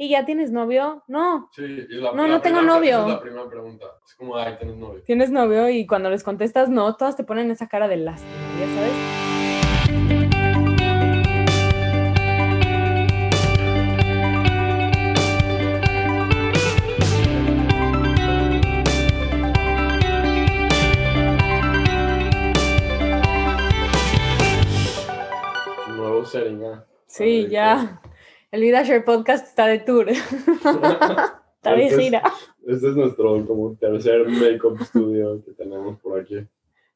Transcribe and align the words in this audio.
¿y 0.00 0.08
ya 0.10 0.24
tienes 0.24 0.52
novio? 0.52 1.02
No. 1.08 1.50
Sí, 1.52 1.62
y 1.64 1.94
la, 1.96 2.12
No, 2.12 2.22
la 2.22 2.28
no 2.34 2.40
tengo 2.40 2.58
primera- 2.60 2.62
novio. 2.78 2.90
esa 2.98 3.06
Es 3.08 3.12
la 3.14 3.20
primera 3.20 3.48
pregunta. 3.50 3.86
Es 4.06 4.14
como, 4.14 4.36
ay, 4.36 4.54
tienes 4.56 4.76
novio. 4.76 5.02
¿Tienes 5.04 5.30
novio? 5.30 5.68
Y 5.68 5.86
cuando 5.86 6.08
les 6.08 6.22
contestas 6.22 6.68
no, 6.70 6.94
todas 6.96 7.16
te 7.16 7.24
ponen 7.24 7.50
esa 7.50 7.66
cara 7.68 7.88
de 7.88 7.96
lástima, 7.98 8.30
ya 8.60 8.66
sabes. 8.74 10.08
Nuevo 25.96 26.24
setting, 26.24 26.64
ah. 26.64 26.84
Sí, 27.06 27.48
ya. 27.50 28.00
El 28.50 28.62
Vida 28.62 28.82
Share 28.82 29.04
Podcast 29.04 29.46
está 29.46 29.66
de 29.66 29.78
tour. 29.78 30.08
está 30.10 31.74
de 31.74 31.82
Este 31.84 31.94
es- 31.94 32.00
gira. 32.00 32.22
Este 32.66 32.88
es 32.88 32.96
nuestro 32.96 33.46
como 33.46 33.74
tercer 33.76 34.26
make-up 34.28 34.78
studio 34.84 35.42
que 35.44 35.52
tenemos 35.52 35.98
por 36.00 36.20
aquí. 36.20 36.46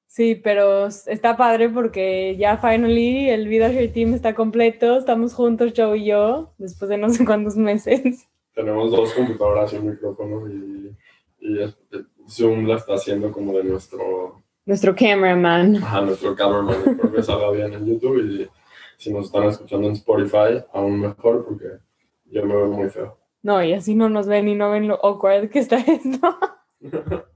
Sí, 0.06 0.34
pero 0.34 0.86
está 0.88 1.36
padre 1.38 1.70
porque 1.70 2.36
ya 2.36 2.58
finally 2.58 3.30
el 3.30 3.48
Vida 3.48 3.70
Share 3.70 3.91
Team 3.92 4.12
está 4.14 4.34
completo. 4.34 4.98
Estamos 4.98 5.32
juntos, 5.34 5.72
Joe 5.74 5.96
y 5.98 6.04
yo, 6.06 6.52
después 6.58 6.88
de 6.91 6.98
no 6.98 7.08
sé 7.08 7.24
cuántos 7.24 7.56
meses. 7.56 8.28
Tenemos 8.55 8.91
dos 8.91 9.14
computadoras 9.14 9.72
y 9.72 9.77
un 9.77 9.91
micrófono 9.91 10.46
y, 10.48 10.94
y 11.41 11.74
Zoom 12.28 12.66
la 12.66 12.77
está 12.77 12.94
haciendo 12.94 13.32
como 13.32 13.56
de 13.56 13.64
nuestro, 13.64 14.42
Nuestro 14.66 14.94
cameraman. 14.94 15.77
ajá, 15.77 16.02
nuestro 16.02 16.34
cameraman. 16.36 16.74
Espero 16.86 17.12
que 17.12 17.22
salga 17.22 17.50
bien 17.50 17.72
en 17.72 17.86
YouTube 17.86 18.19
y 18.19 18.48
si 19.02 19.12
nos 19.12 19.27
están 19.27 19.45
escuchando 19.45 19.88
en 19.88 19.95
Spotify, 19.95 20.65
aún 20.73 21.01
mejor 21.01 21.45
porque 21.45 21.66
yo 22.27 22.47
me 22.47 22.55
veo 22.55 22.69
muy 22.69 22.88
feo. 22.88 23.19
No, 23.42 23.62
y 23.62 23.73
así 23.73 23.97
no 23.97 24.09
nos 24.09 24.28
ven 24.28 24.47
y 24.47 24.55
no 24.55 24.70
ven 24.70 24.87
lo 24.87 25.05
awkward 25.05 25.51
que 25.51 25.59
está 25.59 25.78
esto. 25.78 26.38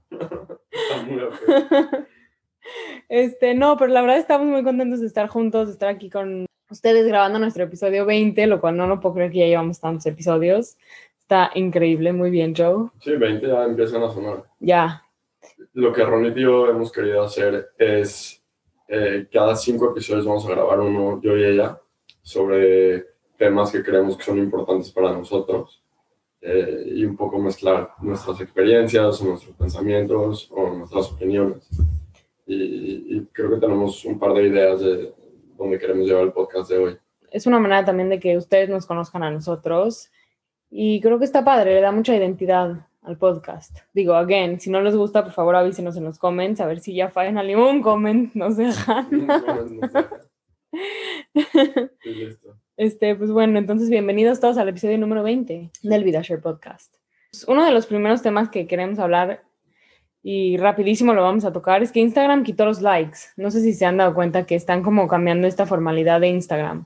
Este, 3.09 3.53
no, 3.53 3.77
pero 3.77 3.93
la 3.93 4.01
verdad 4.01 4.17
estamos 4.17 4.47
muy 4.47 4.61
contentos 4.61 4.99
de 4.99 5.07
estar 5.07 5.29
juntos, 5.29 5.67
de 5.67 5.73
estar 5.73 5.87
aquí 5.87 6.09
con 6.09 6.45
ustedes 6.69 7.07
grabando 7.07 7.39
nuestro 7.39 7.63
episodio 7.63 8.05
20, 8.05 8.45
lo 8.47 8.59
cual 8.59 8.75
no 8.75 8.87
lo 8.87 8.99
puedo 8.99 9.15
creer 9.15 9.31
que 9.31 9.39
ya 9.39 9.45
llevamos 9.45 9.79
tantos 9.79 10.05
episodios. 10.05 10.75
Está 11.17 11.49
increíble, 11.55 12.11
muy 12.11 12.29
bien, 12.29 12.53
Joe. 12.53 12.89
Sí, 12.99 13.15
20 13.15 13.47
ya 13.47 13.63
empiezan 13.63 14.03
a 14.03 14.11
sonar. 14.11 14.43
Ya, 14.59 15.01
Lo 15.71 15.93
que 15.93 16.03
Ronit 16.03 16.35
y 16.35 16.41
yo 16.41 16.69
hemos 16.69 16.91
querido 16.91 17.23
hacer 17.23 17.69
es 17.77 18.43
eh, 18.87 19.27
cada 19.31 19.55
cinco 19.55 19.91
episodios 19.91 20.25
vamos 20.25 20.45
a 20.45 20.51
grabar 20.51 20.79
uno, 20.79 21.21
yo 21.21 21.37
y 21.37 21.43
ella, 21.43 21.79
sobre 22.21 23.05
temas 23.37 23.71
que 23.71 23.83
creemos 23.83 24.17
que 24.17 24.23
son 24.23 24.37
importantes 24.37 24.91
para 24.91 25.11
nosotros 25.11 25.83
eh, 26.41 26.91
y 26.95 27.05
un 27.05 27.15
poco 27.15 27.37
mezclar 27.39 27.91
nuestras 28.01 28.39
experiencias 28.41 29.21
o 29.21 29.25
nuestros 29.25 29.55
pensamientos 29.55 30.49
o 30.51 30.69
nuestras 30.69 31.11
opiniones. 31.11 31.67
Y, 32.45 33.17
y 33.17 33.27
creo 33.31 33.49
que 33.51 33.57
tenemos 33.57 34.05
un 34.05 34.17
par 34.17 34.33
de 34.33 34.47
ideas 34.47 34.79
de 34.79 35.13
dónde 35.57 35.79
queremos 35.79 36.07
llevar 36.07 36.23
el 36.23 36.31
podcast 36.31 36.69
de 36.69 36.77
hoy. 36.77 36.97
es 37.31 37.45
una 37.45 37.59
manera 37.59 37.83
también 37.83 38.09
de 38.09 38.19
que 38.19 38.37
ustedes 38.37 38.69
nos 38.69 38.85
conozcan 38.85 39.23
a 39.23 39.31
nosotros 39.31 40.09
y 40.69 41.01
creo 41.01 41.19
que 41.19 41.25
está 41.25 41.43
padre, 41.43 41.75
le 41.75 41.81
da 41.81 41.91
mucha 41.91 42.15
identidad 42.15 42.87
al 43.07 43.17
podcast. 43.17 43.77
Digo, 43.93 44.13
again, 44.15 44.59
si 44.59 44.69
no 44.69 44.81
les 44.81 44.95
gusta, 44.95 45.23
por 45.23 45.31
favor 45.31 45.55
avísenos 45.55 45.95
en 45.95 46.03
los 46.03 46.19
comments, 46.19 46.59
a 46.59 46.67
ver 46.67 46.79
si 46.81 46.93
ya 46.93 47.09
finally 47.09 47.55
un 47.55 47.81
comment 47.81 48.33
nos 48.35 48.57
dejan. 48.57 49.27
Este, 52.75 53.15
pues 53.15 53.31
bueno, 53.31 53.57
entonces 53.57 53.89
bienvenidos 53.89 54.39
todos 54.39 54.59
al 54.59 54.69
episodio 54.69 54.99
número 54.99 55.23
20 55.23 55.71
del 55.81 56.03
VidaShare 56.03 56.39
Podcast. 56.39 56.93
Uno 57.47 57.65
de 57.65 57.71
los 57.71 57.87
primeros 57.87 58.21
temas 58.21 58.49
que 58.49 58.67
queremos 58.67 58.99
hablar 58.99 59.43
y 60.21 60.57
rapidísimo 60.57 61.15
lo 61.15 61.23
vamos 61.23 61.43
a 61.45 61.51
tocar 61.51 61.81
es 61.81 61.91
que 61.91 62.01
Instagram 62.01 62.43
quitó 62.43 62.65
los 62.65 62.81
likes. 62.81 63.17
No 63.35 63.49
sé 63.49 63.61
si 63.61 63.73
se 63.73 63.85
han 63.85 63.97
dado 63.97 64.13
cuenta 64.13 64.45
que 64.45 64.53
están 64.53 64.83
como 64.83 65.07
cambiando 65.07 65.47
esta 65.47 65.65
formalidad 65.65 66.21
de 66.21 66.27
Instagram. 66.27 66.85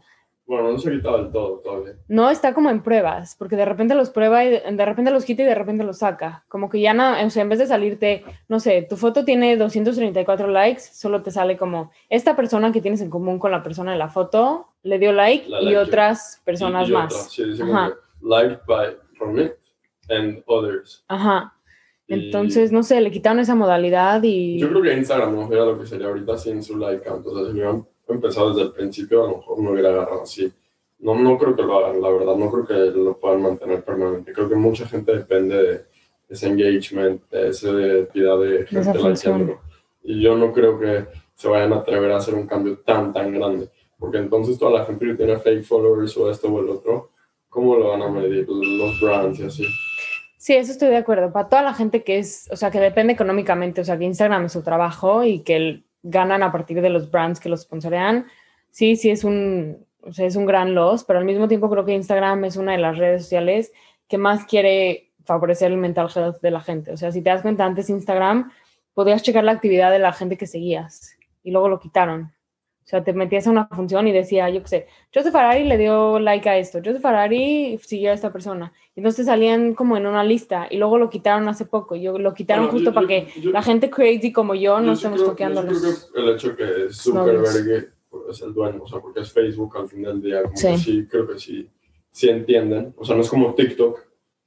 Bueno, 0.52 0.70
no 0.74 0.78
se 0.78 0.90
ha 0.90 0.92
quitado 0.92 1.18
del 1.18 1.32
todo 1.32 1.60
todavía. 1.64 1.94
No 2.10 2.30
está 2.30 2.54
como 2.54 2.70
en 2.70 2.84
pruebas, 2.84 3.38
porque 3.40 3.56
de 3.56 3.64
repente 3.64 3.96
los 3.96 4.10
prueba 4.10 4.44
y 4.44 4.50
de, 4.50 4.60
de 4.70 4.86
repente 4.86 5.10
los 5.10 5.24
quita 5.24 5.44
y 5.44 5.46
de 5.46 5.56
repente 5.56 5.86
los 5.86 6.00
saca. 6.00 6.44
Como 6.50 6.70
que 6.70 6.82
ya 6.82 6.94
no, 6.94 7.14
o 7.26 7.30
sea, 7.30 7.44
en 7.44 7.48
vez 7.48 7.60
de 7.60 7.68
salirte, 7.68 8.26
no 8.50 8.60
sé, 8.60 8.82
tu 8.90 8.98
foto 8.98 9.24
tiene 9.24 9.56
234 9.56 10.48
likes, 10.50 10.82
solo 10.92 11.22
te 11.24 11.32
sale 11.32 11.56
como 11.56 11.92
esta 12.10 12.36
persona 12.36 12.74
que 12.74 12.82
tienes 12.82 13.00
en 13.00 13.10
común 13.10 13.40
con 13.40 13.52
la 13.52 13.64
persona 13.64 13.94
de 13.94 13.98
la 13.98 14.10
foto 14.10 14.68
le 14.84 15.00
dio 15.00 15.14
like 15.14 15.48
La 15.48 15.62
y 15.62 15.66
like, 15.66 15.78
otras 15.78 16.42
personas 16.44 16.86
Y- 16.90 16.92
y 16.92 16.94
más. 16.96 17.14
otra, 17.14 17.30
sí, 17.30 17.46
dice 17.46 17.64
Ajá. 17.64 17.72
como 17.72 17.90
que, 17.90 17.96
liked 18.28 18.60
by 18.68 18.98
Ronit 19.20 19.54
and 20.10 20.44
others. 20.48 21.06
Ajá. 21.08 21.54
Entonces, 22.10 22.74
no 22.74 22.84
sé, 22.84 23.00
le 23.00 23.10
quitaron 23.10 23.40
esa 23.40 23.56
modalidad 23.56 24.22
y 24.24 24.60
Yo 24.60 24.68
creo 24.68 24.82
que 24.82 24.94
Instagram 24.98 25.34
no 25.34 25.48
fuera 25.48 25.64
lo 25.64 25.80
que 25.80 25.86
sería 25.86 26.08
ahorita 26.08 26.38
sin 26.38 26.62
su 26.62 26.78
like 26.78 27.04
count. 27.08 27.26
O 27.26 27.34
sea, 27.34 27.46
si 27.46 27.52
hubieran 27.54 27.88
empezado 28.14 28.50
desde 28.50 28.64
el 28.64 28.72
principio, 28.74 29.24
a 29.24 29.28
lo 29.32 29.38
mejor 29.38 29.60
no 29.60 29.72
hubiera 29.72 29.90
agarrado 29.90 30.24
así. 30.24 30.52
No, 31.00 31.16
no 31.16 31.38
creo 31.38 31.56
que 31.56 31.64
lo 31.64 31.78
hagan, 31.86 32.02
la 32.02 32.10
verdad. 32.10 32.36
No 32.36 32.52
creo 32.52 32.66
que 32.66 32.98
lo 32.98 33.18
puedan 33.18 33.42
mantener 33.42 33.84
permanente. 33.84 34.34
Creo 34.34 34.48
que 34.50 34.56
mucha 34.56 34.88
gente 34.88 35.12
depende 35.16 35.56
de 35.62 35.86
ese 36.30 36.48
engagement, 36.48 37.22
de 37.30 37.50
esa 37.50 37.70
actividad 37.70 38.40
de 38.40 38.66
gente 38.68 38.80
likeándolo. 39.10 39.62
Y 40.04 40.22
yo 40.22 40.36
no 40.38 40.52
creo 40.54 40.80
que 40.80 41.06
se 41.36 41.48
vayan 41.48 41.74
a 41.74 41.78
atrever 41.78 42.12
a 42.12 42.18
hacer 42.18 42.36
un 42.36 42.46
cambio 42.48 42.78
tan, 42.80 43.12
tan 43.14 43.34
grande. 43.34 43.70
Porque 43.98 44.18
entonces 44.18 44.58
toda 44.60 44.80
la 44.80 44.86
gente 44.86 45.06
que 45.06 45.14
tiene 45.16 45.38
fake 45.38 45.64
followers 45.64 46.16
o 46.18 46.30
esto 46.30 46.48
o 46.52 46.60
el 46.60 46.70
otro, 46.70 47.10
¿cómo 47.50 47.76
lo 47.78 47.90
van 47.90 48.02
a 48.04 48.10
medir 48.10 48.48
los 48.48 49.00
brands 49.02 49.40
y 49.40 49.44
así? 49.44 49.66
Sí, 50.38 50.54
eso 50.56 50.72
estoy 50.72 50.90
de 50.90 50.98
acuerdo. 50.98 51.32
Para 51.32 51.50
toda 51.50 51.62
la 51.62 51.74
gente 51.74 52.04
que 52.04 52.18
es, 52.18 52.48
o 52.52 52.56
sea, 52.56 52.72
que 52.72 52.80
depende 52.80 53.14
económicamente, 53.14 53.82
o 53.82 53.84
sea, 53.84 53.98
que 53.98 54.06
Instagram 54.06 54.46
es 54.46 54.52
su 54.54 54.64
trabajo 54.64 55.24
y 55.24 55.40
que 55.42 55.56
el- 55.56 55.86
ganan 56.04 56.44
a 56.44 56.52
partir 56.52 56.82
de 56.82 56.90
los 56.90 57.12
brands 57.12 57.40
que 57.40 57.50
los 57.50 57.62
sponsorean, 57.62 58.28
sí, 58.70 58.96
sí 58.96 59.10
es 59.10 59.24
un, 59.24 59.86
o 60.02 60.14
sea, 60.14 60.26
es 60.26 60.36
un 60.36 60.46
gran 60.46 60.74
loss, 60.74 61.04
pero 61.04 61.20
al 61.20 61.26
mismo 61.26 61.48
tiempo 61.48 61.70
creo 61.70 61.86
que 61.86 61.94
Instagram 61.94 62.46
es 62.46 62.58
una 62.58 62.72
de 62.74 62.80
las 62.80 62.98
redes 62.98 63.24
sociales 63.24 63.72
que 64.08 64.18
más 64.18 64.46
quiere 64.46 65.12
favorecer 65.26 65.72
el 65.72 65.78
mental 65.78 66.10
health 66.14 66.42
de 66.42 66.52
la 66.52 66.62
gente. 66.62 66.92
O 66.92 66.98
sea, 66.98 67.12
si 67.12 67.22
te 67.22 67.30
das 67.30 67.42
cuenta, 67.42 67.66
antes 67.66 67.90
Instagram 67.90 68.52
podías 68.94 69.22
checar 69.22 69.44
la 69.44 69.52
actividad 69.52 69.92
de 69.92 70.00
la 70.00 70.12
gente 70.12 70.38
que 70.38 70.48
seguías 70.48 71.16
y 71.44 71.52
luego 71.52 71.70
lo 71.70 71.80
quitaron. 71.80 72.34
O 72.92 72.94
sea, 72.94 73.06
te 73.06 73.14
metías 73.14 73.48
a 73.48 73.52
una 73.52 73.68
función 73.70 74.06
y 74.10 74.12
decía, 74.12 74.50
yo 74.50 74.62
qué 74.64 74.68
sé, 74.68 74.88
Joseph 75.16 75.32
Ferrari 75.32 75.64
le 75.64 75.78
dio 75.78 76.20
like 76.20 76.50
a 76.50 76.58
esto, 76.58 76.80
Joseph 76.84 77.02
Ferrari 77.02 77.80
siguió 77.82 78.12
a 78.12 78.14
esta 78.14 78.34
persona. 78.34 78.74
Y 78.96 79.00
entonces 79.00 79.28
salían 79.28 79.76
como 79.76 79.96
en 79.96 80.06
una 80.06 80.26
lista 80.26 80.68
y 80.70 80.76
luego 80.76 80.98
lo 80.98 81.10
quitaron 81.10 81.48
hace 81.48 81.64
poco. 81.64 81.96
Yo 81.96 82.18
lo 82.20 82.34
quitaron 82.34 82.66
Bueno, 82.66 82.74
justo 82.74 82.90
yo- 82.90 82.94
para 82.94 83.04
yo- 83.04 83.08
que 83.08 83.40
yo- 83.40 83.52
la 83.52 83.64
gente 83.64 83.90
crazy 83.90 84.34
como 84.34 84.56
yo 84.56 84.82
no 84.82 84.92
estemos 84.92 85.24
toqueando 85.24 85.64
los... 85.64 85.80
creo 85.80 85.94
que 86.14 86.20
el 86.20 86.36
hecho 86.36 86.56
que 86.58 86.94
Zuckerberg 86.94 87.94
es 88.30 88.42
el 88.42 88.54
dueño, 88.54 88.82
o 88.84 88.88
sea, 88.88 89.00
porque 89.00 89.22
es 89.22 89.32
Facebook 89.32 89.78
al 89.78 89.88
final 89.88 90.22
del 90.22 90.30
día, 90.30 90.44
como 90.44 90.58
Sí. 90.58 90.68
que 90.68 90.78
sí, 90.78 91.08
creo 91.10 91.26
que 91.30 91.40
sí, 91.40 91.70
sí 92.12 92.28
entienden. 92.30 92.94
O 92.98 93.06
sea, 93.06 93.16
no 93.16 93.22
es 93.22 93.30
como 93.30 93.54
TikTok, 93.56 94.00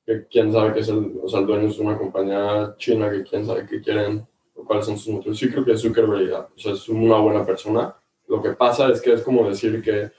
que 0.05 0.27
quién 0.31 0.53
sabe 0.53 0.75
que 0.75 0.81
es 0.81 0.89
el, 0.91 1.15
o 1.23 1.27
sea, 1.27 1.41
el 1.41 1.47
dueño 1.47 1.69
es 1.69 1.79
una 1.79 1.97
compañía 1.97 2.75
china 2.77 3.11
que 3.11 3.23
quién 3.23 3.47
sabe 3.47 3.65
qué 3.67 3.81
quieren 3.81 4.27
o 4.55 4.65
cuáles 4.67 4.85
son 4.85 4.99
sus 4.99 5.15
motivos. 5.15 5.39
Sí 5.39 5.49
creo 5.51 5.65
que 5.65 5.79
Zuckerberg 5.79 6.31
o 6.35 6.59
sea, 6.59 6.73
es 6.75 6.87
una 6.91 7.17
buena 7.21 7.43
persona. 7.47 7.95
Lo 8.29 8.43
que 8.43 8.51
pasa 8.51 8.89
es 8.91 9.01
que 9.01 9.13
es 9.13 9.23
como 9.23 9.49
decir 9.49 9.83
que 9.83 10.11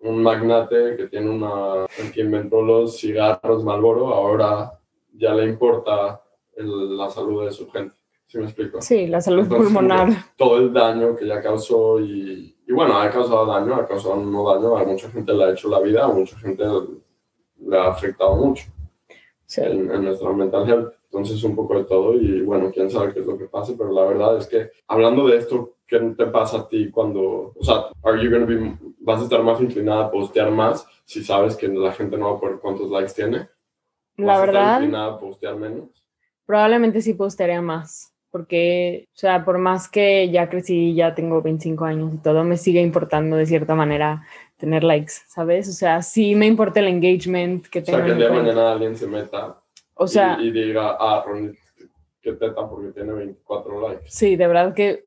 un 0.00 0.22
magnate 0.22 0.96
que 0.96 1.06
tiene 1.08 1.30
una, 1.30 1.86
que 2.12 2.20
inventó 2.20 2.62
los 2.62 2.98
cigarros 2.98 3.64
Marlboro, 3.64 4.08
ahora 4.14 4.78
ya 5.14 5.34
le 5.34 5.44
importa 5.46 6.22
el- 6.56 6.96
la 6.96 7.08
salud 7.10 7.44
de 7.44 7.50
su 7.52 7.68
gente. 7.70 7.94
¿Sí 8.26 8.38
me 8.38 8.44
explico? 8.44 8.80
Sí, 8.82 9.06
la 9.06 9.20
salud 9.20 9.44
Entonces, 9.44 9.66
pulmonar. 9.72 10.08
todo 10.36 10.58
el 10.58 10.72
daño 10.72 11.14
que 11.16 11.26
ya 11.26 11.40
causó 11.40 12.00
y, 12.00 12.56
y 12.66 12.72
bueno, 12.72 12.98
ha 12.98 13.08
causado 13.10 13.46
daño, 13.46 13.74
ha 13.76 13.86
causado 13.86 14.16
no 14.16 14.52
daño, 14.52 14.76
a 14.76 14.84
mucha 14.84 15.08
gente 15.10 15.32
le 15.32 15.44
ha 15.44 15.50
hecho 15.52 15.68
la 15.68 15.78
vida, 15.80 16.04
a 16.04 16.08
mucha 16.08 16.36
gente 16.38 16.64
le 17.64 17.78
ha 17.78 17.86
afectado 17.88 18.34
mucho 18.36 18.64
Sí. 19.46 19.60
en, 19.62 19.90
en 19.92 20.04
nuestra 20.04 20.32
mental 20.32 20.68
health. 20.68 20.92
Entonces, 21.04 21.42
un 21.44 21.54
poco 21.54 21.78
de 21.78 21.84
todo 21.84 22.14
y 22.14 22.42
bueno, 22.42 22.70
quién 22.74 22.90
sabe 22.90 23.14
qué 23.14 23.20
es 23.20 23.26
lo 23.26 23.38
que 23.38 23.44
pase, 23.46 23.74
pero 23.78 23.92
la 23.92 24.04
verdad 24.04 24.36
es 24.38 24.46
que 24.48 24.70
hablando 24.88 25.26
de 25.28 25.36
esto, 25.38 25.75
¿qué 25.86 25.98
te 25.98 26.26
pasa 26.26 26.58
a 26.58 26.68
ti 26.68 26.90
cuando, 26.90 27.52
o 27.56 27.64
sea, 27.64 27.86
are 28.02 28.22
you 28.22 28.30
gonna 28.30 28.46
be, 28.46 28.76
vas 29.00 29.20
a 29.20 29.24
estar 29.24 29.42
más 29.42 29.60
inclinada 29.60 30.06
a 30.06 30.10
postear 30.10 30.50
más 30.50 30.86
si 31.04 31.22
sabes 31.22 31.56
que 31.56 31.68
la 31.68 31.92
gente 31.92 32.16
no 32.16 32.30
va 32.30 32.36
a 32.36 32.40
poder 32.40 32.58
cuántos 32.58 32.90
likes 32.90 33.12
tiene? 33.14 33.48
La 34.16 34.26
¿Vas 34.26 34.40
a 34.40 34.44
estar 34.46 34.54
verdad, 34.54 34.80
inclinada 34.80 35.12
a 35.12 35.18
postear 35.18 35.56
menos? 35.56 36.06
probablemente 36.46 37.02
sí 37.02 37.12
postearía 37.14 37.60
más. 37.60 38.12
Porque, 38.30 39.08
o 39.14 39.16
sea, 39.16 39.44
por 39.44 39.56
más 39.56 39.88
que 39.88 40.30
ya 40.30 40.50
crecí, 40.50 40.94
ya 40.94 41.14
tengo 41.14 41.40
25 41.40 41.84
años 41.86 42.12
y 42.12 42.18
todo, 42.18 42.44
me 42.44 42.58
sigue 42.58 42.82
importando 42.82 43.36
de 43.36 43.46
cierta 43.46 43.74
manera 43.74 44.26
tener 44.58 44.84
likes, 44.84 45.14
¿sabes? 45.26 45.68
O 45.68 45.72
sea, 45.72 46.02
sí 46.02 46.34
me 46.34 46.46
importa 46.46 46.80
el 46.80 46.88
engagement 46.88 47.66
que 47.68 47.78
O 47.78 47.84
sea, 47.84 48.04
que 48.04 48.10
el 48.10 48.18
día 48.18 48.28
de 48.28 48.36
mañana 48.36 48.72
alguien 48.72 48.94
se 48.94 49.06
meta 49.06 49.62
O 49.94 50.06
sea, 50.06 50.36
y, 50.38 50.48
y 50.48 50.50
diga, 50.50 50.98
ah, 51.00 51.24
Ronnie, 51.26 51.56
qué 52.20 52.32
teta 52.32 52.68
porque 52.68 52.92
tiene 52.92 53.12
24 53.12 53.88
likes. 53.88 54.04
Sí, 54.08 54.36
de 54.36 54.46
verdad 54.46 54.74
que 54.74 55.05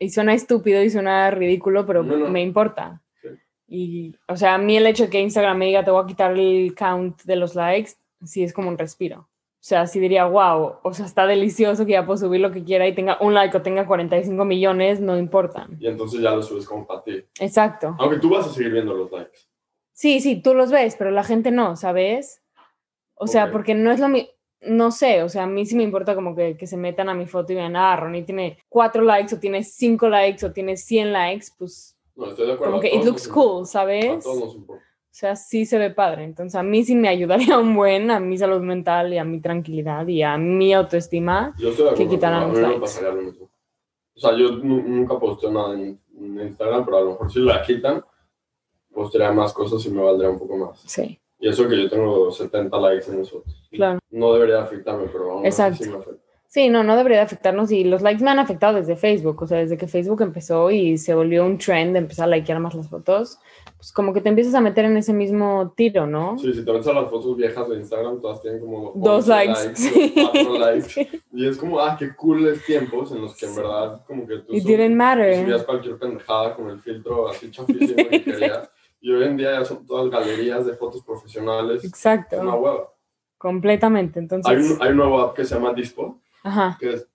y 0.00 0.10
suena 0.10 0.34
estúpido 0.34 0.82
y 0.82 0.90
suena 0.90 1.30
ridículo, 1.30 1.86
pero 1.86 2.02
No, 2.02 2.16
no. 2.16 2.28
me 2.28 2.42
importa. 2.42 3.00
Sí. 3.22 3.28
Y, 3.68 4.16
o 4.26 4.34
sea, 4.36 4.54
a 4.54 4.58
mí 4.58 4.76
el 4.76 4.86
hecho 4.86 5.04
de 5.04 5.10
que 5.10 5.20
Instagram 5.20 5.56
me 5.58 5.66
diga 5.66 5.84
te 5.84 5.92
voy 5.92 6.02
a 6.02 6.06
quitar 6.08 6.32
el 6.36 6.74
count 6.74 7.22
de 7.22 7.36
los 7.36 7.54
likes, 7.54 7.92
sí 8.24 8.42
es 8.42 8.52
como 8.52 8.68
un 8.68 8.78
respiro. 8.78 9.28
O 9.62 9.62
sea, 9.62 9.86
sí 9.86 10.00
diría, 10.00 10.24
wow, 10.24 10.76
o 10.82 10.94
sea, 10.94 11.04
está 11.04 11.26
delicioso 11.26 11.84
que 11.84 11.92
ya 11.92 12.06
puedo 12.06 12.16
subir 12.16 12.40
lo 12.40 12.50
que 12.50 12.64
quiera 12.64 12.88
y 12.88 12.94
tenga 12.94 13.18
un 13.20 13.34
like 13.34 13.54
o 13.54 13.60
tenga 13.60 13.86
45 13.86 14.42
millones, 14.46 15.00
no 15.00 15.18
importa. 15.18 15.68
Y 15.78 15.86
entonces 15.86 16.18
ya 16.22 16.30
lo 16.30 16.42
subes 16.42 16.64
como 16.66 16.86
para 16.86 17.02
ti. 17.04 17.22
Exacto. 17.38 17.94
Aunque 17.98 18.18
tú 18.18 18.30
vas 18.30 18.46
a 18.46 18.50
seguir 18.54 18.72
viendo 18.72 18.94
los 18.94 19.12
likes. 19.12 19.38
Sí, 19.92 20.20
sí, 20.20 20.40
tú 20.40 20.54
los 20.54 20.70
ves, 20.72 20.96
pero 20.98 21.10
la 21.10 21.24
gente 21.24 21.50
no, 21.50 21.76
¿sabes? 21.76 22.42
O 23.16 23.26
sea, 23.26 23.52
porque 23.52 23.74
no 23.74 23.92
es 23.92 24.00
lo 24.00 24.08
mismo, 24.08 24.30
no 24.62 24.90
sé, 24.90 25.22
o 25.22 25.28
sea, 25.28 25.44
a 25.44 25.46
mí 25.46 25.64
sí 25.66 25.74
me 25.76 25.82
importa 25.82 26.14
como 26.14 26.34
que, 26.36 26.56
que 26.56 26.66
se 26.66 26.76
metan 26.76 27.08
a 27.08 27.14
mi 27.14 27.26
foto 27.26 27.52
y 27.52 27.56
vean, 27.56 27.76
ah, 27.76 27.96
Ronnie 27.96 28.22
tiene 28.24 28.58
cuatro 28.68 29.02
likes 29.02 29.34
o 29.34 29.38
tiene 29.40 29.64
cinco 29.64 30.08
likes 30.08 30.44
o 30.44 30.52
tiene 30.52 30.76
100 30.76 31.12
likes, 31.12 31.46
pues 31.58 31.96
No, 32.16 32.26
estoy 32.26 32.46
de 32.46 32.52
acuerdo. 32.52 32.72
como 32.72 32.82
que 32.82 32.94
it 32.94 33.04
looks 33.04 33.26
cool, 33.28 33.66
¿sabes? 33.66 34.24
O 34.26 34.56
sea, 35.12 35.34
sí 35.34 35.66
se 35.66 35.76
ve 35.78 35.90
padre. 35.90 36.24
Entonces, 36.24 36.54
a 36.54 36.62
mí 36.62 36.84
sí 36.84 36.94
me 36.94 37.08
ayudaría 37.08 37.58
un 37.58 37.74
buen 37.74 38.10
a 38.10 38.20
mi 38.20 38.38
salud 38.38 38.60
mental 38.60 39.12
y 39.12 39.18
a 39.18 39.24
mi 39.24 39.40
tranquilidad 39.40 40.06
y 40.06 40.22
a 40.22 40.36
mi 40.38 40.72
autoestima. 40.72 41.54
Yo 41.58 41.70
estoy 41.70 41.84
de 41.86 41.90
Que 41.90 41.94
acuerdo. 41.94 42.10
quitaran 42.10 42.42
a 42.42 42.46
mí 42.46 42.52
los 42.52 42.62
likes. 42.62 42.80
pasaría 42.80 43.10
lo 43.10 43.22
mismo. 43.22 43.50
O 44.14 44.20
sea, 44.20 44.36
yo 44.36 44.50
nu- 44.52 44.82
nunca 44.86 45.18
posteo 45.18 45.50
nada 45.50 45.74
en, 45.74 45.98
en 46.18 46.40
Instagram, 46.40 46.84
pero 46.84 46.96
a 46.98 47.00
lo 47.00 47.10
mejor 47.12 47.32
si 47.32 47.40
la 47.40 47.62
quitan, 47.62 48.04
postearía 48.92 49.32
más 49.32 49.52
cosas 49.52 49.84
y 49.86 49.90
me 49.90 50.02
valdría 50.02 50.30
un 50.30 50.38
poco 50.38 50.56
más. 50.56 50.80
Sí, 50.86 51.18
Y 51.40 51.48
eso 51.48 51.66
que 51.68 51.82
yo 51.82 51.88
tengo 51.88 52.30
70 52.30 52.76
likes 52.78 53.10
en 53.10 53.20
eso. 53.22 53.42
claro. 53.70 53.98
No 54.10 54.32
debería 54.34 54.62
afectarme, 54.62 55.06
pero 55.10 55.38
así 55.38 55.46
Exacto. 55.48 55.84
sí 55.84 55.90
me 55.90 55.96
afecta. 55.96 56.20
Sí, 56.46 56.68
no, 56.68 56.82
no 56.82 56.96
debería 56.96 57.18
de 57.18 57.24
afectarnos 57.24 57.70
y 57.70 57.84
los 57.84 58.02
likes 58.02 58.24
me 58.24 58.30
han 58.32 58.40
afectado 58.40 58.74
desde 58.76 58.96
Facebook, 58.96 59.40
o 59.40 59.46
sea, 59.46 59.58
desde 59.58 59.78
que 59.78 59.86
Facebook 59.86 60.20
empezó 60.20 60.72
y 60.72 60.98
se 60.98 61.14
volvió 61.14 61.44
un 61.46 61.58
trend 61.58 61.92
de 61.92 62.00
empezar 62.00 62.24
a 62.24 62.36
likear 62.36 62.58
más 62.58 62.74
las 62.74 62.88
fotos, 62.88 63.38
pues 63.76 63.92
como 63.92 64.12
que 64.12 64.20
te 64.20 64.30
empiezas 64.30 64.54
a 64.56 64.60
meter 64.60 64.84
en 64.84 64.96
ese 64.96 65.12
mismo 65.12 65.72
tiro, 65.76 66.08
¿no? 66.08 66.36
Sí, 66.38 66.52
si 66.52 66.64
te 66.64 66.72
ves 66.72 66.84
a 66.88 66.92
las 66.92 67.08
fotos 67.08 67.36
viejas 67.36 67.68
de 67.68 67.76
Instagram, 67.76 68.20
todas 68.20 68.42
tienen 68.42 68.58
como 68.62 68.92
Dos 68.96 69.28
11 69.28 69.46
likes, 69.46 69.70
sí. 69.76 70.12
cuatro 70.16 70.58
likes. 70.58 70.88
Sí. 70.88 71.08
Y 71.32 71.46
es 71.48 71.56
como, 71.56 71.78
ah, 71.78 71.94
qué 71.96 72.16
cooles 72.16 72.64
tiempos 72.66 73.12
en 73.12 73.20
los 73.22 73.36
que 73.36 73.46
en 73.46 73.54
verdad 73.54 74.02
como 74.04 74.26
que 74.26 74.38
tú 74.38 74.52
It 74.52 74.62
sub- 74.62 74.68
didn't 74.72 74.96
matter. 74.96 75.42
subías 75.44 75.62
cualquier 75.62 75.98
pendejada 76.00 76.56
con 76.56 76.68
el 76.68 76.80
filtro 76.80 77.28
así 77.28 77.48
chafísimo 77.52 78.08
que 78.10 78.24
querías. 78.24 78.68
Y 79.00 79.12
hoy 79.12 79.24
en 79.24 79.36
día 79.36 79.52
ya 79.58 79.64
son 79.64 79.86
todas 79.86 80.10
galerías 80.10 80.66
de 80.66 80.74
fotos 80.74 81.02
profesionales. 81.02 81.76
Es 81.78 81.84
una 81.84 81.88
Exacto, 81.88 82.36
hueva. 82.40 82.92
completamente. 83.38 84.18
Hay 84.18 84.24
Entonces, 84.24 84.70
un, 84.72 84.82
hay 84.82 84.90
un 84.90 84.96
nuevo 84.98 85.20
app 85.20 85.34
que 85.34 85.44
se 85.44 85.54
llama 85.54 85.72
Dispo, 85.72 86.20
ajá, 86.42 86.76
que 86.78 86.94
es 86.94 87.08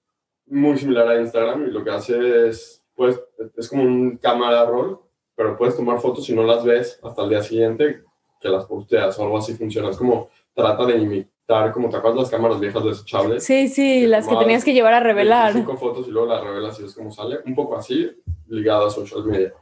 muy 0.47 0.77
similar 0.77 1.07
a 1.07 1.19
Instagram 1.21 1.67
y 1.67 1.71
lo 1.71 1.83
que 1.83 1.91
hace 1.91 2.47
es, 2.49 2.83
pues, 2.95 3.19
es 3.55 3.69
como 3.69 3.83
un 3.83 4.17
cámara 4.17 4.65
roll, 4.65 4.99
pero 5.35 5.57
puedes 5.57 5.75
tomar 5.75 5.99
fotos 5.99 6.27
y 6.29 6.33
no 6.35 6.43
las 6.43 6.63
ves 6.63 6.99
hasta 7.03 7.23
el 7.23 7.29
día 7.29 7.41
siguiente 7.43 8.03
que 8.39 8.49
las 8.49 8.65
posteas 8.65 9.17
o 9.19 9.23
algo 9.23 9.37
así 9.37 9.53
funciona. 9.53 9.89
Es 9.89 9.97
como 9.97 10.29
trata 10.53 10.85
de 10.85 10.97
imitar, 10.97 11.71
como 11.71 11.89
te 11.89 11.97
acuerdas 11.97 12.21
las 12.21 12.29
cámaras 12.31 12.59
viejas 12.59 12.83
desechables. 12.83 13.43
sí, 13.43 13.67
sí, 13.67 14.01
que 14.01 14.07
las 14.07 14.27
que 14.27 14.35
tenías 14.37 14.63
que 14.63 14.73
llevar 14.73 14.93
a 14.93 14.99
revelar. 15.01 15.53
Cinco 15.53 15.77
fotos 15.77 16.07
y 16.07 16.11
luego 16.11 16.27
las 16.27 16.43
revelas 16.43 16.79
y 16.79 16.83
ves 16.83 16.95
cómo 16.95 17.11
sale. 17.11 17.39
Un 17.45 17.53
poco 17.55 17.75
así, 17.75 18.11
ligado 18.47 18.87
a 18.87 18.89
social 18.89 19.23
media. 19.25 19.53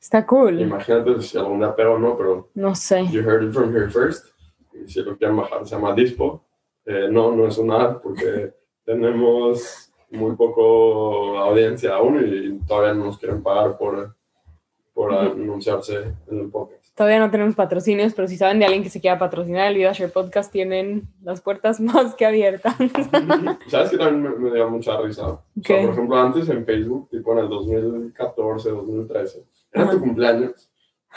Está 0.00 0.24
cool. 0.26 0.60
Imagínate 0.60 1.20
si 1.22 1.36
algún 1.38 1.58
día 1.58 1.74
pega 1.74 1.90
o 1.90 1.98
no, 1.98 2.16
pero 2.16 2.50
No 2.54 2.74
sé. 2.74 3.06
you 3.10 3.20
heard 3.22 3.44
it 3.44 3.52
from 3.52 3.74
here 3.74 3.88
first. 3.88 4.26
Y 4.72 4.88
si 4.90 5.02
lo 5.02 5.16
quieren 5.16 5.36
bajar, 5.36 5.66
se 5.66 5.74
llama 5.74 5.92
Dispo. 5.94 6.44
Eh, 6.86 7.08
no, 7.10 7.32
no 7.32 7.46
es 7.46 7.58
una 7.58 7.82
app 7.82 8.02
porque 8.02 8.52
tenemos 8.84 9.92
muy 10.10 10.34
poco 10.36 11.36
audiencia 11.38 11.94
aún 11.96 12.24
y 12.26 12.58
todavía 12.66 12.94
no 12.94 13.06
nos 13.06 13.18
quieren 13.18 13.42
pagar 13.42 13.76
por, 13.76 14.14
por 14.94 15.12
anunciarse 15.12 16.14
en 16.30 16.38
el 16.40 16.48
podcast. 16.48 16.78
Todavía 16.94 17.18
no 17.20 17.30
tenemos 17.30 17.54
patrocinios, 17.54 18.14
pero 18.14 18.26
si 18.26 18.36
saben 18.36 18.58
de 18.58 18.64
alguien 18.64 18.82
que 18.82 18.88
se 18.90 19.00
quiera 19.00 19.18
patrocinar 19.18 19.68
el 19.70 19.76
VidaShare 19.76 20.10
Podcast, 20.10 20.50
tienen 20.50 21.02
las 21.22 21.40
puertas 21.40 21.78
más 21.80 22.14
que 22.14 22.24
abiertas. 22.26 22.74
¿Sabes 23.68 23.90
que 23.90 23.98
también 23.98 24.22
me, 24.22 24.30
me 24.30 24.50
dio 24.54 24.68
mucha 24.70 24.98
risa? 25.00 25.26
O 25.28 25.42
sea, 25.62 25.82
por 25.82 25.90
ejemplo, 25.92 26.16
antes 26.16 26.48
en 26.48 26.64
Facebook, 26.64 27.08
tipo 27.10 27.32
en 27.34 27.38
el 27.40 27.48
2014, 27.48 28.70
2013, 28.70 29.44
era 29.72 29.90
tu 29.90 30.00
cumpleaños 30.00 30.70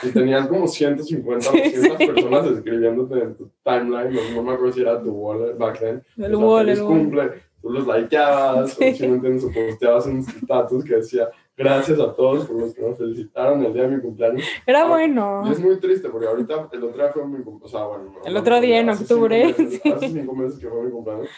y 0.03 0.09
tenías 0.11 0.47
como 0.47 0.67
150 0.67 1.49
o 1.49 1.51
Sí, 1.53 1.59
200 1.59 1.97
sí. 1.97 2.07
personas 2.07 2.45
escribiéndote 2.47 3.19
en 3.19 3.35
tu 3.35 3.51
timeline, 3.63 4.13
no, 4.35 4.43
me 4.43 4.51
acuerdo 4.53 4.71
si 4.73 4.81
era 4.81 5.01
tu 5.01 5.11
wall 5.11 5.53
back 5.57 5.79
then. 5.79 6.03
El 6.17 6.35
O 6.35 6.37
sea, 6.37 6.47
wall, 6.47 6.65
feliz 6.65 6.79
el 6.79 6.85
wall. 6.85 6.97
cumple, 6.99 7.31
tú 7.61 7.69
los 7.69 7.87
likeabas, 7.87 8.71
Sí. 8.73 8.89
o 8.89 8.93
si 8.95 9.07
no 9.07 9.15
entiendes, 9.15 9.43
o 9.43 9.51
posteabas 9.51 10.05
un 10.07 10.19
status 10.19 10.83
que 10.85 10.95
decía, 10.95 11.29
gracias 11.57 11.99
a 11.99 12.13
todos 12.15 12.45
por 12.45 12.59
los 12.59 12.73
que 12.73 12.81
me 12.81 12.95
felicitaron 12.95 13.63
el 13.63 13.73
día 13.73 13.83
de 13.83 13.95
mi 13.95 14.01
cumpleaños. 14.01 14.43
Era 14.65 14.83
Ah, 14.83 14.87
bueno. 14.87 15.43
Y 15.45 15.51
es 15.51 15.59
muy 15.59 15.77
triste 15.79 16.09
porque 16.09 16.27
ahorita, 16.27 16.69
el 16.71 16.83
otro 16.83 16.97
día 17.03 17.11
fue 17.11 17.27
mi 17.27 17.43
cumpleaños, 17.43 17.63
o 17.63 17.67
sea, 17.77 17.85
bueno. 17.85 18.05
no, 18.15 18.25
El 18.25 18.33
no, 18.33 18.39
otro 18.39 18.61
día 18.61 18.79
en 18.79 18.89
hace 18.89 19.05
cinco 19.05 19.13
octubre, 19.15 19.45
meses- 19.45 19.79
sí. 19.83 19.91
Hace 19.91 20.09
cinco 20.09 20.35
meses 20.35 20.57
que 20.59 20.67
fue 20.69 20.83
mi 20.83 20.91
cumpleaños, 20.91 21.29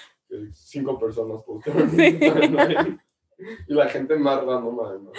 cinco 0.53 0.97
personas 0.99 1.41
postearon 1.43 1.89
Sí. 1.89 1.97
mi 1.97 2.13
timeline. 2.19 3.01
Y 3.67 3.73
la 3.73 3.89
gente 3.89 4.15
más 4.15 4.37
random 4.45 4.79
además. 4.85 5.11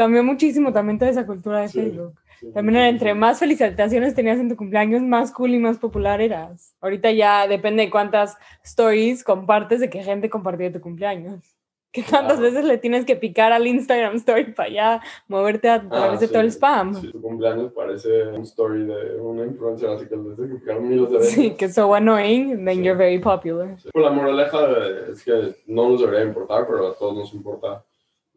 Cambió 0.00 0.24
muchísimo 0.24 0.72
también 0.72 0.98
toda 0.98 1.10
esa 1.10 1.26
cultura 1.26 1.60
de 1.60 1.68
Sí. 1.68 1.78
Facebook. 1.82 2.14
Sí, 2.40 2.46
También 2.54 2.76
era 2.76 2.88
entre 2.88 3.12
más 3.12 3.38
felicitaciones 3.38 4.14
tenías 4.14 4.38
en 4.40 4.48
tu 4.48 4.56
cumpleaños, 4.56 5.02
más 5.02 5.30
cool 5.30 5.50
y 5.50 5.58
más 5.58 5.76
popular 5.76 6.22
eras. 6.22 6.74
Ahorita 6.80 7.10
ya 7.10 7.46
depende 7.46 7.82
de 7.82 7.90
cuántas 7.90 8.38
stories 8.64 9.22
compartes 9.22 9.78
de 9.80 9.90
qué 9.90 10.02
gente 10.02 10.30
compartió 10.30 10.72
tu 10.72 10.80
cumpleaños. 10.80 11.38
Que 11.92 12.02
tantas 12.02 12.38
Claro. 12.38 12.42
veces 12.42 12.64
le 12.66 12.78
tienes 12.78 13.04
que 13.04 13.16
picar 13.16 13.52
al 13.52 13.66
Instagram 13.66 14.14
story 14.14 14.52
para 14.52 14.68
ya 14.70 15.00
moverte 15.26 15.68
a 15.68 15.80
través 15.86 16.18
Ah, 16.18 16.20
de 16.20 16.26
sí. 16.28 16.32
todo 16.32 16.42
el 16.42 16.50
spam. 16.52 16.94
Sí, 16.94 17.10
tu 17.10 17.20
cumpleaños 17.20 17.72
parece 17.72 18.28
un 18.28 18.42
story 18.42 18.84
de 18.86 19.16
una 19.20 19.44
influencer, 19.44 19.90
así 19.90 20.06
que 20.06 20.16
les 20.16 20.36
de 20.38 20.48
que 20.48 20.54
picaron 20.54 20.88
miles 20.88 21.10
de 21.10 21.18
veces. 21.18 21.32
Sí, 21.34 21.50
que 21.56 21.68
so 21.68 21.92
annoying, 21.92 22.64
then 22.64 22.76
Sí. 22.76 22.82
you're 22.84 22.94
very 22.96 23.18
popular. 23.18 23.76
Pues 23.92 24.04
la 24.04 24.12
moraleja 24.12 24.66
de- 24.68 25.12
es 25.12 25.24
que 25.24 25.32
no 25.66 25.88
nos 25.90 26.00
debería 26.00 26.24
importar, 26.24 26.64
pero 26.68 26.86
a 26.90 26.94
todos 26.96 27.16
nos 27.16 27.34
importa. 27.34 27.84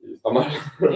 Y 0.05 0.13
está 0.13 0.29
mal. 0.29 0.47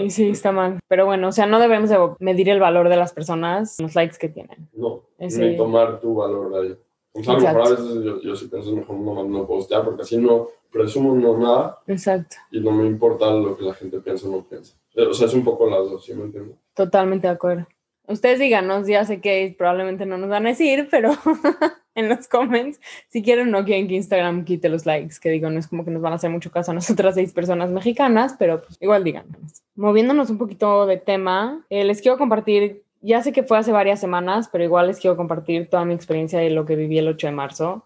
Y 0.04 0.10
sí, 0.10 0.28
está 0.30 0.52
mal. 0.52 0.78
Pero 0.88 1.06
bueno, 1.06 1.28
o 1.28 1.32
sea, 1.32 1.46
no 1.46 1.58
debemos 1.58 1.88
de 1.90 1.96
medir 2.20 2.48
el 2.50 2.60
valor 2.60 2.88
de 2.88 2.96
las 2.96 3.12
personas, 3.12 3.76
los 3.80 3.94
likes 3.94 4.18
que 4.18 4.28
tienen. 4.28 4.68
No, 4.74 5.02
Sí. 5.28 5.40
ni 5.40 5.56
tomar 5.56 5.98
tu 6.00 6.14
valor 6.14 6.52
de 6.52 6.58
ahí. 6.68 6.78
O 7.14 7.22
sea, 7.24 7.34
a 7.34 7.36
lo 7.38 7.42
mejor 7.42 7.60
a 7.66 7.70
veces 7.70 8.04
yo, 8.04 8.20
yo 8.20 8.36
sí 8.36 8.46
pienso 8.48 8.72
mejor 8.76 8.96
no, 8.96 9.24
no 9.24 9.46
postear, 9.46 9.82
porque 9.84 10.02
así 10.02 10.18
no 10.18 10.48
presumo 10.70 11.14
no 11.14 11.36
nada 11.38 11.78
Exacto. 11.86 12.36
y 12.52 12.60
no 12.60 12.70
me 12.70 12.86
importa 12.86 13.30
lo 13.32 13.56
que 13.56 13.64
la 13.64 13.72
gente 13.74 13.98
piensa 14.00 14.28
o 14.28 14.30
no 14.30 14.44
piensa. 14.46 14.76
O 14.96 15.12
sea, 15.14 15.26
es 15.26 15.34
un 15.34 15.42
poco 15.42 15.66
las 15.68 15.90
dos, 15.90 16.04
¿sí 16.04 16.12
me 16.14 16.24
entiendes? 16.24 16.56
Totalmente 16.74 17.26
de 17.26 17.32
acuerdo. 17.32 17.66
Ustedes 18.08 18.38
díganos, 18.38 18.86
ya 18.86 19.04
sé 19.04 19.20
que 19.20 19.54
probablemente 19.56 20.06
no 20.06 20.16
nos 20.16 20.30
van 20.30 20.46
a 20.46 20.48
decir, 20.48 20.88
pero 20.90 21.12
en 21.94 22.08
los 22.08 22.26
comments, 22.26 22.80
si 23.08 23.22
quieren 23.22 23.50
no 23.50 23.66
quieren 23.66 23.86
que 23.86 23.96
Instagram 23.96 24.46
quite 24.46 24.70
los 24.70 24.86
likes, 24.86 25.16
que 25.20 25.28
digo, 25.28 25.50
no 25.50 25.58
es 25.58 25.68
como 25.68 25.84
que 25.84 25.90
nos 25.90 26.00
van 26.00 26.14
a 26.14 26.16
hacer 26.16 26.30
mucho 26.30 26.50
caso 26.50 26.70
a 26.70 26.74
nosotras 26.74 27.16
seis 27.16 27.34
personas 27.34 27.68
mexicanas, 27.68 28.34
pero 28.38 28.62
pues 28.62 28.78
igual 28.80 29.04
díganos. 29.04 29.36
Moviéndonos 29.76 30.30
un 30.30 30.38
poquito 30.38 30.86
de 30.86 30.96
tema, 30.96 31.66
eh, 31.68 31.84
les 31.84 32.00
quiero 32.00 32.16
compartir, 32.16 32.82
ya 33.02 33.22
sé 33.22 33.32
que 33.32 33.42
fue 33.42 33.58
hace 33.58 33.72
varias 33.72 34.00
semanas, 34.00 34.48
pero 34.50 34.64
igual 34.64 34.86
les 34.86 34.98
quiero 34.98 35.18
compartir 35.18 35.68
toda 35.68 35.84
mi 35.84 35.92
experiencia 35.92 36.38
de 36.38 36.48
lo 36.48 36.64
que 36.64 36.76
viví 36.76 36.96
el 36.96 37.08
8 37.08 37.26
de 37.26 37.32
marzo, 37.34 37.84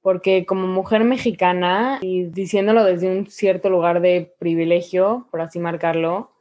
porque 0.00 0.44
como 0.44 0.66
mujer 0.66 1.04
mexicana 1.04 2.00
y 2.02 2.24
diciéndolo 2.24 2.82
desde 2.82 3.16
un 3.16 3.28
cierto 3.28 3.70
lugar 3.70 4.00
de 4.00 4.34
privilegio, 4.40 5.28
por 5.30 5.40
así 5.40 5.60
marcarlo, 5.60 6.31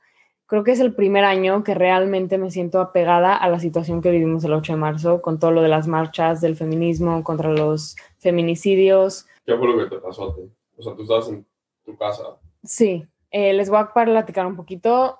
creo 0.51 0.65
que 0.65 0.71
es 0.73 0.81
el 0.81 0.93
primer 0.93 1.23
año 1.23 1.63
que 1.63 1.73
realmente 1.73 2.37
me 2.37 2.51
siento 2.51 2.81
apegada 2.81 3.37
a 3.37 3.47
la 3.47 3.57
situación 3.57 4.01
que 4.01 4.11
vivimos 4.11 4.43
el 4.43 4.51
8 4.51 4.73
de 4.73 4.77
marzo, 4.79 5.21
con 5.21 5.39
todo 5.39 5.51
lo 5.51 5.61
de 5.61 5.69
las 5.69 5.87
marchas 5.87 6.41
del 6.41 6.57
feminismo 6.57 7.23
contra 7.23 7.49
los 7.53 7.95
feminicidios. 8.17 9.25
¿Qué 9.45 9.55
fue 9.55 9.65
lo 9.65 9.77
que 9.77 9.95
te 9.95 10.01
pasó 10.01 10.29
a 10.29 10.35
ti? 10.35 10.41
O 10.75 10.83
sea, 10.83 10.93
tú 10.93 11.03
estabas 11.03 11.29
en 11.29 11.45
tu 11.85 11.95
casa. 11.95 12.35
Sí, 12.65 13.07
eh, 13.29 13.53
les 13.53 13.69
voy 13.69 13.79
a 13.79 13.93
platicar 13.93 14.45
un 14.45 14.57
poquito. 14.57 15.19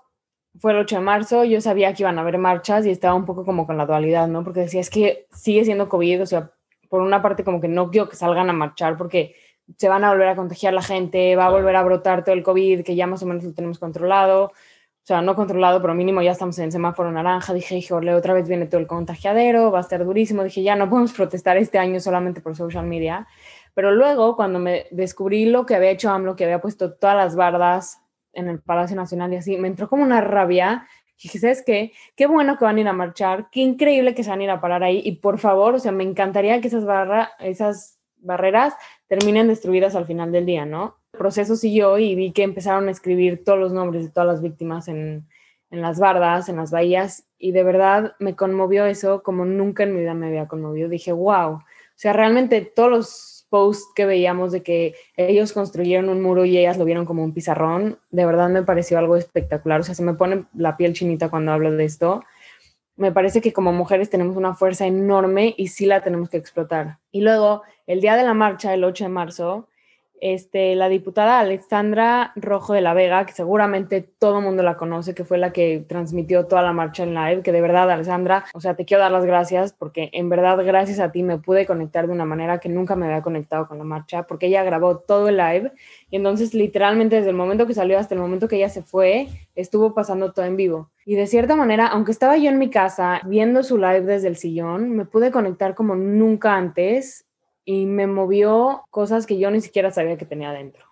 Fue 0.60 0.74
el 0.74 0.80
8 0.80 0.98
de 0.98 1.02
marzo, 1.02 1.44
yo 1.46 1.62
sabía 1.62 1.94
que 1.94 2.04
iban 2.04 2.18
a 2.18 2.24
haber 2.24 2.38
marchas 2.38 2.86
y 2.86 2.90
estaba 2.90 3.14
un 3.14 3.24
poco 3.24 3.46
como 3.46 3.66
con 3.66 3.78
la 3.78 3.86
dualidad, 3.86 4.28
¿no? 4.28 4.44
Porque 4.44 4.60
decía, 4.60 4.82
es 4.82 4.90
que 4.90 5.28
sigue 5.32 5.64
siendo 5.64 5.88
COVID, 5.88 6.24
o 6.24 6.26
sea, 6.26 6.52
por 6.90 7.00
una 7.00 7.22
parte 7.22 7.46
como 7.46 7.62
que 7.62 7.70
no 7.70 7.90
quiero 7.90 8.10
que 8.10 8.18
salgan 8.18 8.50
a 8.50 8.54
marchar 8.54 8.98
porque 8.98 9.36
se 9.78 9.88
van 9.88 10.04
a 10.04 10.12
volver 10.12 10.28
a 10.28 10.36
contagiar 10.36 10.74
la 10.74 10.82
gente, 10.82 11.38
va 11.38 11.46
a 11.46 11.52
volver 11.52 11.78
a 11.78 11.84
brotar 11.84 12.26
todo 12.26 12.36
el 12.36 12.44
COVID, 12.44 12.84
que 12.84 12.98
ya 12.98 13.08
más 13.08 13.24
o 13.24 13.26
menos 13.26 13.46
lo 13.46 13.54
tenemos 13.54 13.80
controlado. 13.80 14.52
O 15.04 15.08
sea, 15.08 15.22
no 15.24 15.36
controlado, 15.36 15.82
pero 15.82 15.96
mínimo 15.96 16.22
ya 16.22 16.32
estamos 16.32 16.60
en 16.60 16.72
semáforo 16.72 17.12
naranja. 17.12 17.54
Dije, 17.54 17.76
híjole, 17.76 18.14
otra 18.14 18.36
vez 18.36 18.48
viene 18.48 18.68
todo 18.68 18.80
el 18.80 18.86
contagiadero, 18.86 19.72
va 19.72 19.80
a 19.80 19.82
estar 19.82 20.06
durísimo. 20.06 20.44
Dije, 20.44 20.62
ya 20.62 20.76
no 20.76 20.90
podemos 20.90 21.12
protestar 21.14 21.58
este 21.58 21.80
año 21.80 22.00
solamente 22.00 22.40
por 22.40 22.56
social 22.56 22.86
media. 22.86 23.28
Pero 23.74 23.92
luego, 23.92 24.36
cuando 24.36 24.60
me 24.60 24.86
descubrí 24.92 25.46
lo 25.46 25.66
que 25.66 25.76
había 25.76 25.90
hecho 25.90 26.12
AMLO, 26.12 26.36
que 26.36 26.44
había 26.44 26.62
puesto 26.62 26.94
todas 26.94 27.16
las 27.16 27.36
bardas 27.36 28.00
en 28.34 28.48
el 28.48 28.60
Palacio 28.60 28.96
Nacional 28.96 29.34
y 29.34 29.38
así, 29.38 29.58
me 29.58 29.70
entró 29.70 29.90
como 29.90 30.04
una 30.04 30.22
rabia. 30.22 30.88
Dije, 31.22 31.40
¿sabes 31.40 31.64
qué? 31.66 31.94
Qué 32.16 32.28
bueno 32.28 32.58
que 32.58 32.66
van 32.66 32.78
a 32.78 32.82
ir 32.82 32.88
a 32.88 32.94
marchar, 32.94 33.50
qué 33.52 33.62
increíble 33.62 34.14
que 34.14 34.24
se 34.24 34.30
van 34.30 34.42
a 34.42 34.44
ir 34.44 34.50
a 34.52 34.62
parar 34.62 34.84
ahí. 34.84 35.02
Y 35.04 35.18
por 35.18 35.40
favor, 35.40 35.76
o 35.76 35.80
sea, 35.80 35.92
me 35.92 36.04
encantaría 36.04 36.62
que 36.62 36.68
esas, 36.68 36.86
barra, 36.86 37.32
esas 37.40 38.00
barreras 38.18 38.76
terminen 39.08 39.48
destruidas 39.48 39.96
al 39.96 40.06
final 40.06 40.32
del 40.32 40.46
día, 40.46 40.66
¿no? 40.66 41.01
El 41.14 41.18
proceso 41.20 41.56
siguió 41.56 41.98
y 41.98 42.16
vi 42.16 42.32
que 42.32 42.44
empezaron 42.44 42.88
a 42.88 42.92
escribir 42.92 43.44
todos 43.44 43.60
los 43.60 43.74
nombres 43.74 44.04
de 44.04 44.12
todas 44.12 44.28
las 44.28 44.42
víctimas 44.42 44.88
en, 44.88 45.28
en 45.72 45.82
las 45.82 46.00
bardas, 46.00 46.50
en 46.50 46.58
las 46.58 46.72
bahías, 46.72 47.26
y 47.38 47.52
de 47.52 47.64
verdad 47.64 48.16
me 48.20 48.36
conmovió 48.36 48.86
eso 48.86 49.24
como 49.24 49.46
nunca 49.46 49.84
en 49.84 49.94
mi 49.94 50.02
vida 50.02 50.14
me 50.14 50.28
había 50.28 50.48
conmovido. 50.48 50.90
Dije, 50.90 51.12
wow, 51.12 51.54
o 51.54 51.64
sea, 51.96 52.14
realmente 52.14 52.62
todos 52.62 52.90
los 52.90 53.48
posts 53.50 53.92
que 53.96 54.06
veíamos 54.06 54.52
de 54.52 54.64
que 54.64 54.96
ellos 55.18 55.54
construyeron 55.54 56.10
un 56.10 56.22
muro 56.22 56.46
y 56.46 56.58
ellas 56.58 56.78
lo 56.78 56.86
vieron 56.86 57.06
como 57.06 57.24
un 57.24 57.34
pizarrón, 57.34 58.00
de 58.10 58.26
verdad 58.26 58.50
me 58.50 58.64
pareció 58.64 58.98
algo 58.98 59.18
espectacular. 59.18 59.82
O 59.82 59.84
sea, 59.84 59.96
se 59.96 60.04
me 60.04 60.14
pone 60.14 60.46
la 60.54 60.78
piel 60.78 60.94
chinita 60.94 61.30
cuando 61.30 61.52
hablo 61.52 61.72
de 61.72 61.84
esto. 61.86 62.24
Me 62.96 63.12
parece 63.12 63.42
que 63.42 63.54
como 63.54 63.74
mujeres 63.74 64.10
tenemos 64.10 64.38
una 64.38 64.56
fuerza 64.56 64.86
enorme 64.86 65.54
y 65.58 65.68
sí 65.68 65.86
la 65.86 66.02
tenemos 66.02 66.30
que 66.30 66.38
explotar. 66.38 67.00
Y 67.12 67.22
luego, 67.22 67.64
el 67.88 68.02
día 68.02 68.16
de 68.16 68.24
la 68.24 68.34
marcha, 68.34 68.74
el 68.74 68.84
8 68.84 69.06
de 69.06 69.10
marzo, 69.10 69.68
este, 70.22 70.76
la 70.76 70.88
diputada 70.88 71.40
Alexandra 71.40 72.32
Rojo 72.36 72.74
de 72.74 72.82
la 72.82 72.94
Vega, 72.94 73.26
que 73.26 73.34
seguramente 73.34 74.02
todo 74.02 74.40
mundo 74.40 74.62
la 74.62 74.78
conoce, 74.78 75.16
que 75.16 75.26
fue 75.26 75.40
la 75.40 75.52
que 75.52 75.84
transmitió 75.90 76.46
toda 76.46 76.62
la 76.62 76.74
marcha 76.74 77.04
en 77.04 77.16
live, 77.16 77.42
que 77.42 77.52
de 77.52 77.60
verdad, 77.60 77.90
Alexandra, 77.90 78.46
o 78.54 78.62
sea, 78.62 78.76
te 78.76 78.86
quiero 78.86 79.02
dar 79.02 79.12
las 79.12 79.26
gracias 79.26 79.74
porque 79.74 80.12
en 80.14 80.30
verdad, 80.30 80.64
gracias 80.64 81.00
a 81.00 81.12
ti 81.12 81.24
me 81.24 81.40
pude 81.40 81.66
conectar 81.66 82.06
de 82.06 82.14
una 82.14 82.26
manera 82.26 82.60
que 82.60 82.70
nunca 82.70 82.96
me 82.96 83.08
había 83.08 83.24
conectado 83.24 83.68
con 83.68 83.80
la 83.80 83.84
marcha, 83.84 84.24
porque 84.24 84.46
ella 84.46 84.64
grabó 84.64 85.00
todo 85.00 85.30
el 85.30 85.38
live 85.38 85.72
y 86.12 86.18
entonces 86.18 86.54
literalmente 86.54 87.16
desde 87.16 87.32
el 87.32 87.36
momento 87.36 87.66
que 87.66 87.74
salió 87.74 87.98
hasta 87.98 88.14
el 88.14 88.22
momento 88.22 88.48
que 88.48 88.58
ella 88.58 88.70
se 88.70 88.84
fue, 88.84 89.28
estuvo 89.56 89.96
pasando 89.96 90.32
todo 90.34 90.46
en 90.46 90.56
vivo. 90.56 90.92
Y 91.04 91.16
de 91.16 91.26
cierta 91.26 91.56
manera, 91.56 91.88
aunque 91.88 92.12
estaba 92.12 92.38
yo 92.38 92.50
en 92.50 92.60
mi 92.60 92.70
casa 92.70 93.22
viendo 93.26 93.64
su 93.64 93.78
live 93.78 94.02
desde 94.02 94.28
el 94.28 94.36
sillón, 94.36 94.92
me 94.92 95.06
pude 95.06 95.32
conectar 95.32 95.74
como 95.74 95.96
nunca 95.96 96.56
antes 96.56 97.26
y 97.66 97.86
me 97.86 98.08
movió 98.08 98.84
cosas 98.90 99.26
que 99.26 99.38
yo 99.38 99.52
ni 99.52 99.62
siquiera 99.62 99.92
sabía 99.92 100.18
que 100.18 100.26
tenía 100.26 100.52
dentro. 100.52 100.86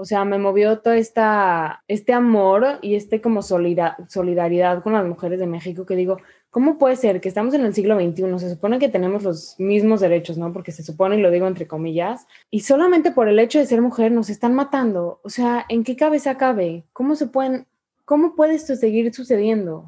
O 0.00 0.04
sea, 0.04 0.24
me 0.24 0.38
movió 0.38 0.78
todo 0.78 0.94
esta, 0.94 1.82
este 1.88 2.12
amor 2.12 2.78
y 2.82 2.94
este 2.94 3.20
como 3.20 3.42
solidaridad 3.42 4.80
con 4.84 4.92
las 4.92 5.04
mujeres 5.04 5.40
de 5.40 5.48
México 5.48 5.86
que 5.86 5.96
digo, 5.96 6.18
¿cómo 6.50 6.78
puede 6.78 6.94
ser 6.94 7.20
que 7.20 7.28
estamos 7.28 7.52
en 7.54 7.62
el 7.62 7.74
siglo 7.74 7.98
XXI? 7.98 8.38
Se 8.38 8.50
supone 8.50 8.78
que 8.78 8.88
tenemos 8.88 9.24
los 9.24 9.58
mismos 9.58 9.98
derechos, 9.98 10.38
¿no? 10.38 10.52
Porque 10.52 10.70
se 10.70 10.84
supone, 10.84 11.16
y 11.16 11.20
lo 11.20 11.32
digo 11.32 11.48
entre 11.48 11.66
comillas, 11.66 12.28
y 12.48 12.60
solamente 12.60 13.10
por 13.10 13.28
el 13.28 13.40
hecho 13.40 13.58
de 13.58 13.66
ser 13.66 13.82
mujer 13.82 14.12
nos 14.12 14.30
están 14.30 14.54
matando. 14.54 15.18
O 15.24 15.30
sea, 15.30 15.66
¿en 15.68 15.82
qué 15.82 15.96
cabeza 15.96 16.36
cabe? 16.36 16.84
¿Cómo 16.92 17.16
se 17.16 17.26
pueden, 17.26 17.66
cómo 18.04 18.36
puede 18.36 18.54
esto 18.54 18.76
seguir 18.76 19.12
sucediendo? 19.12 19.86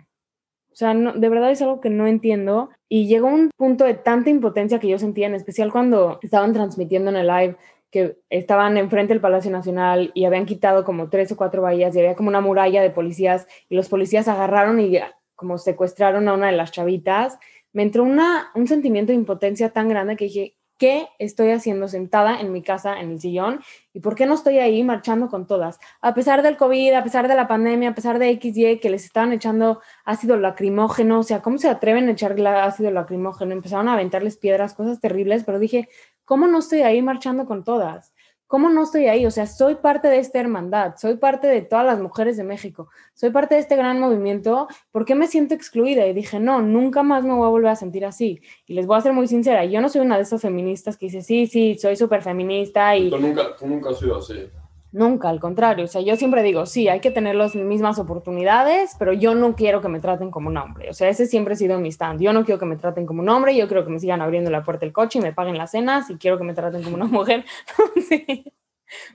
O 0.73 0.77
sea, 0.77 0.95
de 0.95 1.29
verdad 1.29 1.51
es 1.51 1.63
algo 1.63 1.81
que 1.81 1.91
no 1.91 2.07
entiendo. 2.07 2.71
Y 2.89 3.07
llegó 3.07 3.29
un 3.29 3.51
punto 3.57 3.85
de 3.85 3.95
tanta 3.95 4.31
impotencia 4.31 4.79
que 4.79 4.89
yo 4.89 4.99
sentía, 4.99 5.27
en 5.27 5.35
especial 5.35 5.73
cuando 5.73 6.19
estaban 6.23 6.53
transmitiendo 6.53 7.11
en 7.11 7.17
el 7.17 7.27
live 7.27 7.57
que 7.91 8.19
estaban 8.31 8.77
enfrente 8.77 9.13
del 9.13 9.21
Palacio 9.21 9.51
Nacional 9.51 10.13
y 10.15 10.25
habían 10.25 10.47
quitado 10.47 10.85
como 10.85 11.09
tres 11.09 11.33
o 11.33 11.37
cuatro 11.37 11.63
bahías 11.63 11.95
y 11.95 11.99
había 11.99 12.15
como 12.15 12.29
una 12.29 12.41
muralla 12.41 12.83
de 12.83 12.91
policías 12.91 13.49
y 13.69 13.75
los 13.75 13.89
policías 13.89 14.29
agarraron 14.29 14.79
y 14.81 14.99
como 15.35 15.59
secuestraron 15.59 16.29
a 16.29 16.35
una 16.35 16.47
de 16.47 16.53
las 16.53 16.71
chavitas. 16.71 17.39
Me 17.73 17.83
entró 17.83 18.05
una, 18.05 18.51
un 18.55 18.69
sentimiento 18.69 19.11
de 19.11 19.17
impotencia 19.17 19.71
tan 19.71 19.89
grande 19.89 20.17
que 20.17 20.27
dije, 20.27 20.55
¿Qué 20.81 21.09
estoy 21.19 21.51
haciendo 21.51 21.89
sentada 21.89 22.41
en 22.41 22.53
mi 22.53 22.63
casa, 22.63 23.01
en 23.01 23.11
el 23.11 23.21
sillón? 23.21 23.61
¿Y 23.93 24.01
por 24.01 24.15
qué 24.15 24.25
no 24.25 24.33
estoy 24.33 24.61
ahí 24.61 24.83
marchando 24.83 25.29
con 25.29 25.47
todas? 25.47 25.79
A 26.01 26.15
pesar 26.15 26.43
del 26.43 26.57
COVID, 26.57 26.95
a 26.95 27.05
pesar 27.05 27.29
de 27.29 27.35
la 27.35 27.47
pandemia, 27.47 27.91
a 27.91 27.95
pesar 27.95 28.19
de 28.19 28.31
XY, 28.31 28.79
que 28.81 28.89
les 28.89 29.05
estaban 29.05 29.31
echando 29.35 29.83
ácido 30.07 30.39
lacrimógeno, 30.39 31.19
o 31.19 31.23
sea, 31.23 31.43
¿cómo 31.43 31.59
se 31.59 31.69
atreven 31.69 32.09
a 32.09 32.13
echar 32.13 32.35
ácido 32.47 32.91
lacrimógeno? 32.91 33.53
Empezaron 33.53 33.91
a 33.91 33.93
aventarles 33.93 34.39
piedras, 34.39 34.73
cosas 34.73 35.01
terribles, 35.01 35.45
pero 35.45 35.59
dije, 35.59 35.91
¿cómo 36.25 36.47
no 36.47 36.61
estoy 36.61 36.81
ahí 36.81 37.03
marchando 37.03 37.45
con 37.45 37.63
todas? 37.63 38.15
¿Cómo 38.51 38.69
no 38.69 38.83
estoy 38.83 39.07
ahí? 39.07 39.27
O 39.27 39.31
sea, 39.31 39.47
soy 39.47 39.77
parte 39.77 40.09
de 40.09 40.19
esta 40.19 40.41
hermandad, 40.41 40.97
soy 40.97 41.15
parte 41.19 41.47
de 41.47 41.63
todas 41.63 41.87
las 41.87 42.01
mujeres 42.01 42.37
de 42.37 42.43
México, 42.43 42.89
soy 43.15 43.31
parte 43.31 43.55
de 43.55 43.61
este 43.61 43.77
gran 43.77 44.01
movimiento. 44.01 44.67
¿Por 44.91 45.05
qué 45.05 45.15
me 45.15 45.29
siento 45.29 45.55
excluida? 45.55 46.05
Y 46.09 46.13
dije, 46.13 46.41
no, 46.41 46.61
nunca 46.61 47.05
más 47.05 47.23
me 47.23 47.33
voy 47.33 47.47
a 47.47 47.49
volver 47.51 47.71
a 47.71 47.77
sentir 47.77 48.05
así. 48.05 48.41
Y 48.67 48.75
les 48.75 48.89
voy 48.89 48.99
a 48.99 49.03
ser 49.03 49.13
muy 49.13 49.29
sincera, 49.29 49.65
yo 49.67 49.81
no 49.81 49.89
soy 49.89 50.01
una 50.01 50.17
de 50.17 50.25
esas 50.25 50.43
feministas 50.43 50.97
que 50.97 51.07
dice, 51.07 51.23
sí, 51.23 51.47
sí, 51.47 51.79
soy 51.79 51.95
súper 51.95 52.23
feminista. 52.23 52.97
Y... 52.97 53.09
Tú 53.09 53.19
nunca, 53.19 53.55
tú 53.55 53.69
nunca 53.69 53.91
has 53.91 54.01
sido 54.01 54.19
así. 54.19 54.51
Nunca, 54.93 55.29
al 55.29 55.39
contrario. 55.39 55.85
O 55.85 55.89
sea, 55.89 56.01
yo 56.01 56.17
siempre 56.17 56.43
digo, 56.43 56.67
sí, 56.67 56.89
hay 56.89 57.01
que 57.01 57.13
tener 57.13 57.37
las 57.37 57.55
mismas 57.55 57.99
oportunidades, 57.99 58.97
pero 58.99 59.13
yo 59.13 59.35
no 59.35 59.55
quiero 59.55 59.81
que 59.81 59.89
me 59.89 60.01
traten 60.01 60.31
como 60.31 60.49
un 60.49 60.57
hombre. 60.57 60.91
O 60.91 60.95
sea, 60.95 61.09
ese 61.09 61.27
siempre 61.27 61.55
ha 61.55 61.57
sido 61.57 61.79
mi 61.79 61.91
stand. 61.91 62.21
Yo 62.21 62.33
no 62.33 62.45
quiero 62.45 62.59
que 62.59 62.67
me 62.67 62.77
traten 62.77 63.07
como 63.07 63.23
un 63.23 63.29
hombre, 63.29 63.57
yo 63.57 63.69
quiero 63.69 63.85
que 63.85 63.91
me 63.91 64.01
sigan 64.01 64.21
abriendo 64.21 64.51
la 64.51 64.65
puerta 64.65 64.85
del 64.85 64.93
coche 64.93 65.21
y 65.21 65.23
me 65.23 65.33
paguen 65.33 65.57
las 65.59 65.71
cenas 65.71 66.11
y 66.11 66.17
quiero 66.17 66.39
que 66.39 66.45
me 66.45 66.55
traten 66.55 66.83
como 66.83 66.97
una 66.97 67.05
mujer. 67.07 67.45
sí. 68.09 68.53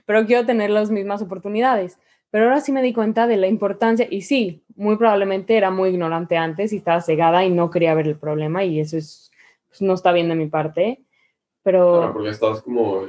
Pero 0.06 0.24
quiero 0.24 0.46
tener 0.46 0.70
las 0.70 0.90
mismas 0.90 1.20
oportunidades. 1.20 1.98
Pero 2.30 2.46
ahora 2.46 2.60
sí 2.60 2.72
me 2.72 2.82
di 2.82 2.92
cuenta 2.92 3.26
de 3.26 3.36
la 3.36 3.46
importancia 3.46 4.06
y 4.10 4.22
sí, 4.22 4.64
muy 4.74 4.96
probablemente 4.96 5.56
era 5.56 5.70
muy 5.70 5.90
ignorante 5.90 6.36
antes 6.36 6.72
y 6.72 6.76
estaba 6.76 7.00
cegada 7.00 7.44
y 7.44 7.50
no 7.50 7.70
quería 7.70 7.94
ver 7.94 8.08
el 8.08 8.18
problema 8.18 8.64
y 8.64 8.80
eso 8.80 8.96
es, 8.96 9.30
pues, 9.68 9.82
no 9.82 9.94
está 9.94 10.12
bien 10.12 10.28
de 10.28 10.34
mi 10.34 10.46
parte. 10.46 11.02
Pero... 11.62 12.10
porque 12.12 12.30
estás 12.30 12.62
como... 12.62 13.02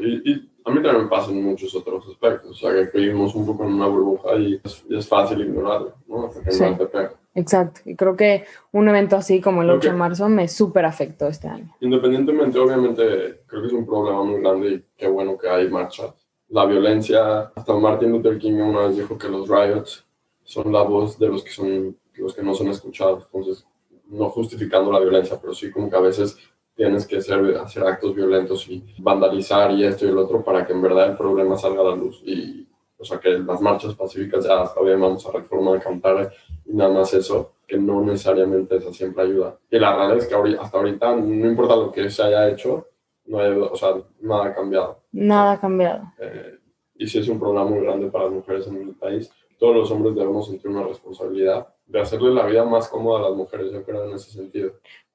a 0.68 0.72
mí 0.72 0.82
también 0.82 1.04
me 1.04 1.10
pasa 1.10 1.32
en 1.32 1.44
muchos 1.44 1.74
otros 1.76 2.06
aspectos, 2.10 2.52
o 2.52 2.54
sea, 2.54 2.92
que 2.92 2.98
vivimos 2.98 3.34
un 3.36 3.46
poco 3.46 3.64
en 3.64 3.74
una 3.74 3.88
burbuja 3.88 4.36
y 4.36 4.62
es, 4.90 5.08
fácil 5.08 5.40
ignorarlo, 5.40 5.94
¿no? 6.08 6.28
Hasta 6.28 6.44
que 6.44 6.72
no 6.72 6.78
te 6.78 6.86
pega. 6.88 7.14
Exacto, 7.34 7.82
y 7.86 7.96
creo 7.96 8.16
que 8.18 8.46
un 8.74 8.90
evento 8.90 9.16
así 9.16 9.40
como 9.40 9.62
el 9.62 9.70
8 9.70 9.92
de 9.92 9.96
marzo 9.96 10.28
me 10.28 10.48
súper 10.48 10.86
afectó 10.86 11.28
este 11.28 11.48
año. 11.48 11.74
Independientemente, 11.80 12.60
obviamente, 12.60 13.44
creo 13.46 13.62
que 13.62 13.68
es 13.68 13.74
un 13.74 13.86
problema 13.86 14.24
muy 14.24 14.42
grande 14.42 14.70
y 14.70 14.86
qué 14.98 15.08
bueno 15.08 15.38
que 15.38 15.48
hay 15.48 15.70
marchas. 15.70 16.28
La 16.50 16.66
violencia, 16.66 17.52
hasta 17.56 17.74
Martin 17.76 18.12
Luther 18.12 18.38
King 18.38 18.56
una 18.56 18.88
vez 18.88 18.98
dijo 18.98 19.18
que 19.18 19.30
los 19.30 19.48
riots 19.48 20.06
son 20.44 20.72
la 20.74 20.82
voz 20.82 21.18
de 21.20 21.28
los 21.28 21.44
que, 21.44 21.52
son, 21.52 21.96
los 22.16 22.34
que 22.34 22.44
no 22.44 22.54
son 22.54 22.70
escuchados, 22.70 23.26
entonces 23.26 23.66
no 24.08 24.30
justificando 24.30 24.92
la 24.92 25.00
violencia, 25.00 25.38
pero 25.40 25.54
sí 25.54 25.72
como 25.72 25.90
que 25.90 25.96
a 25.96 26.02
veces 26.02 26.38
tienes 26.78 27.08
que 27.08 27.18
hacer, 27.18 27.58
hacer 27.58 27.84
actos 27.84 28.16
violentos 28.16 28.70
y 28.70 28.86
vandalizar 29.00 29.72
y 29.72 29.84
esto 29.84 30.06
y 30.06 30.10
el 30.10 30.18
otro 30.18 30.44
para 30.44 30.66
que 30.66 30.74
en 30.74 30.82
verdad 30.82 31.10
el 31.10 31.18
problema 31.18 31.58
salga 31.58 31.82
a 31.82 31.86
la 31.86 31.96
luz. 31.96 32.22
Y, 32.24 32.68
o 33.00 33.04
sea, 33.04 33.20
que 33.20 33.30
las 33.40 33.60
marchas 33.60 33.96
pacíficas 33.96 34.46
ya 34.46 34.64
está 34.64 34.80
bien, 34.82 35.02
vamos 35.02 35.26
a 35.26 35.32
reformar 35.32 35.82
cantar 35.82 36.32
y 36.66 36.74
nada 36.74 36.92
más 36.92 37.14
eso, 37.16 37.54
que 37.68 37.78
no 37.78 38.02
necesariamente 38.02 38.78
esa 38.78 38.94
siempre 38.94 39.24
ayuda. 39.24 39.58
Y 39.72 39.80
la 39.80 39.96
realidad 39.96 40.18
es 40.20 40.28
que 40.28 40.36
hasta 40.60 40.78
ahorita, 40.78 41.16
no 41.16 41.48
importa 41.48 41.76
lo 41.76 41.92
que 41.92 42.10
se 42.12 42.24
haya 42.24 42.48
hecho, 42.48 42.88
no 43.26 43.40
hay, 43.40 43.52
o 43.52 43.76
sea, 43.76 43.96
nada 44.22 44.46
ha 44.46 44.54
cambiado. 44.54 45.00
Nada 45.12 45.54
ha 45.54 45.60
cambiado. 45.60 46.04
Eh, 46.20 46.60
y 46.96 47.08
si 47.08 47.18
es 47.18 47.28
un 47.28 47.40
problema 47.40 47.66
muy 47.66 47.80
grande 47.80 48.08
para 48.08 48.26
las 48.26 48.34
mujeres 48.34 48.68
en 48.68 48.78
el 48.78 48.94
país. 48.94 49.32
Todos 49.58 49.76
los 49.76 49.92
hombres 49.92 50.14
debemos 50.14 50.48
sentir 50.48 50.70
una 50.70 50.84
responsabilidad 50.84 51.68
de 51.88 52.00
hacerle 52.00 52.32
la 52.32 52.46
vida 52.46 52.64
más 52.64 52.88
cómoda 52.88 53.20
a 53.20 53.30
las 53.30 53.38
mujeres, 53.38 53.72
yo 53.72 53.84
creo, 53.84 54.06
en 54.06 54.14
ese 54.14 54.30
sentido 54.30 54.74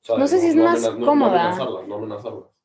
no 0.09 0.27
sé 0.27 0.41
si 0.41 0.49
es 0.49 0.57
más 0.57 0.89
cómoda. 1.05 1.57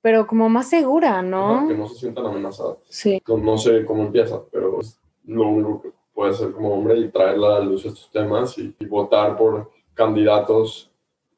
Pero 0.01 0.27
como 0.27 0.47
más 0.47 0.69
segura, 0.69 1.21
¿no? 1.21 1.67
que 1.67 1.73
no 1.73 1.87
se 1.87 1.95
sientan 1.95 2.27
amenazadas. 2.27 2.77
Sí. 2.87 3.21
No, 3.27 3.57
sé 3.57 3.83
cómo 3.83 4.03
empieza, 4.03 4.41
pero 4.51 4.79
es 4.79 4.99
lo 5.25 5.47
único 5.47 5.81
que 5.81 5.91
puede 6.13 6.31
hacer 6.31 6.51
como 6.51 6.73
hombre 6.73 6.97
y 6.97 7.09
traer 7.09 7.35
a 7.35 7.37
la 7.37 7.59
luz 7.59 7.85
estos 7.85 8.09
temas 8.11 8.57
y, 8.57 8.73
votar 8.85 9.35
por 9.35 9.69
candidatos 9.93 10.91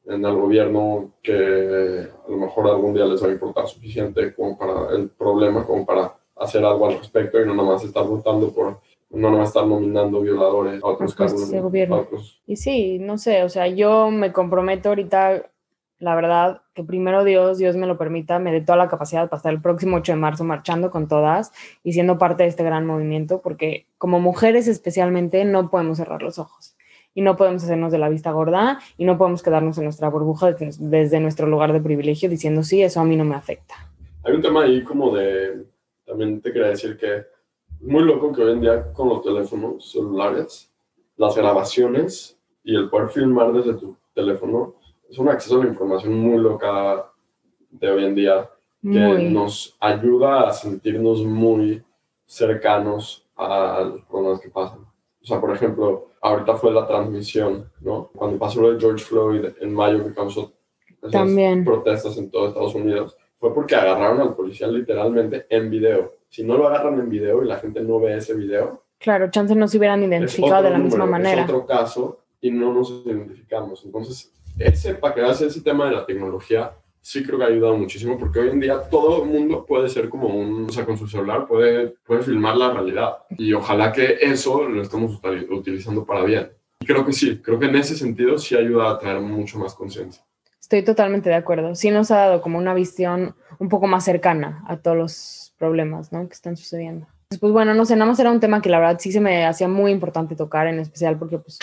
en 0.06 0.24
el 0.24 0.34
gobierno 0.34 1.12
que 1.22 2.08
a 2.26 2.30
lo 2.30 2.36
mejor 2.36 2.68
algún 2.68 2.94
día 2.94 3.06
les 3.06 3.22
va 3.22 3.28
a 3.28 3.32
importar 3.32 3.66
suficiente 3.66 4.34
como 4.34 4.56
para 4.56 4.94
el 4.94 5.08
problema, 5.10 5.66
como 5.66 5.84
para 5.84 6.14
hacer 6.36 6.64
algo 6.64 6.86
al 6.86 6.98
respecto 6.98 7.40
y 7.40 7.46
no 7.46 7.54
nomás 7.54 7.84
estar 7.84 8.04
votando 8.04 8.50
por 8.50 8.80
no 9.10 9.30
nomás 9.30 9.48
estar 9.48 9.66
nominando 9.66 10.20
violadores 10.20 10.82
a 10.82 10.86
otros. 10.86 11.50
De 11.50 11.60
gobierno. 11.60 12.06
Y 12.46 12.56
sí, 12.56 12.98
no 13.00 13.18
sé, 13.18 13.42
o 13.42 13.48
sea, 13.48 13.66
yo 13.66 14.10
me 14.10 14.32
comprometo 14.32 14.90
ahorita 14.90 15.50
la 16.00 16.14
verdad, 16.14 16.62
que 16.74 16.82
primero 16.82 17.24
Dios, 17.24 17.58
Dios 17.58 17.76
me 17.76 17.86
lo 17.86 17.98
permita, 17.98 18.38
me 18.38 18.50
dé 18.50 18.62
toda 18.62 18.78
la 18.78 18.88
capacidad 18.88 19.28
para 19.28 19.36
estar 19.36 19.52
el 19.52 19.60
próximo 19.60 19.98
8 19.98 20.12
de 20.12 20.16
marzo 20.18 20.44
marchando 20.44 20.90
con 20.90 21.08
todas 21.08 21.52
y 21.84 21.92
siendo 21.92 22.16
parte 22.18 22.42
de 22.42 22.48
este 22.48 22.64
gran 22.64 22.86
movimiento, 22.86 23.42
porque 23.42 23.86
como 23.98 24.18
mujeres 24.18 24.66
especialmente 24.66 25.44
no 25.44 25.70
podemos 25.70 25.98
cerrar 25.98 26.22
los 26.22 26.38
ojos 26.38 26.74
y 27.14 27.20
no 27.20 27.36
podemos 27.36 27.62
hacernos 27.62 27.92
de 27.92 27.98
la 27.98 28.08
vista 28.08 28.32
gorda 28.32 28.80
y 28.96 29.04
no 29.04 29.18
podemos 29.18 29.42
quedarnos 29.42 29.76
en 29.76 29.84
nuestra 29.84 30.08
burbuja 30.08 30.52
desde 30.52 31.20
nuestro 31.20 31.46
lugar 31.46 31.72
de 31.74 31.80
privilegio 31.80 32.30
diciendo, 32.30 32.62
sí, 32.62 32.82
eso 32.82 33.00
a 33.00 33.04
mí 33.04 33.16
no 33.16 33.26
me 33.26 33.34
afecta. 33.34 33.74
Hay 34.24 34.32
un 34.32 34.42
tema 34.42 34.62
ahí 34.62 34.82
como 34.82 35.14
de, 35.14 35.66
también 36.06 36.40
te 36.40 36.50
quería 36.50 36.68
decir 36.68 36.96
que 36.96 37.16
es 37.18 37.26
muy 37.82 38.04
loco 38.04 38.32
que 38.32 38.42
hoy 38.42 38.52
en 38.52 38.60
día 38.62 38.92
con 38.92 39.10
los 39.10 39.22
teléfonos 39.22 39.92
celulares, 39.92 40.72
las 41.16 41.36
grabaciones 41.36 42.38
y 42.64 42.74
el 42.74 42.88
poder 42.88 43.10
filmar 43.10 43.52
desde 43.52 43.74
tu 43.74 43.96
teléfono 44.14 44.76
es 45.10 45.18
un 45.18 45.28
acceso 45.28 45.60
a 45.60 45.64
la 45.64 45.70
información 45.70 46.14
muy 46.14 46.38
loca 46.38 47.10
de 47.70 47.90
hoy 47.90 48.04
en 48.04 48.14
día 48.14 48.48
que 48.82 49.30
nos 49.30 49.76
ayuda 49.80 50.48
a 50.48 50.52
sentirnos 50.52 51.22
muy 51.24 51.82
cercanos 52.24 53.26
a 53.36 53.82
los 53.84 54.04
problemas 54.04 54.40
que 54.40 54.48
pasan. 54.48 54.78
O 54.80 55.24
sea, 55.24 55.40
por 55.40 55.54
ejemplo, 55.54 56.08
ahorita 56.22 56.54
fue 56.54 56.72
la 56.72 56.86
transmisión, 56.86 57.70
¿no? 57.80 58.10
Cuando 58.14 58.38
pasó 58.38 58.62
lo 58.62 58.72
de 58.72 58.80
George 58.80 59.04
Floyd 59.04 59.46
en 59.60 59.74
mayo 59.74 60.02
que 60.04 60.14
causó 60.14 60.52
esas 61.02 61.28
protestas 61.64 62.16
en 62.16 62.30
todo 62.30 62.48
Estados 62.48 62.74
Unidos, 62.74 63.16
fue 63.38 63.52
porque 63.52 63.74
agarraron 63.74 64.20
al 64.20 64.34
policía 64.34 64.68
literalmente 64.68 65.46
en 65.50 65.70
video. 65.70 66.14
Si 66.28 66.44
no 66.44 66.56
lo 66.56 66.68
agarran 66.68 67.00
en 67.00 67.10
video 67.10 67.42
y 67.42 67.48
la 67.48 67.56
gente 67.56 67.82
no 67.82 67.98
ve 68.00 68.16
ese 68.16 68.34
video. 68.34 68.84
Claro, 68.98 69.30
chance 69.30 69.54
no 69.54 69.66
se 69.66 69.78
hubieran 69.78 70.02
identificado 70.02 70.62
de 70.62 70.70
la 70.70 70.78
misma 70.78 71.06
manera. 71.06 71.42
Es 71.42 71.48
otro 71.48 71.66
caso 71.66 72.20
y 72.40 72.50
no 72.50 72.72
nos 72.72 72.90
identificamos. 73.04 73.84
Entonces, 73.84 74.32
ese, 74.60 74.94
para 74.94 75.14
que 75.14 75.28
ese 75.28 75.60
tema 75.62 75.86
de 75.86 75.92
la 75.92 76.06
tecnología, 76.06 76.72
sí 77.00 77.24
creo 77.24 77.38
que 77.38 77.44
ha 77.44 77.48
ayudado 77.48 77.76
muchísimo 77.76 78.18
porque 78.18 78.40
hoy 78.40 78.50
en 78.50 78.60
día 78.60 78.80
todo 78.90 79.24
el 79.24 79.30
mundo 79.30 79.64
puede 79.66 79.88
ser 79.88 80.08
como 80.08 80.28
un, 80.28 80.66
o 80.66 80.72
sea, 80.72 80.84
con 80.84 80.96
su 80.96 81.08
celular 81.08 81.46
puede, 81.46 81.94
puede 82.04 82.22
filmar 82.22 82.56
la 82.56 82.72
realidad 82.72 83.18
y 83.30 83.52
ojalá 83.52 83.90
que 83.90 84.18
eso 84.20 84.68
lo 84.68 84.82
estemos 84.82 85.20
utilizando 85.50 86.04
para 86.04 86.24
bien. 86.24 86.50
Y 86.80 86.86
creo 86.86 87.04
que 87.04 87.12
sí, 87.12 87.40
creo 87.42 87.58
que 87.58 87.66
en 87.66 87.76
ese 87.76 87.96
sentido 87.96 88.38
sí 88.38 88.56
ayuda 88.56 88.90
a 88.90 88.98
traer 88.98 89.20
mucho 89.20 89.58
más 89.58 89.74
conciencia. 89.74 90.22
Estoy 90.60 90.82
totalmente 90.82 91.28
de 91.28 91.34
acuerdo. 91.34 91.74
Sí 91.74 91.90
nos 91.90 92.10
ha 92.10 92.16
dado 92.16 92.40
como 92.42 92.58
una 92.58 92.74
visión 92.74 93.34
un 93.58 93.68
poco 93.68 93.86
más 93.86 94.04
cercana 94.04 94.62
a 94.68 94.76
todos 94.76 94.96
los 94.96 95.54
problemas 95.58 96.12
¿no? 96.12 96.26
que 96.28 96.34
están 96.34 96.56
sucediendo. 96.56 97.06
Pues 97.40 97.52
bueno, 97.52 97.74
no 97.74 97.84
sé, 97.84 97.94
nada 97.96 98.10
más 98.10 98.18
era 98.18 98.30
un 98.30 98.40
tema 98.40 98.60
que 98.60 98.70
la 98.70 98.78
verdad 98.78 98.98
sí 98.98 99.12
se 99.12 99.20
me 99.20 99.46
hacía 99.46 99.68
muy 99.68 99.92
importante 99.92 100.34
tocar, 100.34 100.66
en 100.66 100.80
especial 100.80 101.18
porque 101.18 101.38
pues 101.38 101.58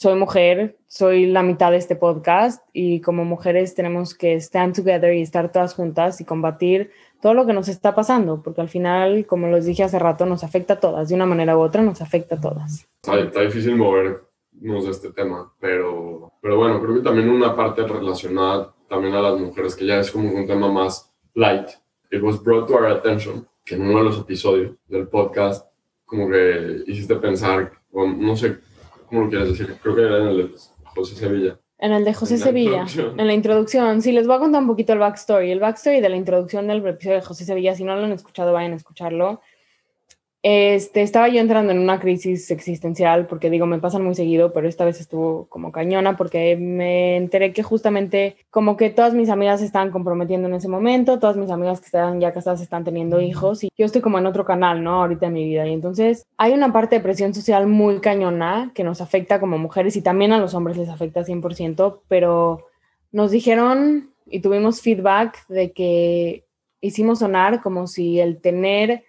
soy 0.00 0.14
mujer, 0.14 0.78
soy 0.86 1.26
la 1.26 1.42
mitad 1.42 1.70
de 1.72 1.76
este 1.76 1.94
podcast 1.94 2.66
y 2.72 3.02
como 3.02 3.26
mujeres 3.26 3.74
tenemos 3.74 4.14
que 4.14 4.36
stand 4.36 4.74
together 4.74 5.12
y 5.12 5.20
estar 5.20 5.52
todas 5.52 5.74
juntas 5.74 6.22
y 6.22 6.24
combatir 6.24 6.90
todo 7.20 7.34
lo 7.34 7.44
que 7.44 7.52
nos 7.52 7.68
está 7.68 7.94
pasando, 7.94 8.42
porque 8.42 8.62
al 8.62 8.70
final, 8.70 9.26
como 9.26 9.48
les 9.48 9.66
dije 9.66 9.82
hace 9.82 9.98
rato, 9.98 10.24
nos 10.24 10.42
afecta 10.42 10.74
a 10.74 10.80
todas, 10.80 11.10
de 11.10 11.14
una 11.16 11.26
manera 11.26 11.54
u 11.54 11.60
otra 11.60 11.82
nos 11.82 12.00
afecta 12.00 12.36
a 12.36 12.40
todas. 12.40 12.88
Está, 13.02 13.42
difícil 13.42 13.76
movernos 13.76 14.24
de 14.86 14.90
este 14.90 15.12
tema, 15.12 15.52
pero, 15.60 16.32
pero 16.40 16.56
bueno, 16.56 16.80
creo 16.80 16.94
que 16.94 17.02
también 17.02 17.28
una 17.28 17.54
parte 17.54 17.86
relacionada 17.86 18.74
también 18.88 19.14
a 19.14 19.20
las 19.20 19.38
mujeres, 19.38 19.76
que 19.76 19.84
ya 19.84 20.00
es 20.00 20.10
como 20.10 20.32
un 20.32 20.46
tema 20.46 20.72
más 20.72 21.12
light. 21.34 21.68
It 22.10 22.22
was 22.22 22.42
brought 22.42 22.68
to 22.68 22.74
our 22.74 22.86
attention, 22.86 23.46
que 23.66 23.74
en 23.74 23.82
uno 23.82 23.98
de 23.98 24.04
los 24.04 24.18
episodios 24.18 24.72
del 24.88 25.08
podcast, 25.08 25.70
como 26.06 26.26
que 26.30 26.84
hiciste 26.86 27.16
pensar, 27.16 27.70
o 27.92 28.06
no 28.06 28.34
sé 28.34 28.69
¿Cómo 29.10 29.22
lo 29.22 29.28
quieres 29.28 29.48
decir? 29.48 29.76
Creo 29.82 29.96
que 29.96 30.02
era 30.02 30.18
en 30.18 30.28
el 30.28 30.36
de 30.36 30.58
José 30.84 31.16
Sevilla. 31.16 31.58
En 31.78 31.92
el 31.92 32.04
de 32.04 32.14
José 32.14 32.38
Sevilla, 32.38 32.86
en 32.94 33.26
la 33.26 33.32
introducción. 33.32 34.02
Sí, 34.02 34.12
les 34.12 34.26
voy 34.26 34.36
a 34.36 34.38
contar 34.38 34.60
un 34.60 34.68
poquito 34.68 34.92
el 34.92 35.00
backstory. 35.00 35.50
El 35.50 35.58
backstory 35.58 36.00
de 36.00 36.08
la 36.08 36.16
introducción 36.16 36.68
del 36.68 36.86
episodio 36.86 37.16
de 37.16 37.22
José 37.22 37.44
Sevilla, 37.44 37.74
si 37.74 37.82
no 37.82 37.96
lo 37.96 38.04
han 38.04 38.12
escuchado, 38.12 38.52
vayan 38.52 38.74
a 38.74 38.76
escucharlo. 38.76 39.40
Este, 40.42 41.02
estaba 41.02 41.28
yo 41.28 41.38
entrando 41.38 41.70
en 41.70 41.78
una 41.78 42.00
crisis 42.00 42.50
existencial 42.50 43.26
porque 43.26 43.50
digo, 43.50 43.66
me 43.66 43.78
pasan 43.78 44.02
muy 44.02 44.14
seguido, 44.14 44.54
pero 44.54 44.68
esta 44.68 44.86
vez 44.86 44.98
estuvo 44.98 45.46
como 45.50 45.70
cañona 45.70 46.16
porque 46.16 46.56
me 46.56 47.18
enteré 47.18 47.52
que 47.52 47.62
justamente 47.62 48.36
como 48.48 48.78
que 48.78 48.88
todas 48.88 49.12
mis 49.12 49.28
amigas 49.28 49.60
se 49.60 49.66
estaban 49.66 49.90
comprometiendo 49.90 50.48
en 50.48 50.54
ese 50.54 50.68
momento, 50.68 51.18
todas 51.18 51.36
mis 51.36 51.50
amigas 51.50 51.80
que 51.80 51.86
estaban 51.86 52.20
ya 52.20 52.32
casadas 52.32 52.62
están 52.62 52.84
teniendo 52.84 53.20
hijos 53.20 53.64
y 53.64 53.70
yo 53.76 53.84
estoy 53.84 54.00
como 54.00 54.18
en 54.18 54.24
otro 54.24 54.46
canal, 54.46 54.82
¿no? 54.82 55.02
Ahorita 55.02 55.26
en 55.26 55.34
mi 55.34 55.44
vida. 55.44 55.66
Y 55.66 55.74
entonces 55.74 56.24
hay 56.38 56.52
una 56.52 56.72
parte 56.72 56.96
de 56.96 57.02
presión 57.02 57.34
social 57.34 57.66
muy 57.66 58.00
cañona 58.00 58.72
que 58.74 58.82
nos 58.82 59.02
afecta 59.02 59.40
como 59.40 59.58
mujeres 59.58 59.94
y 59.96 60.02
también 60.02 60.32
a 60.32 60.38
los 60.38 60.54
hombres 60.54 60.78
les 60.78 60.88
afecta 60.88 61.22
100%, 61.22 62.00
pero 62.08 62.66
nos 63.12 63.30
dijeron 63.30 64.10
y 64.24 64.40
tuvimos 64.40 64.80
feedback 64.80 65.46
de 65.48 65.72
que 65.72 66.46
hicimos 66.80 67.18
sonar 67.18 67.60
como 67.60 67.86
si 67.86 68.20
el 68.20 68.40
tener 68.40 69.04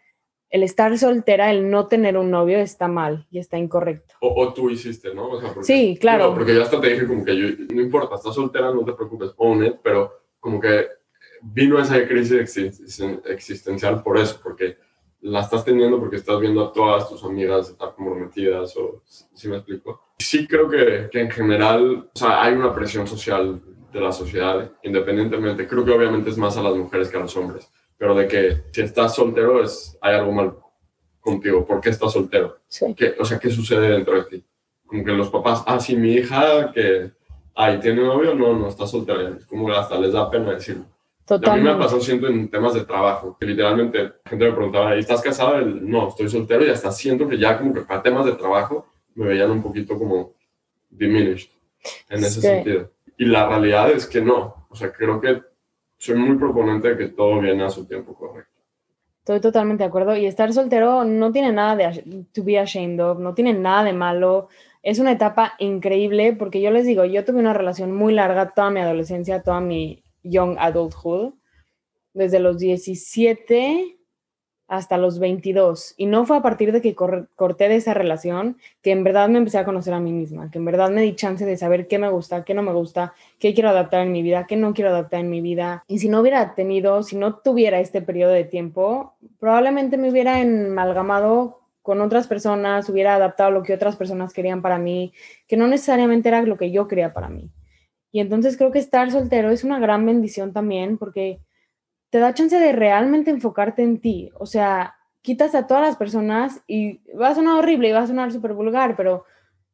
el 0.52 0.64
estar 0.64 0.96
soltera, 0.98 1.50
el 1.50 1.72
no 1.72 1.88
tener 1.88 2.18
un 2.18 2.30
novio 2.30 2.60
está 2.60 2.90
mal 2.90 3.26
y 3.32 3.40
está 3.40 3.58
incorrecto. 3.58 4.16
O, 4.20 4.54
tú 4.54 4.70
hiciste, 4.70 5.16
¿no? 5.16 5.30
sí, 5.64 5.98
claro. 6.00 6.36
porque 6.36 6.54
ya 6.54 6.64
hasta 6.64 6.80
te 6.80 6.90
dije 6.90 7.08
como 7.08 7.24
que 7.24 7.38
yo, 7.38 7.48
no 7.74 7.82
importa, 7.82 8.16
estás 8.16 8.36
soltera, 8.36 8.74
no 8.74 8.84
te 8.84 8.92
preocupes, 8.92 9.32
own 9.38 9.66
it, 9.66 9.76
pero 9.82 10.12
como 10.42 10.60
que 10.60 10.88
vino 11.42 11.80
esa 11.80 12.06
crisis 12.06 12.58
existencial 13.26 14.04
por 14.04 14.18
eso, 14.18 14.40
porque 14.44 14.78
la 15.22 15.40
estás 15.40 15.64
teniendo 15.64 16.00
porque 16.00 16.18
estás 16.18 16.40
viendo 16.40 16.66
a 16.66 16.74
todas 16.74 17.08
tus 17.08 17.24
amigas 17.24 17.70
estar 17.70 17.96
comprometidas, 17.96 18.76
o 18.76 19.04
si 19.06 19.48
me 19.48 19.56
explico. 19.56 20.02
Sí 20.20 20.46
creo 20.48 20.70
que, 20.70 21.08
que 21.10 21.22
en 21.22 21.32
general, 21.32 22.10
o 22.14 22.20
sea, 22.20 22.44
hay 22.44 22.54
una 22.54 22.74
presión 22.76 23.08
social 23.08 23.62
de 23.94 24.02
la 24.02 24.12
sociedad, 24.12 24.70
independientemente, 24.84 25.66
creo 25.66 25.86
que 25.86 25.92
obviamente 25.92 26.30
es 26.30 26.38
más 26.38 26.58
a 26.58 26.62
las 26.62 26.76
mujeres 26.76 27.08
que 27.08 27.18
a 27.18 27.22
los 27.22 27.38
hombres 27.38 27.72
pero 28.02 28.16
de 28.16 28.28
que 28.28 28.64
si 28.72 28.82
estás 28.82 29.14
soltero 29.14 29.64
es, 29.64 29.96
hay 30.02 30.16
algo 30.16 30.32
mal 30.32 30.56
contigo. 31.20 31.64
¿Por 31.64 31.80
qué 31.80 31.92
estás 31.92 32.12
soltero? 32.12 32.58
¿Qué, 32.98 33.14
o 33.20 33.24
sea, 33.24 33.38
¿qué 33.38 33.52
sucede 33.52 33.90
dentro 33.90 34.16
de 34.16 34.24
ti? 34.24 34.44
Como 34.88 35.06
que 35.06 35.12
los 35.12 35.30
papás, 35.30 35.64
ah, 35.68 35.80
sí, 35.80 35.96
mi 35.96 36.14
hija 36.14 36.72
que, 36.72 37.12
ay, 37.54 37.80
tiene 37.80 38.02
novio, 38.04 38.34
no, 38.34 38.58
no, 38.58 38.70
está 38.70 38.88
soltera. 38.88 39.38
Como 39.48 39.68
que 39.68 39.74
hasta 39.74 40.00
les 40.00 40.14
da 40.14 40.32
pena 40.32 40.54
decirlo. 40.54 40.86
Totalmente. 41.26 41.70
A 41.70 41.74
mí 41.74 41.78
me 41.78 41.86
pasó 41.86 42.02
siento 42.02 42.26
en 42.26 42.50
temas 42.50 42.74
de 42.74 42.86
trabajo, 42.86 43.38
que 43.40 43.46
literalmente 43.46 44.02
la 44.02 44.14
gente 44.26 44.46
me 44.46 44.52
preguntaba, 44.52 44.96
¿y 44.96 45.00
estás 45.02 45.22
casada? 45.22 45.62
no, 45.62 46.08
estoy 46.08 46.28
soltero 46.28 46.66
y 46.66 46.72
hasta 46.72 46.92
siento 46.92 47.30
que 47.30 47.38
ya 47.38 47.60
como 47.60 47.72
que 47.72 47.82
para 47.82 48.02
temas 48.02 48.26
de 48.26 48.32
trabajo 48.32 48.88
me 49.14 49.28
veían 49.28 49.52
un 49.52 49.62
poquito 49.62 49.96
como 49.96 50.34
diminished 50.90 51.52
en 52.10 52.24
ese 52.24 52.42
sentido. 52.42 52.90
Y 53.16 53.26
la 53.26 53.48
realidad 53.48 53.92
es 53.92 54.08
que 54.08 54.22
no. 54.22 54.66
O 54.70 54.76
sea, 54.76 54.92
creo 54.92 55.22
que 55.22 55.51
soy 56.02 56.16
muy 56.16 56.36
proponente 56.36 56.90
de 56.90 56.98
que 56.98 57.08
todo 57.10 57.40
viene 57.40 57.64
a 57.64 57.70
su 57.70 57.86
tiempo 57.86 58.16
correcto. 58.16 58.60
Estoy 59.20 59.40
totalmente 59.40 59.84
de 59.84 59.88
acuerdo. 59.88 60.18
Y 60.18 60.26
estar 60.26 60.52
soltero 60.52 61.04
no 61.04 61.32
tiene 61.32 61.52
nada 61.52 61.76
de 61.76 62.26
to 62.34 62.44
be 62.44 62.58
ashamed 62.58 63.00
of, 63.00 63.20
no 63.20 63.36
tiene 63.36 63.54
nada 63.54 63.84
de 63.84 63.94
malo. 63.94 64.50
Es 64.82 64.98
una 64.98 65.12
etapa 65.12 65.54
increíble 65.60 66.34
porque 66.34 66.60
yo 66.60 66.72
les 66.72 66.88
digo, 66.88 67.06
yo 67.06 67.24
tuve 67.24 67.38
una 67.38 67.54
relación 67.54 67.92
muy 67.92 68.16
larga 68.16 68.52
toda 68.52 68.72
mi 68.72 68.80
adolescencia, 68.80 69.44
toda 69.44 69.62
mi 69.62 70.04
young 70.24 70.58
adulthood. 70.58 71.36
Desde 72.16 72.40
los 72.40 72.58
17 72.58 74.00
hasta 74.72 74.98
los 74.98 75.20
22. 75.20 75.96
Y 75.98 76.06
no 76.06 76.26
fue 76.26 76.38
a 76.38 76.42
partir 76.42 76.72
de 76.72 76.82
que 76.82 76.96
corté 76.96 77.68
de 77.68 77.76
esa 77.76 77.94
relación 77.94 78.56
que 78.82 78.92
en 78.92 79.04
verdad 79.04 79.28
me 79.28 79.38
empecé 79.38 79.58
a 79.58 79.66
conocer 79.66 79.94
a 79.94 80.00
mí 80.00 80.14
misma, 80.14 80.50
que 80.50 80.60
en 80.60 80.66
verdad 80.66 80.90
me 80.90 81.02
di 81.02 81.14
chance 81.14 81.46
de 81.46 81.58
saber 81.58 81.90
qué 81.90 82.00
me 82.00 82.10
gusta, 82.10 82.46
qué 82.46 82.54
no 82.54 82.64
me 82.64 82.72
gusta, 82.72 83.14
qué 83.38 83.54
quiero 83.54 83.68
adaptar 83.68 84.04
en 84.04 84.14
mi 84.14 84.24
vida, 84.24 84.46
qué 84.48 84.56
no 84.56 84.74
quiero 84.74 84.92
adaptar 84.92 85.20
en 85.20 85.30
mi 85.30 85.42
vida. 85.42 85.84
Y 85.90 86.00
si 86.00 86.08
no 86.08 86.22
hubiera 86.22 86.56
tenido, 86.56 87.04
si 87.04 87.18
no 87.18 87.36
tuviera 87.36 87.82
este 87.82 88.02
periodo 88.02 88.32
de 88.32 88.46
tiempo, 88.46 89.14
probablemente 89.42 89.98
me 89.98 90.10
hubiera 90.10 90.38
amalgamado 90.38 91.60
con 91.82 92.00
otras 92.00 92.28
personas, 92.28 92.88
hubiera 92.88 93.16
adaptado 93.16 93.52
lo 93.52 93.64
que 93.64 93.74
otras 93.74 93.98
personas 93.98 94.32
querían 94.32 94.62
para 94.62 94.78
mí, 94.78 95.12
que 95.50 95.58
no 95.58 95.68
necesariamente 95.68 96.30
era 96.30 96.44
lo 96.44 96.58
que 96.58 96.72
yo 96.72 96.88
quería 96.88 97.12
para 97.12 97.28
mí. 97.28 97.52
Y 98.14 98.22
entonces 98.22 98.56
creo 98.56 98.72
que 98.72 98.80
estar 98.80 99.12
soltero 99.12 99.52
es 99.52 99.66
una 99.66 99.80
gran 99.80 100.06
bendición 100.06 100.54
también 100.54 100.98
porque 100.98 101.42
te 102.12 102.20
da 102.20 102.34
chance 102.34 102.60
de 102.60 102.74
realmente 102.74 103.32
enfocarte 103.32 103.82
en 103.82 104.00
ti. 104.00 104.30
O 104.38 104.46
sea, 104.46 104.98
quitas 105.22 105.56
a 105.56 105.66
todas 105.66 105.82
las 105.82 105.96
personas 105.96 106.62
y 106.68 107.00
va 107.16 107.30
a 107.30 107.36
sonar 107.36 107.58
horrible 107.58 107.90
y 107.90 107.94
va 107.94 108.02
a 108.02 108.08
sonar 108.08 108.32
súper 108.32 108.54
vulgar, 108.54 108.96
pero 108.96 109.24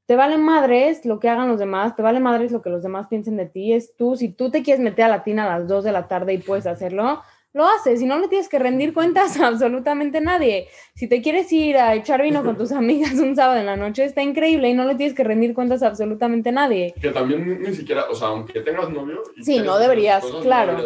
te 0.06 0.16
vale 0.16 0.38
madres 0.38 1.04
lo 1.06 1.20
que 1.20 1.30
hagan 1.30 1.50
los 1.50 1.60
demás, 1.60 1.96
te 1.96 2.02
vale 2.02 2.20
madres 2.20 2.52
lo 2.52 2.62
que 2.62 2.70
los 2.70 2.84
demás 2.84 3.08
piensen 3.08 3.38
de 3.38 3.48
ti. 3.48 3.74
Es 3.74 3.96
tú, 3.98 4.16
si 4.16 4.30
tú 4.30 4.52
te 4.52 4.64
quieres 4.64 4.82
meter 4.82 5.06
a 5.06 5.10
la 5.10 5.24
tina 5.24 5.44
a 5.44 5.60
las 5.60 5.68
2 5.68 5.84
de 5.84 5.92
la 5.92 6.08
tarde 6.08 6.34
y 6.34 6.38
puedes 6.38 6.68
hacerlo, 6.68 7.22
lo 7.58 7.68
haces 7.68 8.02
y 8.02 8.06
no 8.06 8.20
le 8.20 8.28
tienes 8.28 8.48
que 8.48 8.60
rendir 8.60 8.94
cuentas 8.94 9.38
a 9.40 9.48
absolutamente 9.48 10.22
nadie. 10.22 10.68
Si 10.94 11.08
te 11.08 11.22
quieres 11.22 11.52
ir 11.52 11.76
a 11.78 11.96
echar 11.96 12.22
vino 12.22 12.44
con 12.44 12.56
tus 12.56 12.72
amigas 12.84 13.16
un 13.16 13.36
sábado 13.36 13.60
en 13.60 13.66
la 13.66 13.76
noche, 13.76 14.06
está 14.06 14.22
increíble 14.22 14.70
y 14.70 14.74
no 14.74 14.86
le 14.86 14.96
tienes 14.96 15.16
que 15.16 15.24
rendir 15.24 15.54
cuentas 15.54 15.82
a 15.84 15.88
absolutamente 15.88 16.52
nadie. 16.52 16.94
Que 17.02 17.10
también 17.10 17.62
ni 17.62 17.74
siquiera, 17.74 18.06
o 18.10 18.16
sea, 18.16 18.30
aunque 18.30 18.62
tengas 18.62 18.90
novio... 18.90 19.24
sí, 19.42 19.60
no 19.60 19.80
deberías, 19.80 20.24
claro. 20.42 20.78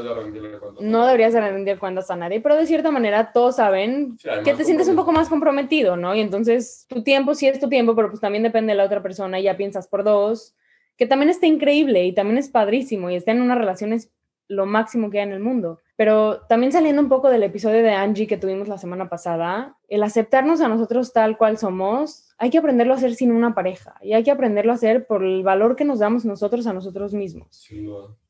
No 0.80 1.06
deberías, 1.06 1.34
de 1.34 1.42
rendir 1.42 1.78
cuentas 1.78 2.10
a 2.10 2.16
nadie, 2.16 2.40
pero 2.40 2.56
de 2.56 2.66
cierta 2.66 2.90
manera 2.90 3.32
todos 3.34 3.58
saben 3.58 4.18
que 4.44 4.54
te 4.54 4.64
sientes 4.64 4.88
un 4.88 4.96
poco 4.96 5.12
más 5.12 5.30
comprometido, 5.30 5.98
¿no? 5.98 6.16
Y 6.16 6.22
entonces 6.22 6.86
tu 6.88 7.04
tiempo 7.04 7.36
sí 7.36 7.48
es 7.48 7.60
tu 7.60 7.70
tiempo, 7.70 7.96
pero 7.96 8.10
pues 8.10 8.22
también 8.22 8.44
depende 8.44 8.72
de 8.72 8.78
la 8.78 8.86
otra 8.86 9.04
persona 9.04 9.40
y 9.40 9.44
ya 9.44 9.58
piensas 9.58 9.88
por 9.88 10.04
dos, 10.04 10.56
que 10.98 11.06
también 11.06 11.30
está 11.30 11.48
increíble 11.48 12.06
y 12.06 12.14
también 12.14 12.38
es 12.38 12.50
padrísimo 12.50 13.10
y 13.10 13.16
está 13.16 13.32
en 13.32 13.42
una 13.42 13.56
relación 13.56 13.92
es 13.92 14.10
lo 14.48 14.66
máximo 14.66 15.10
que 15.10 15.20
hay 15.20 15.28
en 15.28 15.34
el 15.34 15.40
mundo. 15.40 15.80
Pero 16.02 16.40
también 16.50 16.72
saliendo 16.72 17.00
un 17.00 17.10
poco 17.10 17.30
del 17.30 17.44
episodio 17.44 17.84
de 17.84 17.92
Angie 17.92 18.26
que 18.26 18.36
tuvimos 18.36 18.68
la 18.68 18.80
semana 18.80 19.08
pasada, 19.08 19.78
el 19.88 20.02
aceptarnos 20.02 20.60
a 20.60 20.68
nosotros 20.68 21.14
tal 21.14 21.38
cual 21.38 21.60
somos, 21.60 22.34
hay 22.40 22.50
que 22.50 22.58
aprenderlo 22.58 22.94
a 22.94 22.98
hacer 22.98 23.14
sin 23.14 23.32
una 23.32 23.54
pareja 23.54 23.94
y 24.02 24.14
hay 24.14 24.24
que 24.24 24.32
aprenderlo 24.32 24.72
a 24.72 24.76
hacer 24.78 25.06
por 25.06 25.24
el 25.24 25.44
valor 25.44 25.76
que 25.76 25.86
nos 25.86 26.00
damos 26.00 26.26
nosotros 26.26 26.66
a 26.66 26.74
nosotros 26.74 27.14
mismos. 27.14 27.68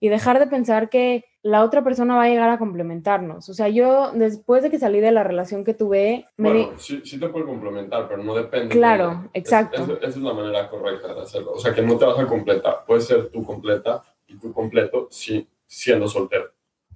Y 0.01 0.09
dejar 0.09 0.39
de 0.39 0.47
pensar 0.47 0.89
que 0.89 1.23
la 1.43 1.63
otra 1.63 1.81
persona 1.81 2.17
va 2.17 2.23
a 2.23 2.27
llegar 2.27 2.49
a 2.49 2.59
complementarnos. 2.59 3.47
O 3.47 3.53
sea, 3.53 3.69
yo 3.69 4.11
después 4.11 4.63
de 4.63 4.69
que 4.69 4.77
salí 4.77 4.99
de 4.99 5.13
la 5.13 5.23
relación 5.23 5.63
que 5.63 5.73
tuve... 5.73 6.27
Bueno, 6.35 6.71
sí, 6.75 7.01
sí, 7.05 7.21
te 7.21 7.29
puede 7.29 7.45
complementar, 7.45 8.09
pero 8.09 8.21
no 8.21 8.35
depende. 8.35 8.75
Claro, 8.75 9.29
exacto. 9.33 9.81
esa 9.81 10.07
es 10.07 10.17
la 10.17 10.33
manera 10.33 10.69
correcta 10.69 11.13
de 11.13 11.21
hacerlo. 11.21 11.53
O 11.53 11.57
sea, 11.57 11.73
que 11.73 11.81
no 11.81 11.97
te 11.97 12.03
vas 12.03 12.19
a 12.19 12.27
completar. 12.27 12.83
Puede 12.85 12.99
ser 12.99 13.29
tú 13.29 13.45
completa 13.45 14.03
y 14.27 14.35
tú 14.35 14.51
completo 14.51 15.07
sí, 15.09 15.47
siendo 15.65 16.09
soltero. 16.09 16.51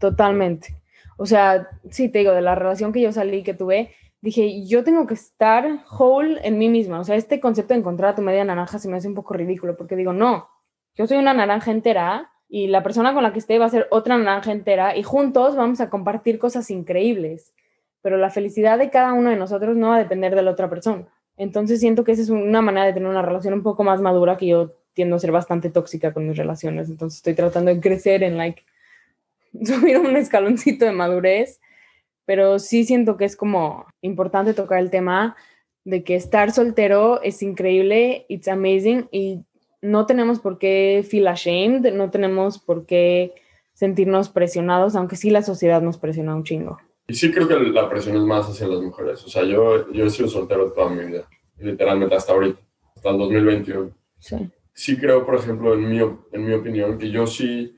Totalmente. 0.06 0.78
O 1.18 1.26
sea, 1.26 1.68
sí, 1.90 2.10
te 2.10 2.20
digo, 2.20 2.32
de 2.32 2.42
la 2.42 2.54
relación 2.54 2.94
que 2.94 3.02
yo 3.02 3.12
salí, 3.12 3.42
que 3.42 3.56
tuve, 3.56 3.90
dije, 4.22 4.68
yo 4.68 4.84
tengo 4.84 5.08
que 5.08 5.16
estar 5.16 5.84
whole 5.98 6.40
en 6.44 6.60
mí 6.60 6.70
misma. 6.70 7.00
O 7.00 7.04
sea, 7.04 7.16
este 7.16 7.40
concepto 7.40 7.74
de 7.74 7.80
encontrar 7.80 8.12
a 8.12 8.16
tu 8.16 8.22
media 8.22 8.46
naranja 8.46 8.78
se 8.78 8.88
me 8.88 8.98
hace 8.98 9.08
un 9.08 9.16
poco 9.16 9.34
ridículo, 9.34 9.76
porque 9.76 9.96
digo, 9.96 10.14
no, 10.14 10.48
yo 10.94 11.08
soy 11.08 11.18
una 11.18 11.34
naranja 11.34 11.72
entera 11.72 12.30
y 12.48 12.68
la 12.68 12.84
persona 12.84 13.16
con 13.16 13.24
la 13.24 13.34
que 13.34 13.40
esté 13.40 13.58
va 13.58 13.66
a 13.66 13.70
ser 13.70 13.88
otra 13.90 14.16
naranja 14.16 14.52
entera 14.52 14.96
y 14.96 15.02
juntos 15.02 15.56
vamos 15.56 15.82
a 15.82 15.90
compartir 15.90 16.38
cosas 16.38 16.70
increíbles. 16.70 17.56
Pero 18.04 18.18
la 18.18 18.30
felicidad 18.30 18.78
de 18.78 18.92
cada 18.92 19.14
uno 19.14 19.32
de 19.32 19.38
nosotros 19.38 19.76
no 19.76 19.90
va 19.90 19.96
a 19.96 20.00
depender 20.00 20.36
de 20.36 20.44
la 20.44 20.52
otra 20.52 20.70
persona. 20.70 21.08
Entonces 21.36 21.80
siento 21.80 22.04
que 22.04 22.12
esa 22.12 22.22
es 22.22 22.30
una 22.30 22.62
manera 22.62 22.86
de 22.86 22.94
tener 22.94 23.10
una 23.10 23.24
relación 23.24 23.56
un 23.56 23.64
poco 23.64 23.84
más 23.84 24.02
madura 24.02 24.38
que 24.38 24.46
yo 24.46 24.76
tiendo 24.94 25.16
a 25.16 25.20
ser 25.20 25.32
bastante 25.32 25.72
tóxica 25.72 26.14
con 26.14 26.28
mis 26.28 26.38
relaciones, 26.38 26.90
entonces 26.90 27.18
estoy 27.18 27.34
tratando 27.34 27.74
de 27.74 27.82
crecer 27.82 28.22
en, 28.22 28.38
like, 28.38 28.64
subir 29.66 29.98
un 29.98 30.16
escaloncito 30.16 30.86
de 30.86 30.92
madurez, 30.92 31.60
pero 32.26 32.60
sí 32.60 32.86
siento 32.86 33.18
que 33.18 33.26
es 33.26 33.36
como 33.36 33.86
importante 34.02 34.54
tocar 34.54 34.80
el 34.80 34.90
tema 34.90 35.36
de 35.84 36.04
que 36.04 36.16
estar 36.16 36.52
soltero 36.52 37.22
es 37.22 37.44
increíble, 37.44 38.26
it's 38.28 38.48
amazing, 38.48 39.08
y 39.12 39.42
no 39.82 40.06
tenemos 40.08 40.40
por 40.40 40.58
qué 40.58 41.06
feel 41.08 41.28
ashamed, 41.28 41.94
no 41.94 42.10
tenemos 42.10 42.58
por 42.58 42.86
qué 42.86 43.36
sentirnos 43.74 44.30
presionados, 44.30 44.96
aunque 44.96 45.16
sí 45.16 45.30
la 45.30 45.44
sociedad 45.44 45.82
nos 45.82 45.98
presiona 45.98 46.36
un 46.36 46.44
chingo. 46.44 46.80
Y 47.08 47.14
sí 47.14 47.32
creo 47.32 47.48
que 47.48 47.56
la 47.56 47.88
presión 47.88 48.16
es 48.16 48.24
más 48.24 48.50
hacia 48.50 48.68
las 48.68 48.82
mujeres. 48.82 49.24
O 49.24 49.30
sea, 49.30 49.44
yo, 49.44 49.92
yo 49.92 50.06
he 50.06 50.10
sido 50.10 50.28
soltero 50.28 50.72
toda 50.72 50.90
mi 50.90 51.06
vida, 51.06 51.28
literalmente 51.60 52.16
hasta 52.16 52.34
ahorita, 52.34 52.60
hasta 52.96 53.10
el 53.12 53.18
2021. 53.20 53.92
Sí. 54.18 54.50
Sí 54.74 54.98
creo, 54.98 55.26
por 55.26 55.36
ejemplo, 55.36 55.74
en 55.76 55.88
mi, 55.88 56.00
en 56.00 56.46
mi 56.46 56.54
opinión, 56.54 56.98
que 56.98 57.12
yo 57.12 57.28
sí 57.28 57.76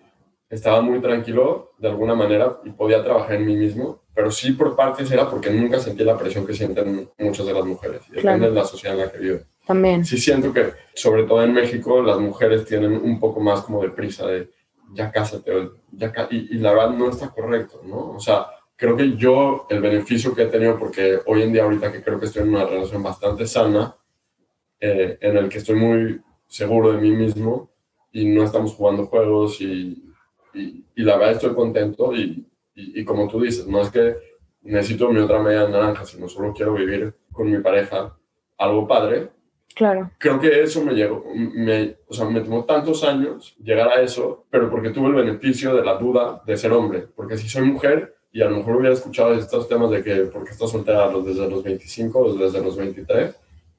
estaba 0.49 0.81
muy 0.81 0.99
tranquilo 1.01 1.73
de 1.77 1.89
alguna 1.89 2.15
manera 2.15 2.59
y 2.63 2.71
podía 2.71 3.03
trabajar 3.03 3.35
en 3.35 3.45
mí 3.45 3.55
mismo, 3.55 4.03
pero 4.13 4.31
sí 4.31 4.53
por 4.53 4.75
partes 4.75 5.11
era 5.11 5.29
porque 5.29 5.49
nunca 5.49 5.79
sentí 5.79 6.03
la 6.03 6.17
presión 6.17 6.45
que 6.45 6.53
sienten 6.53 7.09
muchas 7.17 7.45
de 7.45 7.53
las 7.53 7.65
mujeres. 7.65 8.01
Y 8.09 8.15
depende 8.15 8.47
de 8.47 8.55
la 8.55 8.65
sociedad 8.65 8.97
en 8.97 9.05
la 9.05 9.11
que 9.11 9.17
vivo. 9.19 9.39
También. 9.65 10.05
Sí 10.05 10.17
siento 10.17 10.53
que, 10.53 10.71
sobre 10.93 11.23
todo 11.23 11.43
en 11.43 11.53
México, 11.53 12.01
las 12.01 12.17
mujeres 12.17 12.65
tienen 12.65 12.93
un 12.93 13.19
poco 13.19 13.41
más 13.41 13.61
como 13.61 13.81
de 13.81 13.89
prisa 13.89 14.25
de 14.25 14.49
ya 14.93 15.11
cásate, 15.11 15.69
ya 15.91 16.13
y, 16.31 16.55
y 16.55 16.59
la 16.59 16.71
verdad 16.71 16.91
no 16.91 17.09
está 17.09 17.29
correcto, 17.29 17.81
¿no? 17.83 18.11
O 18.11 18.19
sea, 18.21 18.47
creo 18.77 18.95
que 18.95 19.17
yo 19.17 19.65
el 19.69 19.81
beneficio 19.81 20.33
que 20.33 20.43
he 20.43 20.47
tenido, 20.47 20.79
porque 20.79 21.19
hoy 21.25 21.41
en 21.41 21.51
día 21.51 21.63
ahorita 21.63 21.91
que 21.91 22.01
creo 22.01 22.19
que 22.19 22.27
estoy 22.27 22.43
en 22.43 22.49
una 22.49 22.65
relación 22.65 23.03
bastante 23.03 23.45
sana, 23.45 23.95
eh, 24.79 25.17
en 25.19 25.37
el 25.37 25.49
que 25.49 25.57
estoy 25.57 25.75
muy 25.75 26.21
seguro 26.47 26.93
de 26.93 27.01
mí 27.01 27.09
mismo 27.11 27.71
y 28.11 28.25
no 28.25 28.43
estamos 28.43 28.73
jugando 28.73 29.07
juegos 29.07 29.59
y, 29.59 30.06
y, 30.57 31.03
la 31.03 31.17
verdad 31.17 31.35
estoy 31.35 31.53
contento 31.53 32.13
y, 32.13 32.45
y, 32.75 33.05
como 33.05 33.27
tú 33.27 33.41
dices, 33.41 33.67
no 33.67 33.81
es 33.81 33.89
que 33.89 34.15
necesito 34.61 35.09
mi 35.09 35.19
otra 35.19 35.41
media 35.41 35.67
naranja, 35.67 36.05
sino 36.05 36.27
solo 36.27 36.53
quiero 36.53 36.73
vivir 36.73 37.13
con 37.31 37.49
mi 37.49 37.59
pareja 37.59 38.17
algo 38.57 38.87
padre. 38.87 39.29
Claro. 39.75 40.11
Creo 40.17 40.39
que 40.39 40.61
eso 40.61 40.83
me 40.83 40.93
llegó, 40.93 41.23
me, 41.35 41.97
o 42.07 42.13
sea, 42.13 42.25
me 42.25 42.41
tomó 42.41 42.65
tantos 42.65 43.03
años 43.03 43.55
llegar 43.63 43.89
a 43.89 44.01
eso, 44.01 44.45
pero 44.49 44.69
porque 44.69 44.89
tuve 44.89 45.07
el 45.07 45.13
beneficio 45.13 45.75
de 45.75 45.85
la 45.85 45.95
duda 45.95 46.41
de 46.45 46.57
ser 46.57 46.73
hombre, 46.73 47.07
porque 47.15 47.37
si 47.37 47.47
soy 47.47 47.63
mujer, 47.63 48.17
y 48.31 48.41
a 48.41 48.49
lo 48.49 48.57
mejor 48.57 48.75
hubiera 48.75 48.93
escuchado 48.93 49.33
estos 49.33 49.67
temas 49.67 49.89
de 49.89 50.03
que 50.03 50.15
porque 50.25 50.51
estás 50.51 50.69
soltera 50.69 51.09
desde 51.09 51.49
los 51.49 51.63
25 51.63 52.19
o 52.19 52.33
desde 52.33 52.61
los 52.61 52.75
23, 52.75 53.35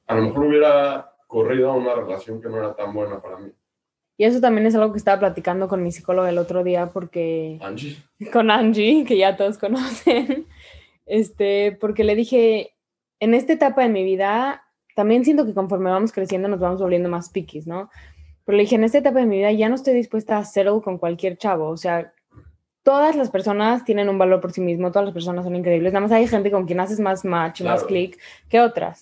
a 0.07 0.15
lo 0.15 0.21
mejor 0.23 0.45
hubiera 0.45 1.13
corrido 1.27 1.71
a 1.71 1.75
una 1.75 1.93
relación 1.93 2.41
que 2.41 2.49
no 2.49 2.57
era 2.57 2.73
tan 2.73 2.93
buena 2.93 3.21
para 3.21 3.37
mí. 3.37 3.51
Y 4.19 4.25
eso 4.25 4.41
también 4.41 4.67
es 4.67 4.75
algo 4.75 4.91
que 4.91 4.97
estaba 4.97 5.17
platicando 5.17 5.69
con 5.69 5.81
mi 5.81 5.93
psicóloga 5.93 6.27
el 6.27 6.39
otro 6.39 6.61
día 6.61 6.87
porque... 6.91 7.57
Angie. 7.61 7.95
Con 8.33 8.51
Angie, 8.51 9.05
que 9.05 9.17
ya 9.17 9.37
todos 9.37 9.57
conocen. 9.57 10.45
Este, 11.05 11.77
porque 11.79 12.03
le 12.03 12.15
dije, 12.15 12.75
en 13.21 13.33
esta 13.33 13.53
etapa 13.53 13.81
de 13.81 13.87
mi 13.87 14.03
vida, 14.03 14.61
también 14.93 15.23
siento 15.23 15.45
que 15.45 15.53
conforme 15.53 15.89
vamos 15.89 16.11
creciendo 16.11 16.49
nos 16.49 16.59
vamos 16.59 16.81
volviendo 16.81 17.07
más 17.07 17.29
piquis, 17.29 17.65
¿no? 17.65 17.89
Pero 18.43 18.57
le 18.57 18.63
dije, 18.63 18.75
en 18.75 18.83
esta 18.83 18.97
etapa 18.97 19.19
de 19.19 19.25
mi 19.25 19.37
vida 19.37 19.53
ya 19.53 19.69
no 19.69 19.75
estoy 19.75 19.93
dispuesta 19.93 20.37
a 20.37 20.43
settle 20.43 20.81
con 20.83 20.97
cualquier 20.97 21.37
chavo. 21.37 21.69
O 21.69 21.77
sea, 21.77 22.13
todas 22.83 23.15
las 23.15 23.31
personas 23.31 23.85
tienen 23.85 24.09
un 24.09 24.17
valor 24.17 24.41
por 24.41 24.51
sí 24.51 24.59
mismo, 24.59 24.91
todas 24.91 25.05
las 25.05 25.13
personas 25.13 25.45
son 25.45 25.55
increíbles, 25.55 25.93
nada 25.93 26.01
más 26.01 26.11
hay 26.11 26.27
gente 26.27 26.51
con 26.51 26.65
quien 26.65 26.81
haces 26.81 26.99
más 26.99 27.23
match, 27.23 27.61
más 27.61 27.85
click 27.85 28.19
que 28.49 28.59
otras. 28.59 29.01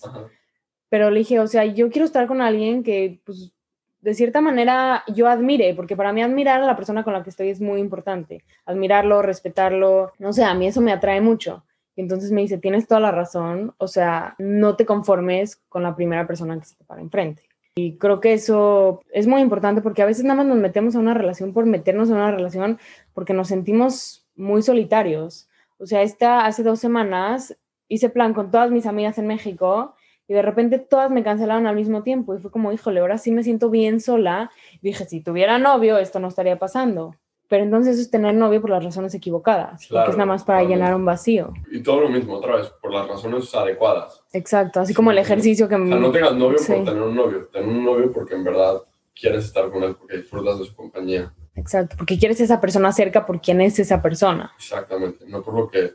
Pero 0.88 1.10
le 1.10 1.18
dije, 1.18 1.40
o 1.40 1.48
sea, 1.48 1.64
yo 1.64 1.90
quiero 1.90 2.06
estar 2.06 2.28
con 2.28 2.40
alguien 2.40 2.84
que, 2.84 3.20
pues, 3.26 3.52
de 4.00 4.14
cierta 4.14 4.40
manera 4.40 5.04
yo 5.08 5.28
admire, 5.28 5.74
porque 5.74 5.96
para 5.96 6.12
mí 6.12 6.22
admirar 6.22 6.62
a 6.62 6.66
la 6.66 6.76
persona 6.76 7.04
con 7.04 7.12
la 7.12 7.22
que 7.22 7.30
estoy 7.30 7.50
es 7.50 7.60
muy 7.60 7.80
importante. 7.80 8.44
Admirarlo, 8.64 9.22
respetarlo, 9.22 10.12
no 10.18 10.32
sé, 10.32 10.44
a 10.44 10.54
mí 10.54 10.66
eso 10.66 10.80
me 10.80 10.92
atrae 10.92 11.20
mucho. 11.20 11.64
Y 11.96 12.02
entonces 12.02 12.30
me 12.30 12.42
dice, 12.42 12.58
tienes 12.58 12.86
toda 12.86 13.00
la 13.00 13.10
razón, 13.10 13.74
o 13.78 13.88
sea, 13.88 14.36
no 14.38 14.76
te 14.76 14.86
conformes 14.86 15.56
con 15.68 15.82
la 15.82 15.96
primera 15.96 16.26
persona 16.28 16.56
que 16.58 16.64
se 16.64 16.76
te 16.76 16.84
para 16.84 17.00
enfrente. 17.00 17.42
Y 17.74 17.96
creo 17.96 18.20
que 18.20 18.32
eso 18.32 19.02
es 19.12 19.26
muy 19.26 19.40
importante 19.40 19.82
porque 19.82 20.02
a 20.02 20.06
veces 20.06 20.24
nada 20.24 20.36
más 20.36 20.46
nos 20.46 20.58
metemos 20.58 20.94
a 20.94 21.00
una 21.00 21.14
relación 21.14 21.52
por 21.52 21.66
meternos 21.66 22.08
en 22.08 22.16
una 22.16 22.30
relación 22.30 22.78
porque 23.14 23.34
nos 23.34 23.48
sentimos 23.48 24.26
muy 24.36 24.62
solitarios. 24.62 25.48
O 25.78 25.86
sea, 25.86 26.02
esta 26.02 26.46
hace 26.46 26.62
dos 26.62 26.80
semanas 26.80 27.56
hice 27.88 28.10
plan 28.10 28.34
con 28.34 28.50
todas 28.50 28.70
mis 28.70 28.86
amigas 28.86 29.18
en 29.18 29.26
México 29.26 29.94
y 30.28 30.34
de 30.34 30.42
repente 30.42 30.78
todas 30.78 31.10
me 31.10 31.24
cancelaron 31.24 31.66
al 31.66 31.74
mismo 31.74 32.02
tiempo 32.02 32.34
y 32.34 32.38
fue 32.38 32.50
como, 32.50 32.70
híjole, 32.70 33.00
ahora 33.00 33.16
sí 33.16 33.32
me 33.32 33.42
siento 33.42 33.70
bien 33.70 33.98
sola. 33.98 34.50
Y 34.74 34.88
dije, 34.88 35.06
si 35.06 35.22
tuviera 35.22 35.58
novio, 35.58 35.96
esto 35.96 36.20
no 36.20 36.28
estaría 36.28 36.58
pasando. 36.58 37.14
Pero 37.48 37.64
entonces 37.64 37.94
eso 37.94 38.02
es 38.02 38.10
tener 38.10 38.34
novio 38.34 38.60
por 38.60 38.68
las 38.68 38.84
razones 38.84 39.14
equivocadas, 39.14 39.86
porque 39.88 40.10
es 40.10 40.16
nada 40.18 40.26
más 40.26 40.44
para 40.44 40.62
llenar 40.64 40.94
un 40.94 41.06
vacío. 41.06 41.54
Y 41.72 41.82
todo 41.82 42.02
lo 42.02 42.10
mismo, 42.10 42.34
otra 42.34 42.56
vez, 42.56 42.68
por 42.82 42.92
las 42.92 43.08
razones 43.08 43.54
adecuadas. 43.54 44.22
Exacto, 44.34 44.80
así 44.80 44.92
como 44.92 45.12
el 45.12 45.16
ejercicio 45.16 45.66
que... 45.66 45.76
O 45.76 45.86
sea, 45.86 45.96
no 45.96 46.12
tengas 46.12 46.34
novio 46.34 46.58
por 46.58 46.84
tener 46.84 47.02
un 47.02 47.16
novio, 47.16 47.48
tener 47.50 47.66
un 47.66 47.84
novio 47.86 48.12
porque 48.12 48.34
en 48.34 48.44
verdad 48.44 48.82
quieres 49.18 49.46
estar 49.46 49.70
con 49.70 49.82
él, 49.82 49.96
porque 49.96 50.18
disfrutas 50.18 50.58
de 50.58 50.66
su 50.66 50.76
compañía. 50.76 51.32
Exacto, 51.54 51.96
porque 51.96 52.18
quieres 52.18 52.38
esa 52.42 52.60
persona 52.60 52.92
cerca 52.92 53.24
por 53.24 53.40
quién 53.40 53.62
es 53.62 53.78
esa 53.78 54.02
persona. 54.02 54.52
Exactamente, 54.58 55.24
no 55.26 55.42
por 55.42 55.54
lo 55.54 55.70
que 55.70 55.94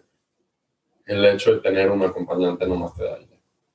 el 1.05 1.23
hecho 1.23 1.53
de 1.53 1.59
tener 1.59 1.91
un 1.91 2.01
acompañante 2.01 2.65
no 2.65 2.77
más 2.77 2.95
te 2.95 3.03
da. 3.03 3.19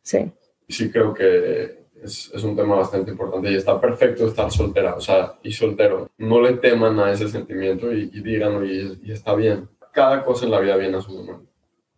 Sí. 0.02 0.32
Y 0.68 0.72
sí 0.72 0.90
creo 0.90 1.12
que 1.12 1.88
es, 2.02 2.30
es, 2.32 2.44
un 2.44 2.54
tema 2.54 2.76
bastante 2.76 3.10
importante 3.10 3.50
y 3.50 3.56
está 3.56 3.80
perfecto 3.80 4.26
estar 4.26 4.50
soltera, 4.52 4.94
o 4.94 5.00
sea, 5.00 5.38
y 5.42 5.50
soltero. 5.50 6.10
No 6.18 6.40
le 6.40 6.52
teman 6.58 7.00
a 7.00 7.10
ese 7.10 7.28
sentimiento 7.28 7.92
y, 7.92 8.10
y 8.12 8.20
díganlo 8.20 8.64
y, 8.64 9.00
y, 9.02 9.12
está 9.12 9.34
bien. 9.34 9.68
Cada 9.92 10.24
cosa 10.24 10.44
en 10.44 10.52
la 10.52 10.60
vida 10.60 10.76
viene 10.76 10.98
a 10.98 11.00
su 11.00 11.10
momento. 11.10 11.50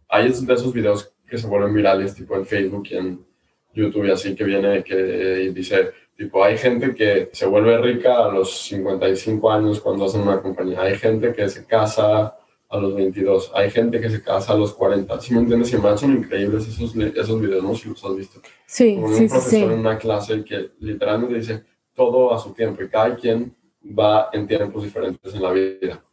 Hay 0.08 0.28
de 0.28 0.54
esos 0.54 0.72
videos 0.72 1.12
que 1.28 1.36
se 1.36 1.46
vuelven 1.46 1.74
virales, 1.74 2.14
tipo 2.14 2.34
en 2.36 2.46
Facebook 2.46 2.86
y 2.90 2.96
en 2.96 3.26
YouTube 3.74 4.06
y 4.06 4.10
así, 4.10 4.34
que 4.34 4.44
viene 4.44 4.82
que 4.82 5.50
dice, 5.52 5.92
tipo, 6.16 6.42
hay 6.42 6.56
gente 6.58 6.94
que 6.94 7.30
se 7.32 7.46
vuelve 7.46 7.78
rica 7.78 8.24
a 8.24 8.32
los 8.32 8.62
55 8.62 9.50
años 9.50 9.80
cuando 9.80 10.06
hacen 10.06 10.22
una 10.22 10.40
compañía. 10.40 10.82
Hay 10.82 10.96
gente 10.96 11.32
que 11.32 11.48
se 11.48 11.66
casa 11.66 12.36
a 12.70 12.78
los 12.78 12.94
22. 12.94 13.50
Hay 13.54 13.70
gente 13.70 14.00
que 14.00 14.08
se 14.08 14.22
casa 14.22 14.52
a 14.52 14.56
los 14.56 14.72
40. 14.72 15.20
¿Sí 15.20 15.34
me 15.34 15.40
entiendes? 15.40 15.72
Y 15.72 15.76
me 15.76 15.98
son 15.98 16.12
increíbles 16.12 16.68
esos, 16.68 16.94
esos 16.96 17.40
videos, 17.40 17.64
¿no? 17.64 17.74
Si 17.74 17.88
los 17.88 18.02
has 18.04 18.16
visto. 18.16 18.40
Sí, 18.64 18.94
Como 18.94 19.12
sí, 19.12 19.24
un 19.24 19.28
profesor 19.28 19.50
sí. 19.50 19.62
en 19.62 19.72
una 19.72 19.98
clase 19.98 20.44
que 20.44 20.70
literalmente 20.78 21.34
dice 21.34 21.64
todo 21.92 22.32
a 22.32 22.38
su 22.38 22.52
tiempo 22.54 22.82
y 22.82 22.88
cada 22.88 23.16
quien 23.16 23.54
va 23.84 24.30
en 24.32 24.46
tiempos 24.46 24.84
diferentes 24.84 25.34
en 25.34 25.42
la 25.42 25.50
vida. 25.50 26.04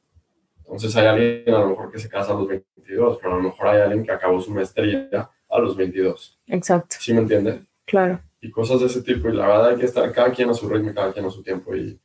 Entonces 0.57 0.95
hay 0.95 1.05
alguien 1.05 1.55
a 1.55 1.59
lo 1.59 1.69
mejor 1.69 1.91
que 1.91 1.99
se 1.99 2.09
casa 2.09 2.33
a 2.33 2.35
los 2.35 2.47
22, 2.47 3.19
pero 3.21 3.33
a 3.33 3.37
lo 3.37 3.43
mejor 3.43 3.67
hay 3.67 3.81
alguien 3.81 4.03
que 4.03 4.11
acabó 4.11 4.41
su 4.41 4.51
maestría 4.51 5.29
a 5.49 5.59
los 5.59 5.77
22. 5.77 6.39
Exacto. 6.47 6.95
¿Sí 6.99 7.13
me 7.13 7.19
entiendes? 7.19 7.61
Claro. 7.85 8.19
Y 8.41 8.49
cosas 8.49 8.79
de 8.79 8.87
ese 8.87 9.03
tipo. 9.03 9.29
Y 9.29 9.33
la 9.33 9.47
verdad 9.47 9.69
hay 9.69 9.77
que 9.77 9.85
estar 9.85 10.11
cada 10.11 10.31
quien 10.31 10.49
a 10.49 10.55
su 10.55 10.67
ritmo 10.67 10.91
cada 10.93 11.13
quien 11.13 11.25
a 11.25 11.29
su 11.29 11.43
tiempo. 11.43 11.75
Y, 11.75 11.99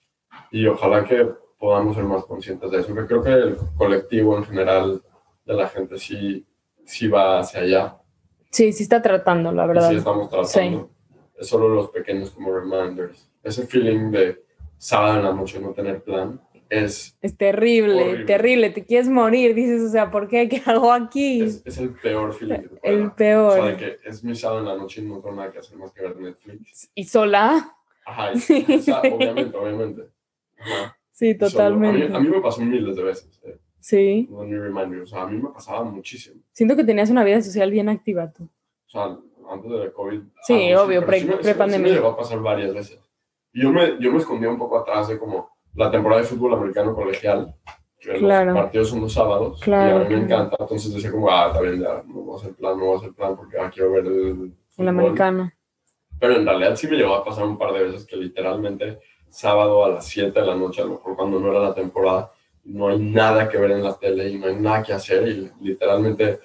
y 0.50 0.66
ojalá 0.66 1.04
que 1.04 1.26
podamos 1.62 1.94
ser 1.94 2.02
más 2.02 2.24
conscientes 2.24 2.72
de 2.72 2.80
eso. 2.80 2.92
Yo 2.92 3.06
creo 3.06 3.22
que 3.22 3.30
el 3.30 3.56
colectivo 3.76 4.36
en 4.36 4.42
general 4.42 5.00
de 5.44 5.54
la 5.54 5.68
gente 5.68 5.96
sí, 5.96 6.44
sí 6.84 7.06
va 7.06 7.38
hacia 7.38 7.60
allá. 7.60 7.96
Sí, 8.50 8.72
sí 8.72 8.82
está 8.82 9.00
tratando, 9.00 9.52
la 9.52 9.64
verdad. 9.66 9.88
Sí 9.88 9.94
estamos 9.94 10.28
tratando. 10.28 10.90
Sí. 11.08 11.20
Es 11.38 11.46
solo 11.46 11.68
los 11.68 11.90
pequeños 11.90 12.32
como 12.32 12.52
reminders. 12.52 13.30
Ese 13.44 13.64
feeling 13.64 14.10
de 14.10 14.42
sábado 14.76 15.18
en 15.18 15.24
la 15.24 15.32
noche 15.32 15.60
no 15.60 15.70
tener 15.70 16.02
plan 16.02 16.40
es... 16.68 17.16
Es 17.22 17.36
terrible, 17.36 18.02
horrible. 18.02 18.24
terrible. 18.24 18.70
Te 18.70 18.84
quieres 18.84 19.08
morir. 19.08 19.54
Dices, 19.54 19.82
o 19.82 19.88
sea, 19.88 20.10
¿por 20.10 20.26
qué? 20.26 20.48
¿Qué 20.48 20.60
hago 20.66 20.92
aquí? 20.92 21.42
Es, 21.42 21.62
es 21.64 21.78
el 21.78 21.90
peor 21.90 22.34
feeling. 22.34 22.58
Que 22.82 22.90
el 22.90 23.12
peor. 23.12 23.60
O 23.60 23.62
sea, 23.62 23.64
de 23.66 23.76
que 23.76 23.96
es 24.04 24.24
mi 24.24 24.34
sábado 24.34 24.62
en 24.62 24.66
la 24.66 24.76
noche 24.76 25.00
y 25.00 25.04
no 25.04 25.20
tengo 25.20 25.36
nada 25.36 25.52
que 25.52 25.60
hacer 25.60 25.78
más 25.78 25.92
que 25.92 26.02
ver 26.02 26.16
Netflix. 26.16 26.90
¿Y 26.92 27.04
sola? 27.04 27.76
Ajá, 28.04 28.32
y, 28.32 28.38
sí. 28.40 28.66
o 28.68 28.78
sea, 28.80 29.00
obviamente, 29.02 29.56
obviamente. 29.56 30.02
Ajá. 30.58 30.96
Sí, 31.12 31.36
totalmente. 31.36 32.06
A 32.06 32.08
mí, 32.08 32.16
a 32.16 32.20
mí, 32.20 32.28
me 32.28 32.40
pasó 32.40 32.62
miles 32.62 32.96
de 32.96 33.02
veces. 33.02 33.40
Eh. 33.44 33.58
Sí. 33.78 34.28
No 34.30 34.44
me 34.44 34.58
reminder. 34.58 35.02
O 35.02 35.06
sea, 35.06 35.22
a 35.22 35.26
mí 35.28 35.40
me 35.40 35.50
pasaba 35.50 35.84
muchísimo. 35.84 36.40
Siento 36.52 36.74
que 36.74 36.84
tenías 36.84 37.10
una 37.10 37.24
vida 37.24 37.40
social 37.42 37.70
bien 37.70 37.88
activa 37.88 38.32
tú. 38.32 38.44
O 38.44 38.88
sea, 38.88 39.18
antes 39.50 39.70
de 39.70 39.92
COVID. 39.92 40.20
Sí, 40.42 40.74
obvio, 40.74 41.00
sí, 41.00 41.06
pre, 41.06 41.20
sí 41.20 41.26
pre. 41.26 41.70
Sí 41.70 41.78
me 41.78 41.90
llegó 41.90 42.08
a 42.08 42.16
pasar 42.16 42.40
varias 42.40 42.72
veces. 42.74 42.98
Y 43.52 43.62
yo 43.62 43.70
me, 43.70 43.98
yo 44.00 44.10
me 44.12 44.18
escondía 44.18 44.48
un 44.48 44.58
poco 44.58 44.78
atrás 44.78 45.08
de 45.08 45.18
como 45.18 45.50
la 45.74 45.90
temporada 45.90 46.22
de 46.22 46.28
fútbol 46.28 46.54
americano 46.54 46.94
colegial. 46.94 47.54
Que 47.98 48.14
claro. 48.14 48.52
los 48.52 48.62
partidos 48.62 48.88
son 48.88 49.00
los 49.00 49.12
sábados. 49.12 49.60
Claro, 49.60 50.02
y 50.02 50.06
a 50.06 50.08
mí 50.08 50.14
me 50.16 50.22
encanta. 50.22 50.56
Entonces 50.58 50.94
decía 50.94 51.12
como, 51.12 51.30
ah, 51.30 51.48
está 51.48 51.60
bien, 51.60 51.80
ya, 51.80 52.02
no 52.06 52.14
voy 52.14 52.34
a 52.34 52.40
hacer 52.40 52.54
plan, 52.54 52.78
no 52.78 52.86
voy 52.86 52.94
a 52.94 52.98
hacer 52.98 53.12
plan 53.12 53.36
porque 53.36 53.58
ah, 53.58 53.70
quiero 53.72 53.92
ver 53.92 54.06
el. 54.06 54.52
El 54.78 54.88
americano. 54.88 55.52
Pero 56.18 56.36
en 56.36 56.46
realidad 56.46 56.76
sí 56.76 56.88
me 56.88 56.96
llegó 56.96 57.14
a 57.14 57.24
pasar 57.24 57.44
un 57.44 57.58
par 57.58 57.72
de 57.72 57.84
veces 57.84 58.06
que 58.06 58.16
literalmente 58.16 59.00
sábado 59.32 59.84
a 59.84 59.88
las 59.88 60.06
7 60.06 60.40
de 60.40 60.46
la 60.46 60.54
noche, 60.54 60.82
a 60.82 60.84
lo 60.84 60.92
mejor 60.92 61.16
cuando 61.16 61.40
no 61.40 61.50
era 61.50 61.60
la 61.60 61.74
temporada, 61.74 62.32
no 62.64 62.88
hay 62.88 62.98
nada 62.98 63.48
que 63.48 63.58
ver 63.58 63.72
en 63.72 63.82
la 63.82 63.98
tele 63.98 64.28
y 64.28 64.38
no 64.38 64.46
hay 64.46 64.56
nada 64.56 64.82
que 64.82 64.92
hacer 64.92 65.26
y 65.26 65.50
literalmente 65.60 66.38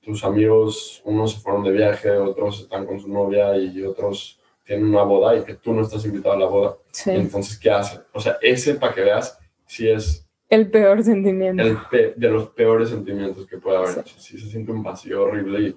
tus 0.00 0.24
amigos, 0.24 1.00
unos 1.04 1.32
se 1.32 1.40
fueron 1.40 1.62
de 1.64 1.70
viaje, 1.70 2.10
otros 2.10 2.60
están 2.60 2.84
con 2.86 2.98
su 3.00 3.08
novia 3.08 3.56
y 3.56 3.82
otros 3.82 4.40
tienen 4.64 4.86
una 4.86 5.02
boda 5.02 5.36
y 5.36 5.44
que 5.44 5.54
tú 5.54 5.72
no 5.72 5.82
estás 5.82 6.04
invitado 6.04 6.34
a 6.34 6.38
la 6.38 6.46
boda. 6.46 6.76
Sí. 6.90 7.10
Entonces, 7.10 7.58
¿qué 7.58 7.70
hace? 7.70 8.00
O 8.12 8.20
sea, 8.20 8.36
ese, 8.42 8.74
para 8.74 8.94
que 8.94 9.02
veas, 9.02 9.38
sí 9.66 9.88
es 9.88 10.26
El 10.48 10.70
peor 10.70 11.02
sentimiento. 11.04 11.62
el 11.62 11.76
pe- 11.90 12.14
de 12.16 12.28
los 12.30 12.48
peores 12.50 12.88
sentimientos 12.90 13.46
que 13.46 13.58
puede 13.58 13.76
haber. 13.78 14.04
Sí. 14.08 14.14
Sí 14.18 14.38
se 14.38 14.48
siente 14.50 14.72
un 14.72 14.82
vacío 14.82 15.22
horrible 15.22 15.60
y 15.68 15.76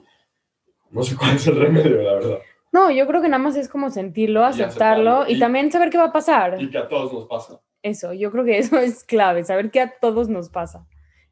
no 0.92 1.04
sé 1.04 1.16
cuál 1.16 1.36
es 1.36 1.46
el 1.48 1.58
remedio, 1.60 2.02
la 2.02 2.14
verdad. 2.14 2.40
No, 2.78 2.92
yo 2.92 3.08
creo 3.08 3.22
que 3.22 3.30
nada 3.30 3.42
más 3.42 3.56
es 3.56 3.70
como 3.70 3.90
sentirlo, 3.90 4.46
aceptarlo 4.46 5.12
aceptarlo. 5.22 5.30
y, 5.34 5.36
Y- 5.36 5.40
también 5.40 5.72
saber 5.72 5.90
qué 5.90 5.98
va 5.98 6.06
a 6.06 6.12
pasar. 6.14 6.62
Y 6.62 6.70
que 6.70 6.78
a 6.78 6.88
todos 6.88 7.12
nos 7.12 7.26
pasa. 7.26 7.60
Eso, 7.82 8.14
yo 8.14 8.32
creo 8.32 8.44
que 8.46 8.58
eso 8.60 8.78
es 8.80 9.04
clave, 9.04 9.44
saber 9.44 9.72
que 9.72 9.82
a 9.82 9.94
todos 10.00 10.30
nos 10.30 10.50
pasa. 10.50 10.86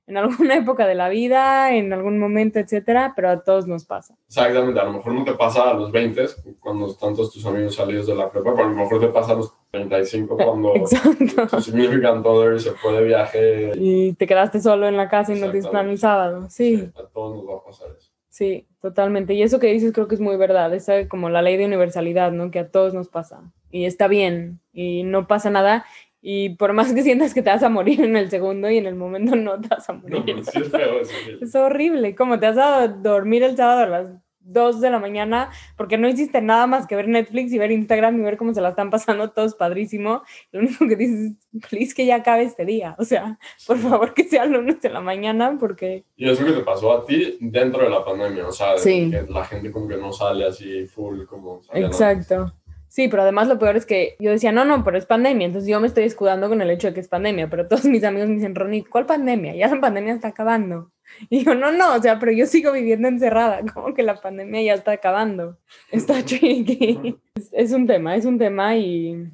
En 0.08 0.18
alguna 0.18 0.56
época 0.64 0.86
de 0.86 0.94
la 0.94 1.10
vida, 1.10 1.74
en 1.76 1.92
algún 1.92 2.20
momento, 2.20 2.60
etcétera, 2.60 3.14
pero 3.16 3.30
a 3.30 3.44
todos 3.44 3.66
nos 3.68 3.86
pasa. 3.86 4.16
Exactamente, 4.28 4.80
a 4.80 4.84
lo 4.86 4.94
mejor 4.94 5.14
no 5.14 5.24
te 5.24 5.34
pasa 5.34 5.70
a 5.70 5.74
los 5.74 5.92
20, 5.92 6.26
cuando 6.60 6.88
están 6.88 7.16
todos 7.16 7.32
tus 7.34 7.44
amigos 7.46 7.74
salidos 7.76 8.06
de 8.08 8.14
la 8.16 8.30
prepa, 8.30 8.54
pero 8.54 8.68
a 8.68 8.72
lo 8.72 8.76
mejor 8.76 9.00
te 9.00 9.08
pasa 9.08 9.32
a 9.34 9.36
los 9.36 9.52
35, 9.72 10.38
cuando 10.46 10.76
Exacto. 10.76 11.48
tu 11.48 11.62
significant 11.62 12.24
other 12.26 12.60
se 12.60 12.72
fue 12.74 12.94
de 12.94 13.04
viaje. 13.04 13.72
Y 13.76 14.14
te 14.14 14.28
quedaste 14.28 14.60
solo 14.62 14.88
en 14.88 14.96
la 14.96 15.10
casa 15.10 15.34
y 15.34 15.40
no 15.40 15.50
tienes 15.50 15.68
plan 15.70 15.90
el 15.90 15.98
sábado. 15.98 16.48
Sí, 16.50 16.88
A 16.96 17.04
todos 17.12 17.38
nos 17.38 17.48
va 17.56 17.58
a 17.60 17.64
pasar 17.64 17.88
eso. 17.98 18.05
Sí, 18.38 18.68
totalmente. 18.82 19.34
Y 19.34 19.42
eso 19.44 19.60
que 19.60 19.72
dices 19.72 19.94
creo 19.94 20.08
que 20.08 20.16
es 20.16 20.22
muy 20.22 20.36
verdad. 20.38 20.74
Esa 20.74 21.08
como 21.08 21.30
la 21.30 21.42
ley 21.42 21.56
de 21.58 21.66
universalidad, 21.66 22.32
¿no? 22.34 22.52
Que 22.52 22.60
a 22.60 22.70
todos 22.70 22.94
nos 22.94 23.08
pasa. 23.08 23.42
Y 23.72 23.86
está 23.86 24.08
bien. 24.08 24.60
Y 24.74 25.04
no 25.04 25.26
pasa 25.28 25.50
nada. 25.50 25.86
Y 26.22 26.50
por 26.56 26.74
más 26.74 26.92
que 26.94 27.04
sientas 27.04 27.34
que 27.34 27.42
te 27.44 27.50
vas 27.52 27.64
a 27.64 27.70
morir 27.70 28.02
en 28.02 28.18
el 28.18 28.30
segundo 28.30 28.70
y 28.70 28.78
en 28.78 28.88
el 28.88 28.96
momento 28.96 29.36
no 29.36 29.62
te 29.62 29.68
vas 29.70 29.90
a 29.90 29.94
No, 29.94 30.00
morir. 30.02 30.24
pero 30.26 30.44
sí 30.44 30.60
es 30.60 30.70
feo. 30.70 31.02
Es 31.42 31.56
horrible. 31.56 32.16
Como 32.16 32.40
te 32.40 32.48
vas 32.48 32.58
a 32.58 32.88
dormir 32.88 33.44
el 33.44 33.56
sábado 33.56 33.82
a 33.82 33.86
las 33.88 34.08
2 34.46 34.82
de 34.82 34.90
la 34.90 35.00
mañana 35.00 35.50
porque 35.76 35.98
no 35.98 36.08
hiciste 36.08 36.42
nada 36.42 36.68
más 36.68 36.88
que 36.88 36.96
ver 36.96 37.08
Netflix 37.08 37.52
y 37.52 37.58
ver 37.58 37.72
Instagram 37.72 38.20
y 38.20 38.24
ver 38.24 38.38
cómo 38.38 38.54
se 38.54 38.62
la 38.62 38.70
están 38.70 38.90
pasando 38.90 39.32
todos 39.32 39.56
padrísimo. 39.56 40.24
Lo 40.52 40.62
único 40.62 40.88
que 40.88 40.96
dices 40.96 41.32
es, 41.32 41.68
please 41.70 41.94
que 41.94 42.06
ya 42.06 42.16
acabe 42.16 42.44
este 42.44 42.66
día. 42.66 42.96
O 42.98 43.04
sea, 43.04 43.38
por 43.68 43.78
favor 43.78 44.14
que 44.14 44.24
sea 44.24 44.46
lunes 44.46 44.82
de 44.82 44.90
la 44.90 45.02
mañana 45.02 45.58
porque... 45.60 46.06
Y 46.16 46.30
eso 46.30 46.46
que 46.46 46.52
te 46.52 46.62
pasó 46.62 46.94
a 46.94 47.06
ti 47.06 47.38
dentro 47.42 47.84
de 47.84 47.90
la 47.90 48.04
pandemia, 48.04 48.48
o 48.48 48.52
sea, 48.52 48.78
Sí. 48.78 49.12
que 49.12 49.32
la 49.32 49.46
gente 49.46 49.72
como 49.72 49.88
que 49.88 49.98
no 49.98 50.12
sale 50.14 50.46
así 50.46 50.86
full 50.86 51.26
como... 51.26 51.62
Exacto. 51.74 52.54
Sí, 52.88 53.10
pero 53.10 53.24
además 53.24 53.50
lo 53.50 53.60
peor 53.60 53.76
es 53.76 53.86
que 53.86 54.16
yo 54.20 54.32
decía, 54.32 54.54
no, 54.54 54.64
no, 54.64 54.84
pero 54.86 54.98
es 54.98 55.06
pandemia, 55.06 55.48
entonces 55.48 55.70
yo 55.70 55.82
me 55.82 55.88
estoy 55.88 56.06
escudando 56.06 56.48
con 56.48 56.62
el 56.62 56.70
hecho 56.70 56.88
de 56.88 56.94
que 56.94 57.02
es 57.02 57.10
pandemia, 57.10 57.50
pero 57.50 57.68
todos 57.68 57.84
mis 57.84 58.04
amigos 58.06 58.30
me 58.30 58.36
dicen, 58.36 58.56
Ronnie, 58.56 58.86
¿cuál 58.86 59.06
pandemia? 59.06 59.54
Ya 59.54 59.68
la 59.68 59.82
pandemia 59.82 60.14
está 60.14 60.30
acabando. 60.30 60.92
Y 61.30 61.44
yo, 61.44 61.56
no, 61.56 61.72
no, 61.72 61.96
o 61.96 62.02
sea, 62.02 62.20
pero 62.20 62.32
yo 62.32 62.46
sigo 62.46 62.72
viviendo 62.72 63.08
encerrada, 63.08 63.62
como 63.74 63.94
que 63.94 64.04
la 64.04 64.20
pandemia 64.20 64.62
ya 64.62 64.74
está 64.74 64.92
acabando. 64.92 65.58
Está 65.92 66.24
tricky. 66.24 67.18
Es, 67.36 67.50
es 67.54 67.72
un 67.72 67.88
tema, 67.88 68.16
es 68.16 68.26
un 68.26 68.38
tema 68.38 68.76
y, 68.76 69.32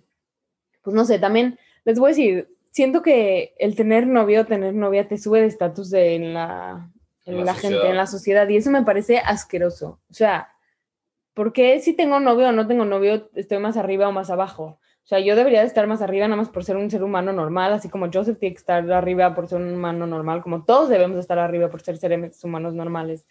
pues 0.84 0.96
no 0.96 1.06
sé, 1.06 1.20
también 1.20 1.58
les 1.84 2.00
voy 2.00 2.08
a 2.08 2.16
decir, 2.16 2.50
siento 2.72 3.02
que 3.02 3.54
el 3.60 3.76
tener 3.76 4.08
novio 4.08 4.42
o 4.42 4.46
tener 4.46 4.74
novia 4.74 5.08
te 5.08 5.18
sube 5.18 5.42
de 5.42 5.48
estatus 5.48 5.94
en 5.94 6.34
la, 6.34 6.90
en 7.26 7.38
la 7.38 7.44
la 7.44 7.54
gente, 7.54 7.90
en 7.90 7.98
la 7.98 8.08
sociedad, 8.08 8.48
y 8.48 8.58
eso 8.58 8.72
me 8.72 8.84
parece 8.84 9.20
asqueroso. 9.20 10.00
O 10.10 10.14
sea, 10.14 10.50
¿por 11.34 11.54
qué 11.54 11.80
si 11.80 11.94
tengo 11.94 12.20
novio 12.20 12.50
o 12.50 12.52
no 12.52 12.68
tengo 12.68 12.86
novio 12.86 13.30
estoy 13.36 13.60
más 13.60 13.78
arriba 13.78 14.08
o 14.08 14.12
más 14.12 14.30
abajo? 14.30 14.80
O 15.04 15.08
sea, 15.08 15.20
yo 15.20 15.36
debería 15.36 15.62
de 15.62 15.68
estar 15.68 15.88
más 15.88 16.02
arriba 16.02 16.28
nada 16.28 16.38
más 16.38 16.50
por 16.50 16.64
ser 16.64 16.78
un 16.78 16.90
ser 16.90 17.04
humano 17.04 17.34
normal, 17.34 17.74
así 17.74 17.90
como 17.90 18.10
Joseph 18.12 18.38
tiene 18.40 18.54
que 18.54 18.60
estar 18.60 18.90
arriba 18.92 19.36
por 19.36 19.48
ser 19.48 19.60
un 19.60 19.74
humano 19.74 20.08
normal, 20.08 20.42
como 20.42 20.64
todos 20.64 20.90
debemos 20.90 21.18
estar 21.18 21.40
arriba 21.40 21.70
por 21.70 21.82
ser 21.82 21.98
seres 21.98 22.44
humanos 22.44 22.74
normales. 22.74 23.26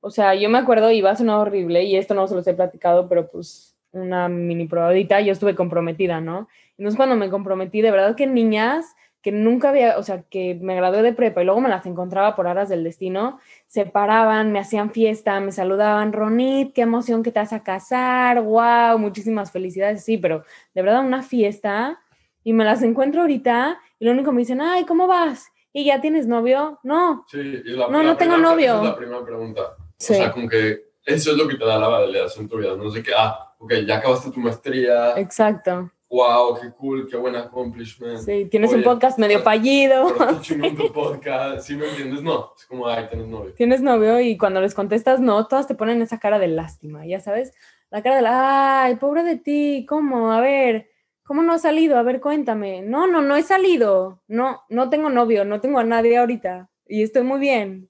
O 0.00 0.10
sea, 0.10 0.34
yo 0.34 0.50
me 0.50 0.58
acuerdo, 0.58 0.90
y 0.90 1.00
va 1.00 1.10
a 1.10 1.16
sonar 1.16 1.38
horrible, 1.38 1.82
y 1.84 1.96
esto 1.96 2.14
no 2.14 2.28
se 2.28 2.34
los 2.34 2.46
he 2.46 2.54
platicado, 2.54 3.08
pero 3.08 3.30
pues 3.30 3.74
una 3.92 4.28
mini 4.28 4.66
probadita, 4.66 5.20
yo 5.20 5.32
estuve 5.32 5.54
comprometida, 5.54 6.20
¿no? 6.20 6.48
Entonces 6.76 6.96
cuando 6.96 7.16
me 7.16 7.30
comprometí, 7.30 7.80
de 7.80 7.90
verdad 7.90 8.16
que 8.16 8.26
niñas 8.26 8.94
que 9.24 9.32
nunca 9.32 9.70
había, 9.70 9.96
o 9.98 10.02
sea, 10.02 10.22
que 10.28 10.56
me 10.60 10.76
gradué 10.76 11.00
de 11.02 11.14
prepa 11.14 11.40
y 11.40 11.46
luego 11.46 11.60
me 11.62 11.70
las 11.70 11.86
encontraba 11.86 12.36
por 12.36 12.46
aras 12.46 12.68
del 12.68 12.84
destino, 12.84 13.40
se 13.66 13.86
paraban, 13.86 14.52
me 14.52 14.58
hacían 14.60 14.90
fiesta, 14.90 15.40
me 15.40 15.50
saludaban, 15.50 16.12
Ronit, 16.12 16.74
qué 16.74 16.82
emoción 16.82 17.22
que 17.22 17.32
te 17.32 17.40
vas 17.40 17.54
a 17.54 17.62
casar, 17.62 18.42
wow, 18.42 18.98
muchísimas 18.98 19.50
felicidades, 19.50 20.04
sí, 20.04 20.18
pero 20.18 20.44
de 20.74 20.82
verdad 20.82 21.00
una 21.04 21.22
fiesta 21.22 21.98
y 22.44 22.52
me 22.52 22.64
las 22.66 22.82
encuentro 22.82 23.22
ahorita 23.22 23.80
y 23.98 24.04
lo 24.04 24.12
único 24.12 24.30
que 24.30 24.34
me 24.36 24.42
dicen, 24.42 24.60
ay, 24.60 24.84
¿cómo 24.84 25.06
vas? 25.06 25.46
¿Y 25.72 25.86
ya 25.86 26.00
tienes 26.02 26.26
novio? 26.26 26.78
No, 26.82 27.24
Sí, 27.28 27.38
y 27.40 27.70
la, 27.70 27.88
No, 27.88 28.02
la 28.02 28.10
no 28.10 28.16
tengo 28.18 28.34
primera- 28.34 28.50
novio. 28.52 28.66
esa 28.74 28.82
es 28.82 28.88
la 28.90 28.96
primera 28.96 29.24
pregunta. 29.24 29.60
Sí. 29.98 30.12
O 30.12 30.16
sea, 30.16 30.30
como 30.32 30.48
que 30.50 30.84
eso 31.06 31.30
es 31.32 31.36
lo 31.38 31.48
que 31.48 31.56
te 31.56 31.64
da 31.64 31.78
la 31.78 31.88
validación 31.88 32.44
en 32.44 32.48
tu 32.50 32.58
vida. 32.58 32.76
No 32.76 32.90
sé 32.90 33.02
qué, 33.02 33.12
ah, 33.16 33.54
ok, 33.58 33.72
ya 33.86 33.96
acabaste 33.96 34.30
tu 34.30 34.38
maestría, 34.40 35.18
exacto, 35.18 35.90
wow, 36.14 36.58
qué 36.60 36.70
cool, 36.78 37.08
qué 37.10 37.16
buen 37.16 37.34
accomplishment. 37.34 38.18
sí, 38.18 38.44
tienes 38.50 38.70
un 38.70 38.76
Oye, 38.76 38.84
podcast 38.84 39.18
medio 39.18 39.40
fallido. 39.40 40.06
Chingón 40.42 40.76
tu 40.76 40.92
podcast, 40.92 41.66
¿sí 41.66 41.74
me 41.76 41.88
entiendes? 41.88 42.22
No, 42.22 42.52
es 42.56 42.66
como, 42.66 42.86
ay, 42.88 43.06
tienes 43.08 43.26
novio. 43.28 43.52
tienes 43.54 43.80
novio 43.80 44.20
y 44.20 44.36
cuando 44.38 44.60
les 44.60 44.74
contestas 44.74 45.18
no, 45.20 45.46
todas 45.48 45.66
te 45.66 45.74
ponen 45.74 46.00
esa 46.02 46.18
cara 46.20 46.38
de 46.38 46.48
lástima, 46.48 47.04
ya 47.04 47.18
sabes, 47.20 47.52
la 47.90 48.02
cara 48.02 48.16
de 48.16 48.22
la, 48.22 48.84
ay, 48.84 48.96
pobre 48.96 49.24
de 49.24 49.36
ti, 49.36 49.84
¿cómo? 49.88 50.30
A 50.32 50.40
ver, 50.40 50.88
¿cómo 51.24 51.42
no 51.42 51.52
has 51.52 51.62
salido? 51.62 51.98
A 51.98 52.02
ver, 52.02 52.20
cuéntame. 52.20 52.82
No, 52.82 53.06
no, 53.08 53.20
no 53.20 53.34
he 53.36 53.42
salido. 53.42 54.22
No, 54.28 54.60
no 54.68 54.90
tengo 54.90 55.10
novio, 55.10 55.44
no 55.44 55.60
tengo 55.60 55.78
a 55.80 55.84
nadie 55.84 56.16
ahorita 56.18 56.70
y 56.86 57.02
estoy 57.02 57.22
muy 57.24 57.40
bien, 57.40 57.88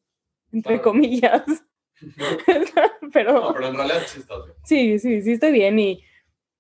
entre 0.52 0.74
Claro. 0.74 0.82
comillas. 0.90 1.42
Pero 3.12 3.32
No, 3.32 3.52
pero 3.54 3.68
en 3.68 3.74
realidad 3.76 4.02
sí 4.06 4.18
estás 4.20 4.38
bien. 4.44 4.56
sí, 4.64 4.98
sí, 4.98 5.22
sí 5.22 5.32
estoy 5.32 5.52
bien 5.52 5.78
y, 5.78 6.02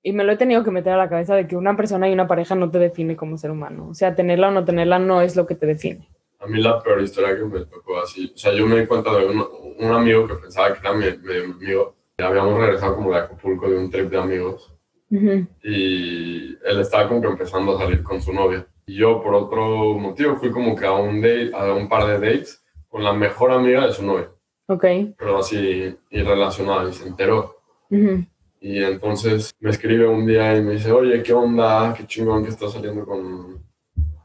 y 0.04 0.12
me 0.12 0.22
lo 0.22 0.30
he 0.32 0.36
tenido 0.36 0.62
que 0.62 0.70
meter 0.70 0.92
a 0.92 0.96
la 0.98 1.08
cabeza 1.08 1.34
de 1.34 1.48
que 1.48 1.56
una 1.56 1.76
persona 1.76 2.08
y 2.08 2.12
una 2.12 2.28
pareja 2.28 2.54
no 2.54 2.70
te 2.70 2.78
define 2.78 3.16
como 3.16 3.36
ser 3.38 3.50
humano. 3.50 3.88
O 3.88 3.94
sea, 3.94 4.14
tenerla 4.14 4.48
o 4.48 4.50
no 4.52 4.64
tenerla 4.64 4.98
no 5.00 5.20
es 5.22 5.34
lo 5.34 5.46
que 5.46 5.54
te 5.56 5.66
define. 5.66 6.06
A 6.38 6.46
mí 6.46 6.60
la 6.60 6.80
peor 6.82 7.00
historia 7.00 7.34
que 7.34 7.42
me 7.44 7.64
tocó 7.64 7.98
así, 7.98 8.30
o 8.34 8.38
sea, 8.38 8.52
yo 8.52 8.66
me 8.66 8.80
di 8.80 8.86
cuenta 8.86 9.12
de 9.16 9.24
un, 9.26 9.44
un 9.80 9.90
amigo 9.92 10.28
que 10.28 10.34
pensaba 10.34 10.72
que 10.74 10.78
era 10.80 10.92
mi, 10.92 11.06
mi 11.06 11.52
amigo. 11.52 11.96
Y 12.18 12.22
habíamos 12.22 12.56
regresado 12.60 12.94
como 12.94 13.10
de 13.12 13.18
Acapulco 13.18 13.68
de 13.68 13.78
un 13.78 13.90
trip 13.90 14.10
de 14.10 14.18
amigos. 14.18 14.70
Ujú, 15.10 15.46
y 15.62 16.56
él 16.64 16.80
estaba 16.80 17.08
como 17.08 17.20
que 17.22 17.28
empezando 17.28 17.74
a 17.74 17.78
salir 17.80 18.02
con 18.02 18.20
su 18.20 18.32
novia. 18.32 18.66
Y 18.86 18.96
yo 18.96 19.22
por 19.22 19.34
otro 19.34 19.94
motivo 19.94 20.36
fui 20.36 20.50
como 20.50 20.76
que 20.76 20.84
a 20.86 20.92
un, 20.92 21.20
date, 21.22 21.50
a 21.54 21.72
un 21.72 21.88
par 21.88 22.06
de 22.06 22.14
dates 22.14 22.62
con 22.88 23.02
la 23.02 23.12
mejor 23.14 23.50
amiga 23.52 23.86
de 23.86 23.92
su 23.92 24.04
novia, 24.04 24.30
Ok. 24.66 24.84
pero 25.18 25.38
así 25.38 25.96
irrelacionada 26.10 26.88
y 26.88 26.92
se 26.92 27.08
enteró. 27.08 27.56
ujú, 27.90 28.24
Y 28.66 28.82
entonces 28.82 29.54
me 29.60 29.68
escribe 29.68 30.08
un 30.08 30.24
día 30.26 30.56
y 30.56 30.62
me 30.62 30.72
dice, 30.72 30.90
oye, 30.90 31.22
¿qué 31.22 31.34
onda? 31.34 31.92
Qué 31.94 32.06
chingón 32.06 32.42
que 32.42 32.48
estás 32.48 32.72
saliendo 32.72 33.04
con, 33.04 33.62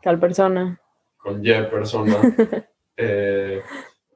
Tal 0.02 0.18
persona. 0.18 0.80
con 1.18 1.46
Y 1.46 1.52
persona. 1.64 2.16
Eh, 3.02 3.62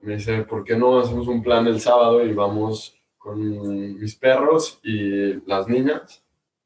me 0.02 0.16
dice, 0.16 0.42
¿por 0.44 0.66
qué 0.66 0.76
no 0.76 1.00
hacemos 1.00 1.26
un 1.30 1.42
plan 1.42 1.66
el 1.68 1.80
sábado 1.80 2.26
y 2.26 2.34
vamos 2.34 2.98
con 3.18 3.98
mis 3.98 4.16
perros 4.18 4.80
y 4.84 5.36
las 5.48 5.70
niñas 5.70 6.22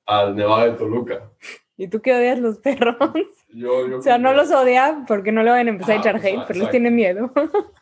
al 0.06 0.36
Nevado 0.36 0.66
de 0.72 0.78
Toluca? 0.78 1.30
¿Y 1.78 1.88
tú 1.88 2.00
que 2.02 2.14
odias 2.16 2.40
los 2.40 2.58
perros? 2.58 2.98
Yo, 3.50 3.88
yo 3.88 4.00
O 4.00 4.02
sea, 4.02 4.18
no 4.18 4.34
los 4.34 4.52
odia 4.52 5.04
porque 5.08 5.32
no 5.32 5.42
le 5.44 5.52
van 5.52 5.68
a 5.68 5.70
empezar 5.70 5.94
a 5.94 5.98
Ah, 5.98 6.02
echar 6.02 6.16
o 6.16 6.20
sea, 6.20 6.30
hate, 6.30 6.48
pero 6.48 6.60
les 6.60 6.68
exacto. 6.68 6.72
tiene 6.72 6.92
miedo. 6.92 7.32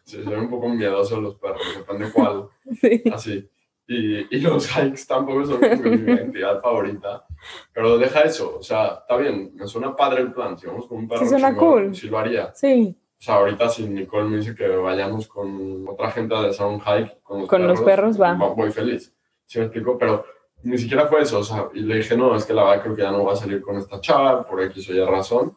Sí, 0.03 0.21
soy 0.23 0.35
un 0.35 0.49
poco 0.49 0.67
miedoso 0.69 1.15
de 1.15 1.21
los 1.21 1.35
perros, 1.35 1.61
depende 1.77 2.11
cuál, 2.13 2.47
sí. 2.81 3.03
así. 3.11 3.49
Y, 3.87 4.35
y 4.35 4.39
los 4.41 4.67
hikes 4.67 5.05
tampoco 5.07 5.45
son 5.45 5.59
mi 5.61 6.11
actividad 6.11 6.59
favorita. 6.63 7.25
Pero 7.73 7.97
deja 7.97 8.21
eso, 8.21 8.57
o 8.59 8.63
sea, 8.63 8.99
está 9.01 9.17
bien, 9.17 9.51
me 9.55 9.67
suena 9.67 9.95
padre 9.95 10.21
el 10.21 10.33
plan. 10.33 10.57
Si 10.57 10.65
vamos 10.65 10.87
con 10.87 10.99
un 10.99 11.07
perro, 11.07 11.21
Sí, 11.21 11.29
suena 11.29 11.49
chingón, 11.49 11.83
cool. 11.83 11.95
Sí 11.95 12.09
lo 12.09 12.17
haría. 12.17 12.51
Sí, 12.55 12.97
O 13.19 13.21
sea, 13.21 13.35
ahorita 13.35 13.69
si 13.69 13.87
Nicole 13.87 14.29
me 14.29 14.37
dice 14.37 14.55
que 14.55 14.67
vayamos 14.67 15.27
con 15.27 15.87
otra 15.87 16.09
gente 16.11 16.33
a 16.33 16.41
hacer 16.41 16.65
un 16.65 16.79
hike 16.81 17.21
con 17.21 17.41
los 17.41 17.49
Con 17.49 17.61
perros, 17.61 17.79
los 17.79 17.85
perros, 17.85 18.21
va. 18.21 18.33
Voy 18.33 18.71
feliz. 18.71 19.13
¿Sí 19.45 19.59
me 19.59 19.65
explico? 19.65 19.97
Pero 19.97 20.25
ni 20.63 20.77
siquiera 20.79 21.05
fue 21.05 21.21
eso, 21.21 21.39
o 21.39 21.43
sea, 21.43 21.69
y 21.75 21.81
le 21.81 21.97
dije, 21.97 22.17
no, 22.17 22.35
es 22.35 22.43
que 22.43 22.53
la 22.53 22.63
verdad 22.63 22.81
creo 22.83 22.95
que 22.95 23.01
ya 23.03 23.11
no 23.11 23.19
voy 23.21 23.33
a 23.33 23.35
salir 23.35 23.61
con 23.61 23.77
esta 23.77 24.01
chava 24.01 24.43
por 24.47 24.61
X 24.63 24.89
o 24.89 24.93
Y 24.93 25.05
razón. 25.05 25.55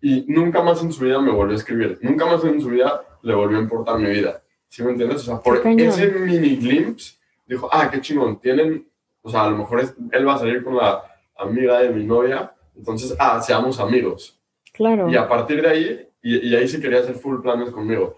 Y 0.00 0.24
nunca 0.28 0.62
más 0.62 0.80
en 0.82 0.92
su 0.92 1.02
vida 1.04 1.20
me 1.20 1.32
volvió 1.32 1.54
a 1.54 1.58
escribir. 1.58 1.98
Nunca 2.02 2.26
más 2.26 2.44
en 2.44 2.60
su 2.60 2.68
vida 2.68 3.02
le 3.22 3.34
volvió 3.34 3.58
a 3.58 3.62
importar 3.62 3.98
mi 3.98 4.10
vida. 4.10 4.42
¿Sí 4.68 4.82
me 4.82 4.90
entiendes? 4.90 5.22
O 5.22 5.24
sea, 5.24 5.40
por 5.40 5.56
ese 5.66 6.08
mini 6.12 6.56
glimpse, 6.56 7.16
dijo, 7.46 7.68
ah, 7.72 7.90
qué 7.90 8.00
chingón, 8.00 8.38
tienen, 8.40 8.88
o 9.22 9.30
sea, 9.30 9.44
a 9.44 9.50
lo 9.50 9.56
mejor 9.58 9.80
es- 9.80 9.94
él 10.12 10.26
va 10.26 10.34
a 10.34 10.38
salir 10.38 10.62
con 10.64 10.76
la 10.76 11.02
amiga 11.36 11.80
de 11.80 11.90
mi 11.90 12.04
novia, 12.04 12.54
entonces, 12.76 13.14
ah, 13.18 13.40
seamos 13.40 13.78
amigos. 13.80 14.40
claro. 14.72 15.08
Y 15.08 15.16
a 15.16 15.28
partir 15.28 15.62
de 15.62 15.68
ahí, 15.68 16.08
y, 16.22 16.48
y 16.48 16.56
ahí 16.56 16.66
se 16.66 16.80
quería 16.80 16.98
hacer 17.00 17.14
full 17.14 17.40
planes 17.42 17.70
conmigo. 17.70 18.16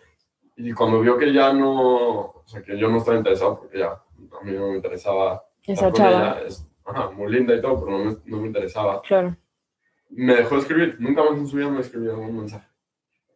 Y 0.57 0.73
cuando 0.73 1.01
vio 1.01 1.19
que 1.19 1.33
ya 1.33 1.53
no, 1.53 2.21
o 2.21 2.43
sea, 2.47 2.63
que 2.63 2.79
yo 2.79 2.89
no 2.89 2.97
estaba 2.99 3.19
interesado, 3.19 3.59
porque 3.61 3.79
ya 3.79 3.89
a 3.91 4.45
mí 4.45 4.53
no 4.53 4.69
me 4.71 4.77
interesaba 4.77 5.45
Esa 5.67 5.93
chava. 5.93 6.11
ella, 6.39 6.47
es 6.47 6.67
ajá, 6.85 7.11
muy 7.11 7.31
linda 7.31 7.55
y 7.55 7.61
todo, 7.61 7.85
pero 7.85 7.99
no 7.99 8.05
me, 8.05 8.17
no 8.25 8.37
me 8.39 8.47
interesaba. 8.47 9.03
Claro. 9.03 9.37
Me 10.09 10.35
dejó 10.37 10.55
de 10.55 10.61
escribir, 10.63 10.97
nunca 10.99 11.23
más 11.25 11.37
en 11.37 11.47
su 11.47 11.57
vida 11.57 11.69
me 11.69 11.81
escribió 11.81 12.17
un 12.19 12.39
mensaje. 12.39 12.67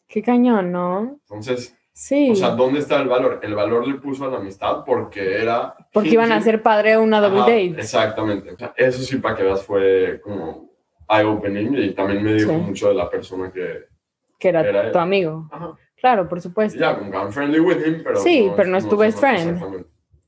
Qué 0.09 0.22
cañón, 0.22 0.72
¿no? 0.72 1.18
Entonces, 1.29 1.76
Sí. 1.92 2.31
O 2.31 2.35
sea, 2.35 2.50
¿dónde 2.50 2.79
está 2.79 3.00
el 3.00 3.09
valor? 3.09 3.40
El 3.42 3.55
valor 3.55 3.87
le 3.87 3.94
puso 3.94 4.24
a 4.24 4.29
la 4.29 4.38
amistad 4.38 4.85
porque 4.87 5.42
era... 5.42 5.74
porque 5.92 6.11
iban 6.11 6.33
a 6.33 6.40
ser 6.40 6.62
padre 6.62 6.96
una 6.96 7.20
double 7.20 7.40
Ajá, 7.40 7.50
date. 7.50 7.74
Exactamente. 7.79 8.53
O 8.53 8.57
sea, 8.57 8.72
eso 8.76 9.03
sí, 9.03 9.16
para 9.16 9.35
que 9.37 9.42
veas, 9.42 9.62
fue 9.64 10.20
como 10.22 10.70
eye-opening 11.09 11.74
y 11.76 11.90
también 11.94 12.22
me 12.22 12.35
dijo 12.35 12.50
Sí. 12.53 12.57
mucho 12.57 12.88
de 12.88 12.94
la 12.94 13.11
persona 13.11 13.50
que... 13.53 13.85
Que 14.38 14.48
era, 14.48 14.61
Era 14.66 14.87
él. 14.87 14.92
tu 14.92 14.98
amigo. 14.98 15.48
Ajá. 15.53 15.72
Claro, 15.96 16.26
por 16.29 16.40
supuesto. 16.40 16.79
Ya, 16.81 16.98
que 16.98 17.05
I'm 17.14 17.31
friendly 17.31 17.61
with 17.61 17.85
him, 17.87 18.00
pero... 18.03 18.16
Sí, 18.20 18.50
pero 18.57 18.70
no 18.70 18.79
es 18.79 18.88
tu 18.88 18.96
best 18.96 19.18
friend. 19.18 19.85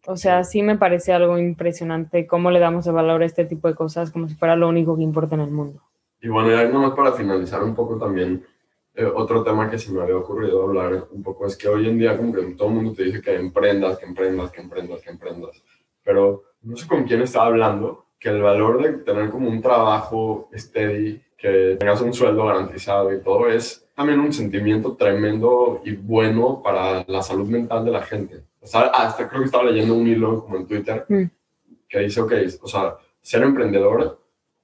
O 0.07 0.17
sea, 0.17 0.45
sí 0.45 0.61
me 0.63 0.77
parece 0.77 1.13
algo 1.15 1.39
impresionante 1.39 2.27
cómo 2.27 2.51
le 2.51 2.59
damos 2.59 2.87
el 2.89 2.93
valor 2.93 3.23
a 3.23 3.25
este 3.25 3.45
tipo 3.47 3.69
de 3.69 3.75
cosas 3.75 4.11
como 4.11 4.29
si 4.29 4.35
fuera 4.35 4.57
lo 4.57 4.69
único 4.69 4.97
que 4.97 5.03
importa 5.03 5.37
en 5.37 5.43
el 5.43 5.51
mundo. 5.51 5.81
Y 6.21 6.29
bueno, 6.29 6.51
ya 6.51 6.65
nomás 6.69 6.91
para 6.93 7.13
finalizar 7.13 7.63
un 7.63 7.75
poco 7.75 7.97
también, 7.97 8.45
eh, 8.95 9.05
otro 9.05 9.43
tema 9.43 9.71
que 9.71 9.79
se 9.79 9.91
me 9.91 10.03
había 10.03 10.17
ocurrido 10.17 10.63
hablar 10.63 11.09
un 11.11 11.23
poco 11.23 11.47
es 11.47 11.57
que 11.57 11.69
hoy 11.69 11.89
en 11.89 11.99
día 11.99 12.17
como 12.17 12.33
que 12.33 12.43
todo 12.55 12.69
el 12.69 12.75
mundo 12.75 12.93
te 12.93 13.05
dice 13.05 13.21
que 13.23 13.35
emprendas, 13.35 13.99
que 13.99 14.07
emprendas, 14.07 14.51
que 14.51 14.61
emprendas, 14.61 15.01
que 15.01 15.11
emprendas. 15.11 15.63
Pero 16.05 16.45
no 16.63 16.77
sé 16.77 16.87
con 16.87 17.05
quién 17.05 17.23
estaba 17.23 17.47
hablando, 17.47 18.07
que 18.19 18.29
el 18.29 18.43
valor 18.43 18.83
de 18.83 18.99
tener 18.99 19.31
como 19.31 19.49
un 19.49 19.61
trabajo 19.63 20.49
steady, 20.55 21.23
que 21.37 21.77
tengas 21.79 22.01
un 22.01 22.13
sueldo 22.13 22.47
garantizado 22.47 23.13
y 23.13 23.21
todo 23.21 23.49
es 23.49 23.89
también 23.97 24.21
un 24.21 24.33
sentimiento 24.33 24.95
tremendo 24.95 25.81
y 25.85 25.97
bueno 25.97 26.63
para 26.63 27.05
la 27.09 27.23
salud 27.23 27.49
mental 27.49 27.85
de 27.85 27.91
la 27.91 28.03
gente. 28.03 28.45
O 28.61 28.67
sea, 28.67 28.83
hasta 28.83 29.29
creo 29.29 29.41
que 29.41 29.47
estaba 29.47 29.65
leyendo 29.65 29.95
un 29.95 30.07
hilo 30.07 30.45
como 30.45 30.57
en 30.57 30.67
Twitter 30.67 31.05
Mm. 31.09 31.25
que 31.89 31.99
dice, 31.99 32.21
ok, 32.21 32.33
o 32.63 32.69
sea, 32.69 32.97
ser 33.21 33.43
emprendedor 33.43 34.19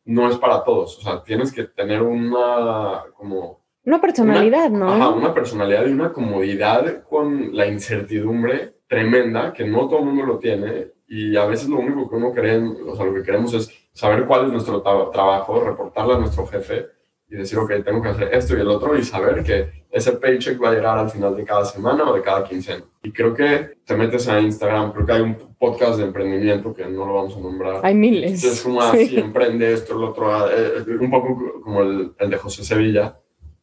no 0.05 0.31
es 0.31 0.37
para 0.39 0.63
todos. 0.65 0.99
O 0.99 1.03
sea, 1.03 1.23
tienes 1.23 1.53
que 1.53 1.65
tener 1.65 2.03
una, 2.03 3.05
como, 3.17 3.58
Una 3.89 4.01
personalidad, 4.01 4.71
¿no? 4.71 4.91
ajá, 4.93 5.09
una 5.09 5.33
personalidad 5.33 5.87
y 5.87 5.93
una 5.93 6.13
comodidad 6.13 7.03
con 7.09 7.57
la 7.57 7.67
incertidumbre 7.67 8.75
tremenda 8.87 9.53
que 9.53 9.67
no 9.67 9.89
todo 9.89 10.01
el 10.01 10.05
mundo 10.07 10.25
lo 10.27 10.39
tiene. 10.39 10.89
Y 11.09 11.37
a 11.37 11.47
veces 11.47 11.69
lo 11.69 11.79
único 11.79 12.09
que 12.09 12.17
uno 12.17 12.33
cree, 12.33 12.59
o 12.59 12.95
sea, 12.95 13.07
lo 13.07 13.15
que 13.15 13.23
queremos 13.23 13.53
es 13.55 13.71
saber 13.93 14.25
cuál 14.27 14.47
es 14.47 14.53
nuestro 14.53 14.83
tra- 14.85 15.11
trabajo, 15.11 15.61
reportarle 15.65 16.15
a 16.15 16.19
nuestro 16.19 16.47
jefe 16.47 16.87
y 17.31 17.37
decir, 17.37 17.59
ok, 17.59 17.73
tengo 17.85 18.03
que 18.03 18.09
hacer 18.09 18.29
esto 18.33 18.57
y 18.57 18.61
el 18.61 18.69
otro 18.69 18.97
y 18.97 19.03
saber 19.03 19.43
que 19.43 19.87
ese 19.91 20.13
paycheck 20.13 20.63
va 20.63 20.69
a 20.71 20.75
llegar 20.75 20.99
al 20.99 21.09
final 21.11 21.35
de 21.37 21.45
cada 21.45 21.65
semana 21.65 22.05
o 22.11 22.15
de 22.15 22.21
cada 22.23 22.45
quincena. 22.45 22.85
Y 23.03 23.11
creo 23.11 23.35
que 23.35 23.79
te 23.85 23.97
metes 23.97 24.29
a 24.29 24.39
Instagram, 24.41 24.93
creo 24.93 25.07
que 25.07 25.13
hay 25.13 25.23
un 25.23 25.35
podcast 25.59 25.99
de 25.99 26.05
emprendimiento 26.05 26.75
que 26.75 26.85
no 26.87 27.07
lo 27.07 27.15
vamos 27.15 27.37
a 27.37 27.41
nombrar. 27.41 27.81
Hay 27.83 27.95
miles. 27.95 28.33
Entonces, 28.35 28.63
como 28.63 28.81
Sí. 28.83 28.89
así, 29.05 29.17
emprende 29.19 29.73
esto, 29.73 29.95
lo 29.99 30.11
otro, 30.11 30.31
ah, 30.35 30.47
eh, 30.55 30.85
eh, 30.87 30.97
un 31.01 31.11
poco 31.11 31.61
como 31.63 31.83
el, 31.83 32.13
el 32.19 32.31
de 32.31 32.37
José 32.37 32.65
Sevilla, 32.65 33.19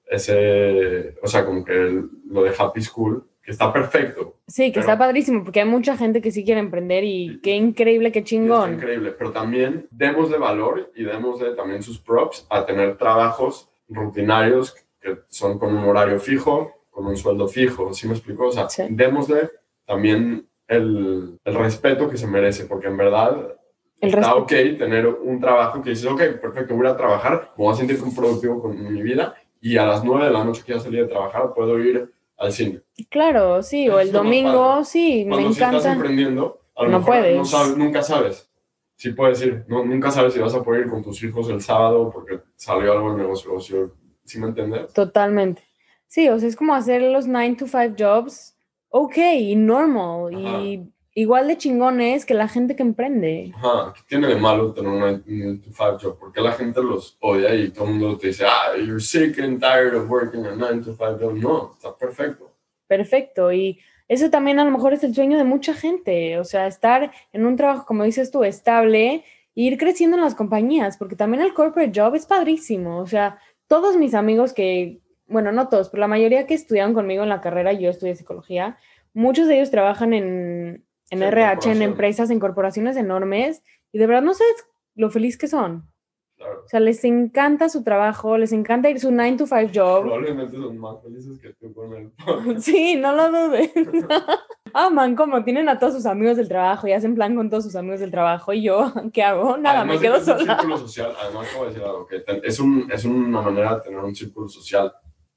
ese, 0.08 1.15
o 1.22 1.28
sea, 1.28 1.46
como 1.46 1.63
que 1.63 1.74
el- 1.74 2.10
lo 2.30 2.44
de 2.44 2.54
Happy 2.58 2.82
School, 2.82 3.24
que 3.41 3.52
está 3.52 3.72
perfecto, 3.72 4.34
Sí, 4.48 4.65
que 4.68 4.74
Pero- 4.74 4.82
está 4.82 4.98
padrísimo, 4.98 5.44
porque 5.44 5.62
hay 5.62 5.68
mucha 5.68 5.98
gente 5.98 6.22
que 6.22 6.30
sí 6.30 6.44
quiere 6.46 6.60
emprender 6.60 7.04
y 7.04 7.39
qué 7.41 7.56
increíble, 7.56 8.12
qué 8.12 8.20
y 8.20 8.24
chingón. 8.24 8.76
increíble, 8.76 9.12
pero 9.18 9.32
también 9.32 9.88
demos 9.89 10.30
de 10.30 10.38
valor 10.38 10.91
y 10.96 11.04
demos 11.04 11.39
de 11.39 11.56
también 11.56 11.82
sus 11.82 12.00
props 12.00 12.46
a 12.52 12.63
tener 12.63 12.96
trabajos 12.98 13.70
rutinarios 13.89 14.76
que 15.02 15.18
son 15.30 15.58
con 15.58 15.76
un 15.76 15.84
horario 15.86 16.20
fijo, 16.20 16.72
con 16.91 17.08
un 17.08 17.18
sueldo 17.18 17.48
fijo, 17.48 17.91
¿sí 17.94 18.08
me 18.08 18.13
explico? 18.13 18.46
O 18.48 18.52
sea, 18.52 18.70
Sí. 18.70 18.84
démosle 18.89 19.50
también 19.86 20.48
el, 20.68 21.39
el 21.44 21.56
respeto 21.56 22.08
que 22.10 22.18
se 22.18 22.28
merece, 22.28 22.65
porque 22.65 22.88
en 22.88 22.98
verdad 22.98 23.56
El 24.00 24.10
está 24.10 24.34
respeto. 24.34 24.38
ok 24.44 24.78
tener 24.78 25.08
un 25.08 25.39
trabajo 25.39 25.82
que 25.82 25.89
dices, 25.91 26.06
ok, 26.06 26.22
perfecto, 26.41 26.76
voy 26.76 26.88
a 26.88 26.96
trabajar, 26.98 27.52
me 27.58 27.63
voy 27.65 27.74
a 27.74 27.78
sentir 27.78 27.98
productivo 28.15 28.62
con 28.62 28.94
mi 28.94 29.02
vida 29.02 29.36
y 29.67 29.78
a 29.78 29.86
las 29.88 30.04
9 30.04 30.25
de 30.25 30.32
la 30.32 30.43
noche 30.43 30.62
que 30.63 30.73
ya 30.73 30.80
salí 30.80 30.97
de 30.97 31.08
trabajar 31.08 31.51
puedo 31.56 31.80
ir 31.80 32.13
al 32.38 32.51
cine. 32.51 32.82
Claro, 33.10 33.63
sí, 33.63 33.89
o 33.89 33.99
el 33.99 34.12
domingo, 34.12 34.84
sí, 34.86 35.25
me 35.25 35.32
Cuando 35.32 35.47
si 35.49 35.54
estás 35.54 35.69
encanta. 35.73 35.93
emprendiendo, 35.93 36.62
a 36.75 36.84
lo 36.84 36.89
No 36.89 36.99
mejor 36.99 37.15
no 37.15 37.21
puedes. 37.21 37.49
sabes, 37.49 37.75
nunca 37.78 38.04
sabes. 38.04 38.47
Sí 38.95 39.10
puedes 39.13 39.41
ir, 39.41 39.65
no, 39.67 39.84
nunca 39.84 40.12
sabes 40.12 40.34
si 40.34 40.39
vas 40.39 40.54
a 40.54 40.62
poder 40.62 40.82
ir 40.86 40.89
con 40.91 41.01
tus 41.01 41.23
hijos 41.23 41.49
el 41.49 41.62
sábado 41.62 42.12
porque 42.13 42.41
salió 42.56 42.91
algo 42.91 43.10
en 43.12 43.17
negocio, 43.17 43.49
negocio. 43.49 43.95
¿Sí 44.23 44.39
me 44.39 44.47
entiendes? 44.49 44.93
Totalmente. 44.93 45.63
Sí, 46.06 46.30
o 46.30 46.38
sea, 46.38 46.47
es 46.47 46.56
como 46.56 46.75
hacer 46.75 47.01
los 47.01 47.25
9 47.25 47.56
to 47.58 47.65
5 47.65 47.95
jobs, 47.97 48.56
ok, 48.89 49.17
normal, 49.56 50.32
y 50.34 50.93
igual 51.15 51.47
de 51.47 51.58
chingones 51.58 52.25
que 52.25 52.34
la 52.34 52.47
gente 52.47 52.75
que 52.75 52.84
emprende. 52.84 53.54
Ajá, 53.56 53.93
¿qué 53.95 54.01
tiene 54.08 54.28
de 54.28 54.36
malo 54.36 54.73
tener 54.73 54.91
un 54.91 54.99
9 54.99 55.60
to 55.63 55.71
5 55.71 55.97
job? 55.99 56.19
Porque 56.19 56.41
la 56.41 56.51
gente 56.51 56.84
los 56.84 57.17
odia 57.21 57.56
y 57.56 57.69
todo 57.69 57.86
el 57.86 57.91
mundo 57.91 58.17
te 58.17 58.28
dice, 58.28 58.45
ah, 58.45 58.75
you're 58.78 58.99
sick 58.99 59.39
and 59.39 59.60
tired 59.60 59.95
of 59.95 60.10
working 60.10 60.45
a 60.45 60.56
9 60.56 60.84
to 60.84 60.93
5 60.93 61.17
job. 61.19 61.34
No, 61.34 61.71
está 61.71 61.97
perfecto. 61.97 62.51
Perfecto, 62.88 63.51
y 63.51 63.80
eso 64.08 64.30
también 64.30 64.60
a 64.60 64.65
lo 64.65 64.71
mejor 64.71 64.93
es 64.93 65.04
el 65.04 65.15
sueño 65.15 65.38
de 65.38 65.45
mucha 65.45 65.73
gente, 65.73 66.38
o 66.38 66.43
sea, 66.43 66.67
estar 66.67 67.12
en 67.34 67.45
un 67.45 67.56
trabajo, 67.56 67.86
como 67.88 68.04
dices 68.04 68.30
tú, 68.30 68.43
estable, 68.43 69.15
e 69.15 69.23
ir 69.56 69.78
creciendo 69.78 70.17
en 70.17 70.23
las 70.23 70.36
compañías, 70.36 70.97
porque 70.97 71.15
también 71.15 71.41
el 71.41 71.54
corporate 71.54 71.99
job 71.99 72.13
es 72.13 72.28
padrísimo, 72.28 72.99
o 72.99 73.08
sea, 73.08 73.39
todos 73.67 73.97
mis 73.97 74.13
amigos 74.13 74.54
que, 74.54 74.99
bueno, 75.28 75.51
no 75.51 75.69
todos, 75.69 75.89
pero 75.89 76.01
la 76.01 76.08
mayoría 76.08 76.45
que 76.45 76.54
estudiaron 76.54 76.93
conmigo 76.93 77.23
en 77.23 77.30
la 77.30 77.41
carrera, 77.41 77.73
yo 77.73 77.89
estudié 77.89 78.15
psicología, 78.15 78.78
muchos 79.13 79.47
de 79.47 79.56
ellos 79.56 79.71
trabajan 79.71 80.13
en, 80.13 80.86
en 81.10 81.20
Sí, 81.20 81.26
RH, 81.26 81.72
en 81.72 81.82
empresas, 81.82 82.30
en 82.30 82.39
corporaciones 82.39 82.98
enormes, 82.98 83.63
y 83.91 84.00
de 84.00 84.08
verdad 84.08 84.24
no 84.24 84.34
sabes 84.34 84.65
lo 84.96 85.10
feliz 85.10 85.38
que 85.38 85.48
son. 85.48 85.89
Claro. 86.38 86.63
O 86.65 86.68
sea, 86.68 86.82
les 86.82 87.04
encanta 87.06 87.70
su 87.70 87.84
trabajo, 87.84 88.38
les 88.38 88.52
encanta 88.52 88.89
ir 88.89 89.00
su 89.00 89.10
9 89.12 89.38
to 89.38 89.48
5 89.48 89.72
job. 89.74 90.02
Probablemente 90.02 90.58
son 90.58 90.78
más 90.78 91.02
felices 91.02 91.39
que 91.39 91.54
tú 91.54 91.74
con 91.74 91.94
el 91.94 92.12
Sí, 92.62 92.96
no 92.98 93.13
lo 93.13 93.32
dudes. 93.32 93.72
Aman 94.74 95.15
como 95.15 95.44
tienen 95.46 95.70
a 95.70 95.80
todos 95.80 95.94
sus 95.94 96.06
amigos 96.06 96.36
del 96.36 96.50
trabajo 96.50 96.88
y 96.88 96.91
hacen 96.91 97.15
plan 97.15 97.34
con 97.36 97.50
todos 97.50 97.63
sus 97.63 97.76
amigos 97.78 98.02
del 98.02 98.12
trabajo 98.12 98.52
y 98.52 98.63
yo, 98.63 98.91
¿qué 99.13 99.24
hago? 99.24 99.56
Nada, 99.58 99.80
Además 99.82 99.96
me 99.96 100.02
quedo 100.02 100.15
que 100.15 100.22
es 100.22 100.28
un 100.28 100.38
sola. 100.39 100.56
círculo 100.58 100.78
social, 100.78 101.13
además 101.22 101.48
acabo 101.48 101.63
de 101.63 101.70
decir 101.70 101.84
algo, 101.86 102.08
que 102.08 102.20
ten- 102.20 102.41
es, 102.44 102.60
un, 102.60 102.91
es 102.91 103.06
una 103.06 103.41
manera 103.41 103.76
de 103.76 103.82
tener 103.84 104.00
un 104.00 104.13
círculo 104.15 104.50
social 104.50 104.91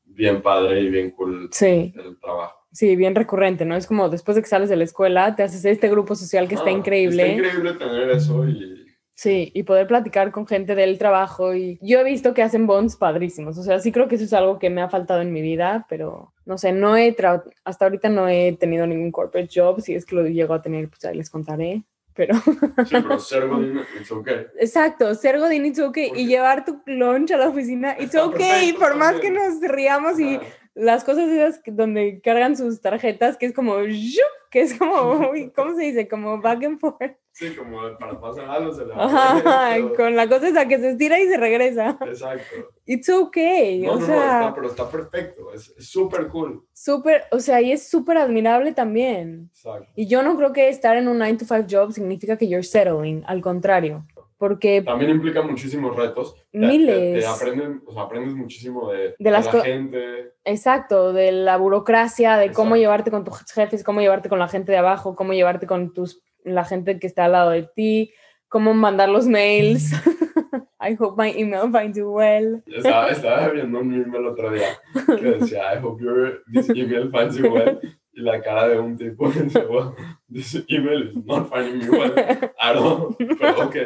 bien 0.05 0.43
padre 0.43 0.81
y 0.81 0.89
bien 0.91 1.13
cool 1.13 1.49
Sí, 1.53 1.93
el 1.97 2.19
trabajo. 2.19 2.58
Sí, 2.79 2.95
bien 2.95 3.15
recurrente, 3.17 3.65
¿no? 3.65 3.75
Es 3.77 3.87
como 3.89 4.09
después 4.09 4.37
de 4.37 4.43
que 4.43 4.49
sales 4.49 4.69
de 4.69 4.77
la 4.77 4.85
escuela, 4.85 5.35
te 5.35 5.43
haces 5.43 5.65
este 5.65 5.89
grupo 5.91 6.15
social 6.15 6.47
que 6.49 6.55
está 6.55 6.71
Ah, 6.71 6.73
increíble. 6.73 7.23
Está 7.35 7.49
increíble 7.49 7.73
tener 7.75 8.11
eso 8.11 8.47
y 8.49 8.87
Sí, 9.15 9.51
y 9.53 9.65
poder 9.65 9.89
platicar 9.89 10.31
con 10.31 10.47
gente 10.47 10.77
del 10.77 10.97
trabajo. 10.97 11.53
Y 11.53 11.77
yo 11.83 11.99
he 11.99 12.05
visto 12.05 12.35
que 12.35 12.43
hacen 12.45 12.69
bonds 12.69 12.95
padrísimos. 12.95 13.59
O 13.59 13.65
sea, 13.65 13.81
sí 13.81 13.91
creo 13.91 14.07
que 14.07 14.15
eso 14.15 14.23
es 14.25 14.33
algo 14.33 14.61
que 14.61 14.71
me 14.71 14.81
ha 14.81 14.89
faltado 14.89 15.23
en 15.23 15.33
mi 15.33 15.43
vida, 15.43 15.87
pero 15.89 16.33
no 16.47 16.57
sé, 16.57 16.71
no 16.71 16.97
he 16.97 17.17
tra- 17.17 17.43
hasta 17.65 17.85
ahorita 17.87 18.11
no 18.11 18.29
he 18.29 18.53
tenido 18.61 18.87
ningún 18.87 19.11
corporate 19.11 19.51
job. 19.53 19.81
Si 19.81 19.93
es 19.97 20.07
que 20.07 20.15
lo 20.15 20.25
llego 20.29 20.55
a 20.55 20.63
tener, 20.63 20.89
pues 20.89 21.05
ahí 21.05 21.17
les 21.17 21.31
contaré. 21.31 21.83
Pero 22.15 22.35
sí, 22.37 22.97
pero 23.03 23.19
ser 23.19 23.49
godín, 23.49 23.81
it's 23.99 24.11
okay. 24.13 24.47
exacto, 24.61 25.13
ser 25.17 25.39
Godín, 25.41 25.67
it's 25.67 25.79
okay. 25.81 26.11
Y 26.15 26.27
llevar 26.27 26.65
tu 26.65 26.81
lunch 26.87 27.31
a 27.33 27.37
la 27.39 27.49
oficina, 27.49 27.93
it's 27.99 28.15
Está 28.15 28.25
okay. 28.25 28.39
perfecto 28.73 28.81
Por 28.81 28.97
más 28.97 29.15
que 29.21 29.31
nos 29.31 29.61
riamos 29.63 30.19
y 30.21 30.35
Ajá. 30.37 30.47
Las 30.79 31.05
cosas 31.05 31.29
esas 31.29 31.61
donde 31.67 32.21
cargan 32.23 32.57
sus 32.57 32.81
tarjetas, 32.81 33.37
que 33.37 33.47
es 33.47 33.53
como, 33.53 33.75
que 34.51 34.61
es 34.61 34.79
como, 34.79 35.29
uy, 35.33 35.51
¿cómo 35.55 35.75
se 35.75 35.83
dice? 35.83 36.09
Como 36.09 36.41
back 36.41 36.65
and 36.65 36.79
forth. 36.81 37.17
Sí, 37.33 37.55
como 37.55 37.79
para 38.01 38.21
pasar 38.21 38.49
algo 38.51 38.73
se 38.75 38.85
le 38.85 38.93
Ajá, 38.95 39.71
pero- 39.75 39.95
con 39.95 40.17
la 40.17 40.29
cosa 40.29 40.49
esa 40.49 40.67
que 40.67 40.79
se 40.79 40.91
estira 40.91 41.21
y 41.21 41.29
se 41.29 41.37
regresa. 41.37 41.97
Exacto. 42.05 42.43
It's 42.85 43.09
okay, 43.09 43.83
No, 43.83 43.93
o 43.93 43.95
no, 43.95 44.01
no, 44.01 44.07
sea, 44.07 44.41
está, 44.41 44.55
pero 44.55 44.67
está 44.69 44.91
perfecto. 44.91 45.53
Es 45.53 45.73
súper 45.79 46.27
cool. 46.29 46.65
súper, 46.73 47.25
o 47.31 47.39
sea, 47.39 47.61
y 47.61 47.71
es 47.73 47.89
súper 47.89 48.17
admirable 48.17 48.73
también. 48.73 49.51
Exacto. 49.53 49.87
Y 49.95 50.09
yo 50.09 50.23
no 50.23 50.37
creo 50.37 50.53
que 50.53 50.69
estar 50.69 50.97
en 50.97 51.07
un 51.07 51.19
9 51.19 51.39
to 51.39 51.45
5 51.45 51.67
job 51.71 51.93
significa 51.93 52.37
que 52.37 52.49
you're 52.49 52.65
settling, 52.65 53.23
al 53.27 53.41
contrario, 53.41 54.05
porque 54.39 54.83
También 54.83 55.11
implica 55.11 55.43
muchísimos 55.43 55.95
retos. 55.97 56.35
Te- 56.51 56.59
te- 56.61 56.67
Miles. 56.67 57.21
Te, 57.25 57.27
aprenden, 57.27 57.83
o 57.87 57.93
sea, 57.93 58.03
aprendes 58.03 58.35
muchísimo 58.35 58.91
de, 58.91 59.15
De 59.19 59.31
las 59.31 59.47
la 59.47 59.51
co- 59.53 59.61
gente. 59.63 60.33
exacto, 60.45 61.13
de 61.13 61.33
la 61.33 61.57
burocracia, 61.57 62.37
de 62.37 62.47
cómo 62.53 62.77
Exacto. 62.77 62.81
llevarte 62.81 63.11
con 63.11 63.25
tus 63.25 63.53
jefes, 63.53 63.85
cómo 63.85 64.01
llevarte 64.01 64.29
con 64.29 64.39
la 64.39 64.49
gente 64.49 64.73
de 64.73 64.79
abajo, 64.79 65.15
cómo 65.17 65.33
llevarte 65.35 65.67
con 65.67 65.93
tus 65.93 66.23
la 66.45 66.65
gente 66.65 66.99
que 66.99 67.07
está 67.09 67.25
al 67.27 67.33
lado 67.33 67.51
de 67.51 67.69
ti, 67.75 68.13
cómo 68.49 68.73
mandar 68.73 69.09
los 69.09 69.27
mails. 69.27 69.93
I 70.81 70.97
hope 70.99 71.21
my 71.21 71.33
email 71.37 71.71
finds 71.73 71.99
you 71.99 72.09
well. 72.13 72.63
Estaba, 72.67 73.09
estaba 73.11 73.49
viendo 73.49 73.81
un 73.81 73.89
meme 73.89 74.17
el 74.17 74.27
otro 74.27 74.53
día 74.53 74.69
que 75.07 75.25
decía, 75.33 75.75
I 75.75 75.79
hope 75.83 76.03
your, 76.03 76.43
this 76.53 76.71
email 76.71 77.11
finds 77.11 77.37
you 77.37 77.49
well. 77.53 77.81
Y 78.19 78.23
la 78.23 78.43
cara 78.43 78.67
de 78.67 78.81
un 78.81 78.97
tipo 78.97 79.31
dice, 79.31 79.61
well, 79.67 79.93
this 80.33 80.57
email 80.69 81.13
is 81.17 81.25
not 81.25 81.49
finding 81.49 81.79
me 81.79 81.89
well. 81.99 82.13
Pero 82.15 83.65
ok. 83.65 83.77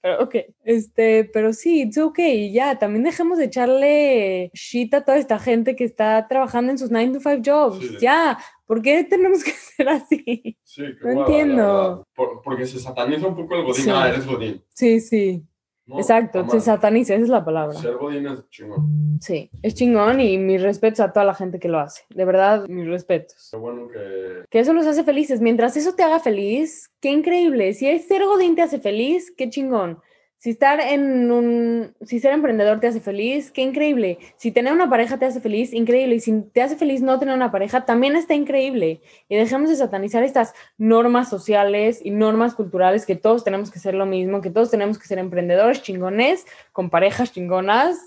Pero, 0.00 0.22
ok, 0.24 0.34
este, 0.64 1.24
pero 1.32 1.52
sí, 1.52 1.82
it's 1.82 1.98
okay, 1.98 2.50
ya, 2.52 2.78
también 2.78 3.04
dejemos 3.04 3.36
de 3.38 3.44
echarle 3.44 4.50
shit 4.54 4.94
a 4.94 5.04
toda 5.04 5.18
esta 5.18 5.38
gente 5.38 5.76
que 5.76 5.84
está 5.84 6.26
trabajando 6.26 6.72
en 6.72 6.78
sus 6.78 6.90
9 6.90 7.12
to 7.12 7.20
5 7.20 7.42
jobs, 7.44 7.78
Sí. 7.86 7.96
ya, 8.00 8.38
¿por 8.66 8.80
qué 8.82 9.04
tenemos 9.04 9.44
que 9.44 9.50
ser 9.76 9.88
así? 9.90 10.56
Sí, 10.64 10.82
qué 11.00 11.08
No 11.08 11.12
la 11.14 11.20
entiendo. 11.20 12.08
Por- 12.14 12.40
porque 12.42 12.66
se 12.66 12.78
sataniza 12.80 13.26
un 13.26 13.36
poco 13.36 13.54
el 13.56 13.62
godín. 13.64 13.84
Sí. 13.84 13.90
Ah, 13.92 14.08
eres 14.08 14.26
godín. 14.26 14.64
Sí, 14.74 15.00
sí, 15.00 15.44
No, 15.84 15.98
Exacto, 15.98 16.38
jamás. 16.40 16.52
se 16.52 16.60
sataniza, 16.60 17.14
esa 17.14 17.24
es 17.24 17.28
la 17.28 17.44
palabra. 17.44 17.76
Ser 17.76 17.96
godín 17.96 18.26
es 18.26 18.48
chingón. 18.50 19.18
Sí, 19.20 19.50
es 19.62 19.74
chingón 19.74 20.20
y 20.20 20.38
mis 20.38 20.62
respetos 20.62 21.00
a 21.00 21.12
toda 21.12 21.26
la 21.26 21.34
gente 21.34 21.58
que 21.58 21.68
lo 21.68 21.80
hace. 21.80 22.02
De 22.10 22.24
verdad, 22.24 22.68
mis 22.68 22.86
respetos. 22.86 23.48
Qué 23.50 23.56
bueno 23.56 23.88
que... 23.88 24.44
Que 24.48 24.60
eso 24.60 24.72
los 24.72 24.86
hace 24.86 25.02
felices. 25.02 25.40
Mientras 25.40 25.76
eso 25.76 25.94
te 25.94 26.04
haga 26.04 26.20
feliz, 26.20 26.90
qué 27.00 27.10
increíble. 27.10 27.74
Si 27.74 27.88
es 27.88 28.06
ser 28.06 28.24
godín 28.24 28.54
te 28.54 28.62
hace 28.62 28.78
feliz, 28.78 29.32
qué 29.36 29.50
chingón. 29.50 29.98
Si 30.42 30.50
estar 30.50 30.80
en 30.80 31.30
un, 31.30 31.94
si 32.00 32.18
ser 32.18 32.32
emprendedor 32.32 32.80
te 32.80 32.88
hace 32.88 32.98
feliz, 32.98 33.52
qué 33.52 33.62
increíble. 33.62 34.18
Si 34.34 34.50
tener 34.50 34.72
una 34.72 34.90
pareja 34.90 35.16
te 35.16 35.24
hace 35.24 35.40
feliz, 35.40 35.72
increíble. 35.72 36.16
Y 36.16 36.20
si 36.20 36.32
te 36.52 36.62
hace 36.62 36.74
feliz 36.74 37.00
no 37.00 37.16
tener 37.20 37.36
una 37.36 37.52
pareja, 37.52 37.84
también 37.84 38.16
está 38.16 38.34
increíble. 38.34 39.02
Y 39.28 39.36
dejemos 39.36 39.70
de 39.70 39.76
satanizar 39.76 40.24
estas 40.24 40.52
normas 40.78 41.28
sociales 41.30 42.00
y 42.02 42.10
normas 42.10 42.56
culturales 42.56 43.06
que 43.06 43.14
todos 43.14 43.44
tenemos 43.44 43.70
que 43.70 43.78
ser 43.78 43.94
lo 43.94 44.04
mismo, 44.04 44.40
que 44.40 44.50
todos 44.50 44.68
tenemos 44.68 44.98
que 44.98 45.06
ser 45.06 45.20
emprendedores 45.20 45.80
chingones, 45.80 46.44
con 46.72 46.90
parejas 46.90 47.32
chingonas. 47.32 48.00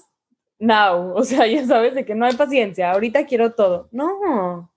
Now, 0.60 1.14
o 1.16 1.24
sea, 1.24 1.48
ya 1.48 1.66
sabes 1.66 1.96
de 1.96 2.04
que 2.04 2.16
no 2.16 2.26
hay 2.26 2.36
paciencia. 2.36 2.92
Ahorita 2.92 3.26
quiero 3.26 3.54
todo. 3.54 3.88
No, 3.94 4.70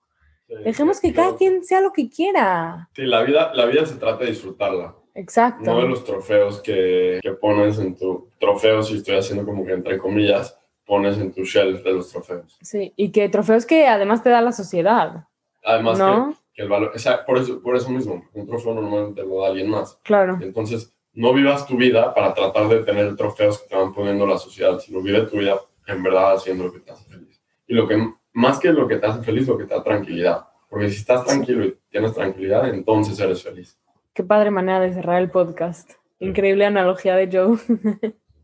sí, 0.47 0.53
dejemos 0.63 1.01
que 1.01 1.09
yo- 1.09 1.15
cada 1.17 1.35
quien 1.35 1.65
sea 1.65 1.81
lo 1.81 1.91
que 1.91 2.09
quiera. 2.09 2.87
Sí, 2.95 3.01
la 3.01 3.21
vida, 3.23 3.51
la 3.53 3.65
vida 3.65 3.85
se 3.85 3.95
trata 3.95 4.23
de 4.23 4.31
disfrutarla. 4.31 4.95
Exacto. 5.15 5.65
No 5.65 5.81
de 5.81 5.87
los 5.87 6.03
trofeos 6.03 6.61
que, 6.61 7.19
que 7.21 7.31
pones 7.31 7.79
en 7.79 7.95
tu... 7.95 8.29
Trofeos, 8.39 8.91
y 8.91 8.97
estoy 8.97 9.17
haciendo 9.17 9.45
como 9.45 9.65
que 9.65 9.73
entre 9.73 9.97
comillas, 9.97 10.57
pones 10.85 11.17
en 11.17 11.31
tu 11.31 11.43
shelf 11.43 11.83
de 11.83 11.93
los 11.93 12.09
trofeos. 12.09 12.57
Sí, 12.61 12.93
y 12.95 13.11
que 13.11 13.29
trofeos 13.29 13.65
que 13.65 13.87
además 13.87 14.23
te 14.23 14.29
da 14.29 14.41
la 14.41 14.51
sociedad, 14.51 15.25
Además 15.63 15.99
¿no? 15.99 16.29
que, 16.29 16.55
que 16.55 16.61
el 16.63 16.69
valor... 16.69 16.91
O 16.95 16.99
sea, 16.99 17.25
por 17.25 17.37
eso, 17.37 17.61
por 17.61 17.75
eso 17.75 17.89
mismo, 17.89 18.23
un 18.33 18.47
trofeo 18.47 18.73
normalmente 18.73 19.23
lo 19.23 19.41
da 19.41 19.49
alguien 19.49 19.69
más. 19.69 19.99
Claro, 20.03 20.37
Entonces, 20.41 20.93
no 21.13 21.33
vivas 21.33 21.65
tu 21.65 21.75
vida 21.75 22.13
para 22.13 22.33
tratar 22.33 22.67
de 22.69 22.79
tener 22.83 23.15
trofeos 23.15 23.59
que 23.59 23.67
te 23.67 23.75
van 23.75 23.93
poniendo 23.93 24.25
la 24.25 24.37
sociedad, 24.37 24.79
sino 24.79 25.01
vive 25.01 25.21
tu 25.23 25.37
vida 25.37 25.59
en 25.87 26.03
verdad 26.03 26.35
haciendo 26.35 26.65
lo 26.65 26.71
que 26.71 26.79
te 26.79 26.91
hace 26.91 27.03
feliz. 27.09 27.41
Y 27.67 27.73
lo 27.73 27.87
que, 27.87 27.97
más 28.33 28.59
que 28.59 28.71
lo 28.71 28.87
que 28.87 28.95
te 28.95 29.05
hace 29.05 29.21
feliz, 29.21 29.47
lo 29.47 29.57
que 29.57 29.65
te 29.65 29.73
da 29.73 29.83
tranquilidad. 29.83 30.45
Porque 30.69 30.89
si 30.89 30.97
estás 30.97 31.25
tranquilo 31.25 31.65
y 31.65 31.77
tienes 31.89 32.13
tranquilidad, 32.13 32.69
entonces 32.69 33.19
eres 33.19 33.43
feliz. 33.43 33.77
Qué 34.13 34.23
padre 34.23 34.51
manera 34.51 34.79
de 34.79 34.93
cerrar 34.93 35.21
el 35.21 35.29
podcast. 35.29 35.91
Increíble 36.19 36.65
analogía 36.65 37.15
de 37.15 37.29
Joe. 37.31 37.57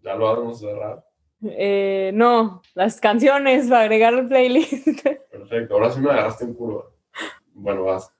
Ya 0.03 0.15
lo 0.15 0.25
vamos 0.25 0.57
a 0.57 0.67
cerrar. 0.67 1.05
Eh, 1.43 2.11
no, 2.13 2.61
las 2.73 3.01
canciones 3.01 3.67
para 3.67 3.81
agregar 3.81 4.13
al 4.13 4.27
playlist. 4.27 4.87
Perfecto. 5.31 5.73
Ahora 5.73 5.91
sí 5.91 5.99
me 5.99 6.11
agarraste 6.11 6.45
en 6.45 6.53
curva. 6.53 6.85
Bueno, 7.53 7.83
vas. 7.83 8.11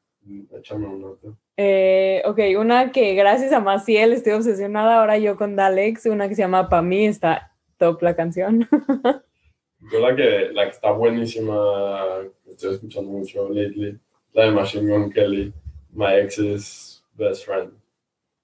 Échame 0.58 0.88
un 0.88 1.02
nota. 1.02 1.28
Eh, 1.58 2.22
ok, 2.26 2.39
una 2.60 2.91
que 2.91 3.14
gracias 3.14 3.54
a 3.54 3.60
Maciel 3.60 4.12
estoy 4.14 4.34
obsesionada 4.34 5.00
ahora 5.00 5.18
yo 5.18 5.38
con 5.38 5.56
Dalex, 5.56 6.08
una 6.08 6.28
que 6.28 6.36
se 6.36 6.41
llama 6.41 6.68
Pa' 6.68 6.82
mí, 6.82 7.06
está 7.06 7.54
top 7.78 8.02
la 8.02 8.16
canción. 8.16 8.68
Yo 9.91 10.00
la 10.00 10.16
que, 10.16 10.50
la 10.52 10.64
que 10.64 10.72
está 10.72 10.91
buenísima, 10.91 12.02
estoy 12.48 12.74
escuchando 12.74 13.12
mucho 13.12 13.48
lately, 13.50 14.00
la 14.34 14.46
de 14.46 14.52
Machine 14.52 14.91
Gun 14.91 15.12
Kelly, 15.12 15.54
My 15.91 16.16
Ex's 16.16 16.95
Best 17.16 17.45
Friend. 17.45 17.72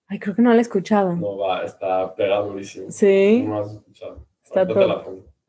Ay, 0.07 0.19
creo 0.19 0.35
que 0.35 0.41
no 0.41 0.51
la 0.51 0.57
he 0.57 0.61
escuchado. 0.61 1.15
No 1.15 1.37
va, 1.37 1.63
está 1.63 2.13
pegada 2.15 2.41
durísimo. 2.41 2.87
Sí, 2.91 3.43
No 3.47 3.59
has 3.61 3.71
escuchado. 3.73 4.25
Está 4.43 4.61
Ahorita 4.61 4.79
top. 4.81 4.87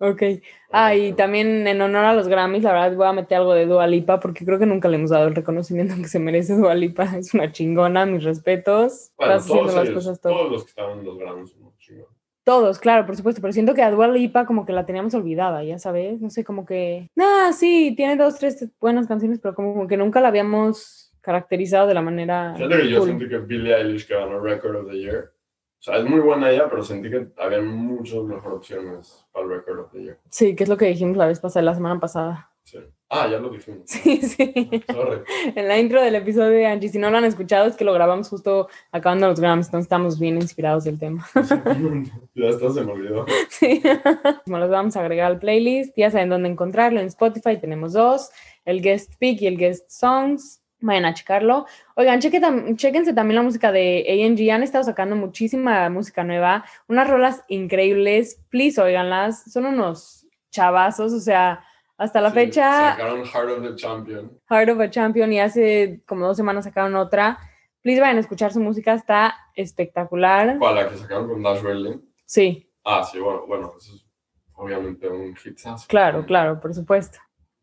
la 0.00 0.08
ok. 0.08 0.22
Ah, 0.70 0.94
y 0.94 1.12
también 1.14 1.66
en 1.66 1.80
honor 1.80 2.04
a 2.04 2.14
los 2.14 2.28
Grammys, 2.28 2.62
la 2.62 2.72
verdad 2.72 2.96
voy 2.96 3.06
a 3.06 3.12
meter 3.12 3.38
algo 3.38 3.54
de 3.54 3.66
Dua 3.66 3.86
Lipa 3.86 4.20
porque 4.20 4.44
creo 4.44 4.58
que 4.58 4.66
nunca 4.66 4.88
le 4.88 4.96
hemos 4.96 5.10
dado 5.10 5.26
el 5.28 5.34
reconocimiento 5.34 5.94
que 5.96 6.08
se 6.08 6.18
merece 6.20 6.56
Dua 6.56 6.74
Lipa. 6.74 7.04
Es 7.18 7.34
una 7.34 7.50
chingona, 7.50 8.06
mis 8.06 8.22
respetos. 8.24 9.10
Bueno, 9.16 9.34
Estás 9.34 9.46
haciendo 9.50 9.64
todos, 9.64 9.74
las 9.74 9.84
ellos, 9.88 9.94
cosas 10.04 10.20
top. 10.20 10.32
todos 10.32 10.52
los 10.52 10.64
que 10.64 10.68
estaban 10.70 10.98
en 11.00 11.04
los 11.04 11.18
Grammys 11.18 11.50
son 11.50 11.62
unos 11.62 11.78
chingones. 11.78 12.08
Todos, 12.44 12.78
claro, 12.80 13.06
por 13.06 13.16
supuesto, 13.16 13.40
pero 13.40 13.52
siento 13.52 13.72
que 13.74 13.82
a 13.82 13.90
Dua 13.92 14.08
Lipa 14.08 14.46
como 14.46 14.66
que 14.66 14.72
la 14.72 14.84
teníamos 14.84 15.14
olvidada, 15.14 15.62
ya 15.62 15.78
sabes, 15.78 16.20
no 16.20 16.28
sé, 16.28 16.42
como 16.42 16.66
que, 16.66 17.08
ah, 17.20 17.52
sí, 17.52 17.94
tiene 17.96 18.16
dos, 18.16 18.34
tres 18.36 18.68
buenas 18.80 19.06
canciones, 19.06 19.38
pero 19.40 19.54
como 19.54 19.86
que 19.86 19.96
nunca 19.96 20.20
la 20.20 20.26
habíamos 20.26 21.01
caracterizado 21.22 21.86
de 21.86 21.94
la 21.94 22.02
manera 22.02 22.52
Fíjate 22.56 22.76
que 22.76 22.90
yo 22.90 22.98
cool. 22.98 23.08
sentí 23.08 23.28
que 23.28 23.38
Billie 23.38 23.74
Eilish 23.74 24.06
que 24.06 24.14
ganó 24.14 24.40
Record 24.40 24.76
of 24.76 24.90
the 24.90 24.98
Year. 24.98 25.32
O 25.78 25.82
sea, 25.84 25.96
es 25.96 26.04
muy 26.04 26.20
buena 26.20 26.50
ella, 26.50 26.68
pero 26.68 26.82
sentí 26.82 27.10
que 27.10 27.28
había 27.38 27.60
muchas 27.62 28.22
mejores 28.22 28.58
opciones 28.58 29.26
para 29.32 29.46
el 29.46 29.52
Record 29.52 29.80
of 29.80 29.92
the 29.92 30.02
Year. 30.02 30.18
Sí, 30.28 30.54
que 30.54 30.64
es 30.64 30.68
lo 30.68 30.76
que 30.76 30.86
dijimos 30.86 31.16
la 31.16 31.26
vez 31.26 31.40
pasada, 31.40 31.64
la 31.64 31.74
semana 31.74 31.98
pasada. 31.98 32.50
Sí. 32.64 32.78
Ah, 33.14 33.28
ya 33.28 33.38
lo 33.38 33.50
dijimos. 33.50 33.82
Sí, 33.84 34.16
sí. 34.22 34.70
Sorry. 34.90 35.20
En 35.54 35.68
la 35.68 35.78
intro 35.78 36.00
del 36.00 36.14
episodio 36.14 36.50
de 36.50 36.66
Angie, 36.66 36.88
si 36.88 36.98
no 36.98 37.10
lo 37.10 37.18
han 37.18 37.24
escuchado, 37.24 37.66
es 37.66 37.76
que 37.76 37.84
lo 37.84 37.92
grabamos 37.92 38.28
justo 38.30 38.68
acabando 38.90 39.28
los 39.28 39.38
Grammys, 39.38 39.66
entonces 39.66 39.84
estamos 39.84 40.18
bien 40.18 40.36
inspirados 40.36 40.84
del 40.84 40.98
tema. 40.98 41.26
ya 42.34 42.48
hasta 42.48 42.70
se 42.70 42.82
me 42.82 42.92
olvidó. 42.92 43.26
Sí. 43.50 43.82
Como 44.46 44.58
los 44.58 44.70
vamos 44.70 44.96
a 44.96 45.00
agregar 45.00 45.30
al 45.30 45.38
playlist, 45.38 45.94
ya 45.94 46.10
saben 46.10 46.30
dónde 46.30 46.48
encontrarlo. 46.48 47.00
En 47.00 47.06
Spotify 47.06 47.58
tenemos 47.60 47.92
dos, 47.92 48.30
el 48.64 48.80
Guest 48.80 49.14
Pick 49.18 49.42
y 49.42 49.46
el 49.46 49.58
Guest 49.58 49.90
Songs. 49.90 50.61
Vayan 50.82 51.04
a 51.06 51.14
checarlo. 51.14 51.66
Oigan, 51.94 52.20
cheque 52.20 52.40
tam- 52.40 52.76
chequense 52.76 53.14
también 53.14 53.36
la 53.36 53.42
música 53.42 53.70
de 53.72 54.04
A&G. 54.06 54.50
Han 54.52 54.62
estado 54.62 54.84
sacando 54.84 55.16
muchísima 55.16 55.88
música 55.88 56.24
nueva, 56.24 56.64
unas 56.88 57.08
rolas 57.08 57.44
increíbles. 57.48 58.42
Please, 58.50 58.80
óiganlas. 58.80 59.50
Son 59.50 59.64
unos 59.64 60.26
chavazos, 60.50 61.12
o 61.12 61.20
sea, 61.20 61.64
hasta 61.96 62.20
la 62.20 62.30
Sí, 62.30 62.34
fecha, 62.34 62.90
Sacaron 62.90 63.24
Heart 63.24 63.48
of 63.50 63.62
the 63.62 63.74
Champion. 63.76 64.38
Heart 64.50 64.68
of 64.70 64.80
a 64.80 64.90
Champion 64.90 65.32
y 65.32 65.40
hace 65.40 66.02
como 66.06 66.26
dos 66.26 66.36
semanas 66.36 66.64
sacaron 66.64 66.94
otra. 66.96 67.38
Please 67.80 68.00
vayan 68.00 68.16
a 68.16 68.20
escuchar 68.20 68.52
su 68.52 68.60
música, 68.60 68.92
está 68.94 69.34
espectacular. 69.54 70.58
¿Cuál? 70.58 70.74
La 70.74 70.88
que 70.90 70.96
sacaron 70.96 71.28
con 71.28 71.42
Dash 71.42 71.62
Berlin. 71.62 72.02
Sí, 72.24 72.68
Ah, 72.84 73.04
sí, 73.04 73.18
bueno, 73.20 73.46
bueno, 73.46 73.72
eso 73.78 73.94
es 73.94 74.04
obviamente 74.54 75.08
un 75.08 75.36
hitazo. 75.44 75.86
claro, 75.88 76.26
claro, 76.26 76.60
por 76.60 76.74
supuesto. 76.74 77.18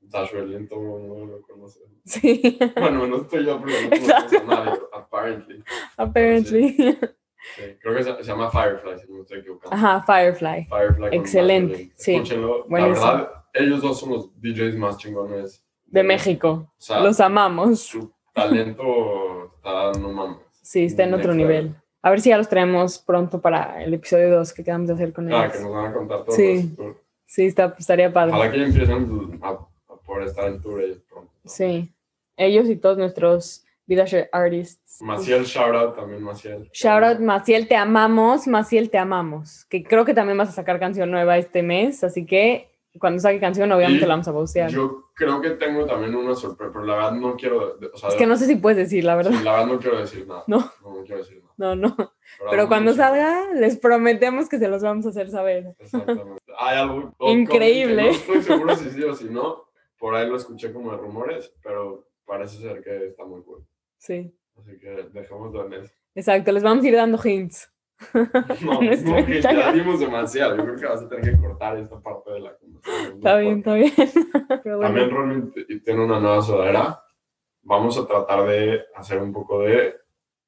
Dash 0.09 0.33
el 0.33 0.47
mundo 0.69 1.25
lo 1.25 1.41
conoce. 1.43 1.79
Sí, 2.05 2.57
Bueno, 2.75 3.05
no 3.07 3.17
estoy 3.21 3.45
yo, 3.45 3.61
pero 3.63 3.77
no 3.81 3.89
conozco 4.07 4.37
a 4.51 4.55
nadie, 4.65 4.79
apparently. 4.93 5.63
apparently. 5.97 6.75
Sí, 7.55 7.77
creo 7.81 7.95
que 7.95 8.03
se, 8.03 8.15
se 8.15 8.23
llama 8.23 8.49
Firefly, 8.51 8.99
si 8.99 9.11
no 9.11 9.21
estoy 9.21 9.39
equivocando. 9.39 9.75
Ajá, 9.75 10.03
Firefly. 10.05 10.65
Firefly 10.65 11.07
Excelente, 11.15 11.91
sí, 11.95 12.15
Escúchenlo. 12.15 12.65
buenísimo. 12.67 13.05
La 13.05 13.11
verdad, 13.13 13.31
ellos 13.53 13.81
dos 13.81 13.99
son 13.99 14.09
los 14.11 14.41
DJs 14.41 14.75
más 14.75 14.97
chingones. 14.97 15.63
De 15.85 16.03
México. 16.03 16.49
O 16.77 16.81
sea, 16.81 16.99
Los 16.99 17.19
amamos. 17.19 17.79
su 17.79 18.11
talento 18.33 19.53
está, 19.55 19.91
no 19.99 20.09
mames. 20.11 20.37
Sí, 20.61 20.83
está 20.85 21.03
en 21.03 21.13
otro 21.15 21.33
nivel. 21.33 21.65
level. 21.65 21.75
A 22.01 22.09
ver 22.11 22.21
si 22.21 22.29
ya 22.29 22.37
los 22.37 22.47
traemos 22.47 22.99
pronto 22.99 23.41
para 23.41 23.83
el 23.83 23.93
episodio 23.93 24.29
2 24.37 24.53
que 24.53 24.63
quedamos 24.63 24.87
de 24.87 24.93
hacer 24.93 25.11
con 25.13 25.31
Ah, 25.33 25.45
ellos. 25.45 25.57
que 25.57 25.63
nos 25.63 25.73
van 25.73 25.85
a 25.87 25.93
contar 25.93 26.23
todo. 26.25 26.35
Sí. 26.35 26.75
Sí, 27.25 27.45
está, 27.45 27.75
estaría 27.77 28.11
padre. 28.11 28.33
Ojalá 28.33 28.51
que 28.51 28.63
empiecen 28.63 29.39
a, 29.43 29.57
a 30.09 30.13
poder 30.13 30.27
estar 30.27 30.47
en 30.47 30.61
tour 30.61 30.81
ellos 30.81 31.01
pronto. 31.09 31.31
Sí. 31.45 31.91
Ellos 32.37 32.69
y 32.69 32.75
todos 32.75 32.97
nuestros 32.97 33.65
Vidasher 33.85 34.29
artists. 34.31 35.01
Maciel, 35.01 35.43
shout 35.45 35.73
out 35.75 35.95
también, 35.95 36.21
Maciel. 36.21 36.69
Shout 36.71 37.03
out, 37.03 37.19
Maciel, 37.19 37.67
te 37.67 37.75
amamos. 37.75 38.47
Maciel, 38.47 38.89
te 38.89 38.97
amamos. 38.99 39.65
Que 39.65 39.83
creo 39.83 40.05
que 40.05 40.13
también 40.13 40.37
vas 40.37 40.49
a 40.49 40.51
sacar 40.51 40.79
canción 40.79 41.09
nueva 41.09 41.37
este 41.37 41.63
mes. 41.63 42.03
Así 42.03 42.25
que 42.25 42.69
cuando 42.99 43.19
saque 43.19 43.39
canción, 43.39 43.71
obviamente 43.71 44.03
Y 44.05 44.07
la 44.07 44.13
vamos 44.13 44.27
a 44.27 44.33
postear. 44.33 44.69
Yo 44.69 45.05
creo 45.15 45.41
que 45.41 45.51
tengo 45.51 45.85
también 45.85 46.15
una 46.15 46.35
sorpresa, 46.35 46.71
pero 46.71 46.85
la 46.85 46.95
verdad 46.95 47.11
no 47.13 47.35
quiero. 47.35 47.77
O 47.93 47.97
sea, 47.97 48.09
Es 48.09 48.15
que 48.15 48.27
no 48.27 48.35
sé 48.35 48.45
si 48.45 48.55
puedes 48.57 48.77
decir, 48.77 49.03
la 49.03 49.15
verdad. 49.15 49.31
sí, 49.31 49.43
la 49.43 49.51
verdad 49.53 49.67
no 49.67 49.79
quiero 49.79 49.99
decir 49.99 50.27
nada. 50.27 50.43
No. 50.47 50.71
No, 50.83 50.95
no 50.95 51.03
quiero 51.03 51.17
decir 51.17 51.41
nada. 51.41 51.53
No, 51.57 51.75
no. 51.75 51.95
Pero 51.97 52.13
vamos 52.51 52.67
cuando 52.67 52.93
salga, 52.93 53.53
les 53.53 53.77
prometemos 53.77 54.49
que 54.49 54.59
se 54.59 54.67
los 54.67 54.83
vamos 54.83 55.05
a 55.05 55.09
hacer 55.09 55.29
saber. 55.29 55.75
Exactamente. 55.79 56.41
Hay 56.59 56.77
algo. 56.77 57.15
Increíble. 57.21 58.03
No 58.03 58.09
estoy 58.11 58.41
seguro 58.43 58.75
si 58.75 58.89
sí 58.91 59.03
o 59.03 59.15
si 59.15 59.25
no. 59.25 59.68
Por 59.99 60.15
ahí 60.15 60.27
lo 60.29 60.37
escuché 60.37 60.71
como 60.73 60.91
de 60.91 60.97
rumores, 60.97 61.53
pero 61.61 62.07
parece 62.25 62.57
ser 62.57 62.81
que 62.81 63.07
está 63.07 63.25
muy 63.25 63.41
cool. 63.43 63.65
Sí. 63.97 64.33
Así 64.57 64.77
que 64.79 65.09
dejémoslo 65.13 65.65
en 65.67 65.73
eso. 65.73 65.93
Exacto, 66.15 66.51
les 66.51 66.63
vamos 66.63 66.83
a 66.83 66.87
ir 66.87 66.95
dando 66.95 67.19
hints. 67.23 67.71
No, 68.61 68.79
no, 68.81 69.25
que 69.25 69.41
ya 69.41 69.73
dimos 69.73 69.99
demasiado. 69.99 70.55
Yo 70.55 70.63
creo 70.63 70.75
que 70.77 70.85
vas 70.85 71.01
a 71.01 71.09
tener 71.09 71.31
que 71.35 71.41
cortar 71.41 71.77
esta 71.77 71.99
parte 72.01 72.31
de 72.31 72.39
la 72.39 72.55
conversación. 72.57 73.17
Está 73.17 73.37
bien, 73.37 73.57
está 73.59 73.73
bien. 73.75 73.91
Bueno, 74.63 74.79
También 74.79 75.09
Ronin 75.11 75.51
t- 75.51 75.65
tiene 75.81 76.05
una 76.05 76.19
nueva 76.19 76.41
sudadera. 76.41 77.03
Vamos 77.61 77.97
a 77.97 78.07
tratar 78.07 78.47
de 78.47 78.81
hacer 78.95 79.21
un 79.21 79.33
poco 79.33 79.59
de 79.63 79.95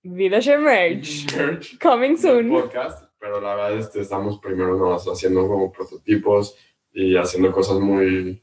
Vidasher 0.03 0.59
merch. 0.59 1.35
merch 1.37 1.77
Coming 1.79 2.17
soon. 2.17 2.49
podcast, 2.49 3.05
pero 3.19 3.41
la 3.41 3.53
verdad 3.55 3.77
es 3.77 3.89
que 3.89 3.99
estamos 3.99 4.39
primero 4.39 4.77
nomás 4.77 5.05
haciendo 5.07 5.45
como 5.47 5.71
prototipos 5.71 6.55
y 6.93 7.15
haciendo 7.17 7.51
cosas 7.51 7.79
muy 7.79 8.41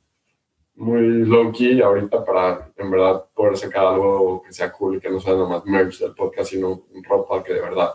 muy 0.79 1.25
low 1.27 1.51
key 1.53 1.81
ahorita 1.81 2.25
para 2.25 2.71
en 2.77 2.91
verdad 2.91 3.25
poder 3.35 3.57
sacar 3.57 3.85
algo 3.85 4.43
que 4.43 4.53
sea 4.53 4.73
cool 4.73 5.01
que 5.01 5.11
no 5.11 5.19
sea 5.19 5.35
nomás 5.35 5.65
merch 5.65 5.99
del 5.99 6.15
podcast, 6.15 6.51
sino 6.51 6.87
ropa 7.03 7.43
que 7.43 7.55
de 7.55 7.61
verdad 7.61 7.95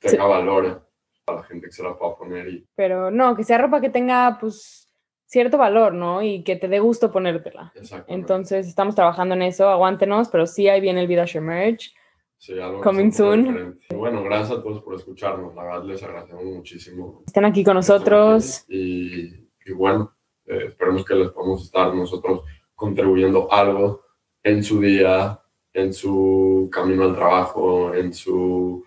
tenga 0.00 0.26
valor 0.26 0.82
a 1.26 1.32
la 1.32 1.42
gente 1.44 1.68
que 1.68 1.72
se 1.72 1.82
la 1.82 1.96
pueda 1.96 2.16
poner 2.16 2.48
y 2.48 2.66
Pero 2.74 3.10
no, 3.10 3.36
que 3.36 3.44
sea 3.44 3.58
ropa 3.58 3.80
que 3.80 3.88
tenga, 3.88 4.36
pues, 4.40 4.92
cierto 5.26 5.56
valor, 5.58 5.94
¿no? 5.94 6.22
Y 6.22 6.42
que 6.42 6.56
te 6.56 6.68
dé 6.68 6.80
gusto 6.80 7.10
ponértela. 7.10 7.72
Entonces, 8.08 8.66
estamos 8.66 8.94
trabajando 8.94 9.34
en 9.34 9.42
eso. 9.42 9.68
Aguántenos, 9.68 10.28
pero 10.28 10.46
sí, 10.46 10.68
ahí 10.68 10.80
viene 10.80 11.00
el 11.00 11.06
Vidasher 11.06 11.40
merch. 11.40 11.94
Sí, 12.36 12.58
algo 12.60 12.82
Coming 12.82 13.10
soon. 13.10 13.80
Bueno, 13.94 14.22
gracias 14.22 14.58
a 14.58 14.62
todos 14.62 14.82
por 14.82 14.94
escucharnos. 14.94 15.54
La 15.54 15.64
verdad, 15.64 15.84
les 15.84 16.02
agradecemos 16.02 16.44
muchísimo. 16.44 17.22
Estén 17.26 17.46
aquí 17.46 17.64
con 17.64 17.74
nosotros. 17.74 18.64
Y, 18.68 19.48
y 19.64 19.72
bueno, 19.72 20.14
eh, 20.46 20.66
esperemos 20.68 21.04
que 21.04 21.14
les 21.14 21.30
podamos 21.30 21.62
estar 21.64 21.94
nosotros 21.94 22.42
contribuyendo 22.74 23.52
algo 23.52 24.02
en 24.42 24.62
su 24.62 24.80
día, 24.80 25.40
en 25.72 25.92
su 25.92 26.68
camino 26.70 27.04
al 27.04 27.14
trabajo, 27.14 27.94
en 27.94 28.12
su 28.12 28.84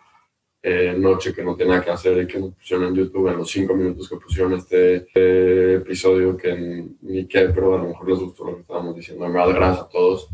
eh, 0.61 0.95
noche 0.97 1.33
que 1.33 1.43
no 1.43 1.55
tenía 1.55 1.81
que 1.81 1.91
hacer 1.91 2.21
y 2.21 2.27
que 2.27 2.39
nos 2.39 2.53
pusieron 2.53 2.87
en 2.87 2.95
YouTube 2.95 3.29
en 3.29 3.37
los 3.37 3.49
cinco 3.49 3.73
minutos 3.73 4.09
que 4.09 4.17
pusieron 4.17 4.53
este, 4.53 4.95
este 4.97 5.75
episodio 5.75 6.35
que 6.35 6.85
ni 7.01 7.25
qué, 7.25 7.49
pero 7.55 7.75
a 7.75 7.77
lo 7.77 7.89
mejor 7.89 8.09
les 8.09 8.19
gustó 8.19 8.45
lo 8.45 8.55
que 8.55 8.61
estábamos 8.61 8.95
diciendo. 8.95 9.25
En 9.25 9.33
verdad, 9.33 9.55
gracias 9.55 9.85
a 9.85 9.89
todos. 9.89 10.29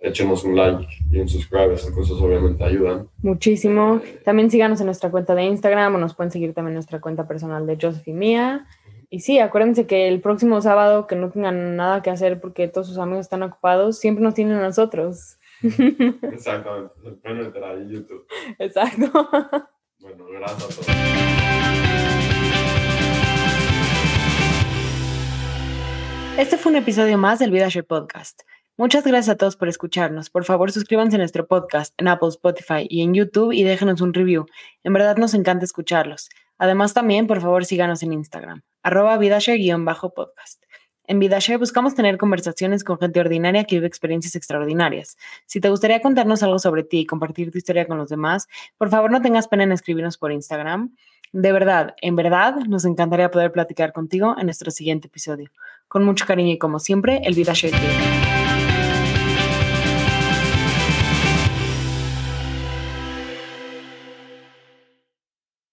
Échenos 0.00 0.42
un 0.44 0.56
like 0.56 0.86
y 1.10 1.20
un 1.20 1.28
subscribe, 1.28 1.74
esas 1.74 1.92
cosas 1.92 2.16
obviamente 2.20 2.64
ayudan. 2.64 3.08
Muchísimo. 3.22 4.00
También 4.24 4.50
síganos 4.50 4.80
en 4.80 4.86
nuestra 4.86 5.10
cuenta 5.10 5.34
de 5.34 5.44
Instagram 5.44 5.94
o 5.94 5.98
nos 5.98 6.14
pueden 6.14 6.32
seguir 6.32 6.54
también 6.54 6.72
en 6.72 6.76
nuestra 6.76 7.00
cuenta 7.00 7.26
personal 7.26 7.66
de 7.66 7.78
Joseph 7.80 8.06
y 8.08 8.12
Mía. 8.12 8.66
Y 9.12 9.20
sí, 9.20 9.38
acuérdense 9.40 9.86
que 9.86 10.08
el 10.08 10.22
próximo 10.22 10.62
sábado 10.62 11.06
que 11.06 11.16
no 11.16 11.28
tengan 11.28 11.76
nada 11.76 12.00
que 12.00 12.08
hacer 12.08 12.40
porque 12.40 12.66
todos 12.66 12.86
sus 12.86 12.96
amigos 12.96 13.26
están 13.26 13.42
ocupados, 13.42 13.98
siempre 13.98 14.24
nos 14.24 14.32
tienen 14.32 14.56
a 14.56 14.62
nosotros. 14.62 15.36
Exactamente, 15.62 16.94
se 17.04 17.10
pueden 17.10 17.42
meter 17.42 17.62
ahí 17.62 17.82
en 17.82 17.90
YouTube. 17.90 18.26
Exacto. 18.58 19.28
Bueno, 20.00 20.24
gracias 20.32 20.64
a 20.64 20.82
todos. 20.82 20.86
Este 26.38 26.56
fue 26.56 26.72
un 26.72 26.76
episodio 26.78 27.18
más 27.18 27.38
del 27.38 27.50
VidaShare 27.50 27.84
Podcast. 27.84 28.40
Muchas 28.78 29.04
gracias 29.04 29.34
a 29.34 29.36
todos 29.36 29.56
por 29.56 29.68
escucharnos. 29.68 30.30
Por 30.30 30.46
favor, 30.46 30.72
suscríbanse 30.72 31.16
a 31.16 31.18
nuestro 31.18 31.46
podcast 31.46 31.92
en 31.98 32.08
Apple, 32.08 32.30
Spotify 32.30 32.86
y 32.88 33.02
en 33.02 33.12
YouTube 33.12 33.52
y 33.52 33.62
déjenos 33.62 34.00
un 34.00 34.14
review. 34.14 34.46
En 34.82 34.94
verdad 34.94 35.18
nos 35.18 35.34
encanta 35.34 35.66
escucharlos. 35.66 36.30
Además, 36.58 36.94
también, 36.94 37.26
por 37.26 37.40
favor, 37.40 37.64
síganos 37.64 38.02
en 38.02 38.12
Instagram, 38.12 38.62
arroba 38.82 39.16
VidaShare-podcast. 39.18 40.62
En 41.04 41.18
VidaShare 41.18 41.58
buscamos 41.58 41.94
tener 41.94 42.16
conversaciones 42.16 42.84
con 42.84 42.98
gente 42.98 43.18
ordinaria 43.18 43.64
que 43.64 43.76
vive 43.76 43.86
experiencias 43.86 44.36
extraordinarias. 44.36 45.16
Si 45.46 45.60
te 45.60 45.68
gustaría 45.68 46.00
contarnos 46.00 46.42
algo 46.42 46.58
sobre 46.58 46.84
ti 46.84 47.00
y 47.00 47.06
compartir 47.06 47.50
tu 47.50 47.58
historia 47.58 47.86
con 47.86 47.98
los 47.98 48.08
demás, 48.08 48.46
por 48.78 48.88
favor 48.88 49.10
no 49.10 49.20
tengas 49.20 49.48
pena 49.48 49.64
en 49.64 49.72
escribirnos 49.72 50.16
por 50.16 50.32
Instagram. 50.32 50.94
De 51.32 51.50
verdad, 51.50 51.94
en 52.02 52.14
verdad, 52.14 52.56
nos 52.68 52.84
encantaría 52.84 53.30
poder 53.30 53.52
platicar 53.52 53.92
contigo 53.92 54.36
en 54.38 54.46
nuestro 54.46 54.70
siguiente 54.70 55.08
episodio. 55.08 55.50
Con 55.88 56.04
mucho 56.04 56.24
cariño 56.24 56.52
y 56.52 56.58
como 56.58 56.78
siempre, 56.78 57.20
el 57.24 57.34
VidaShare 57.34 57.72
Team. 57.72 58.41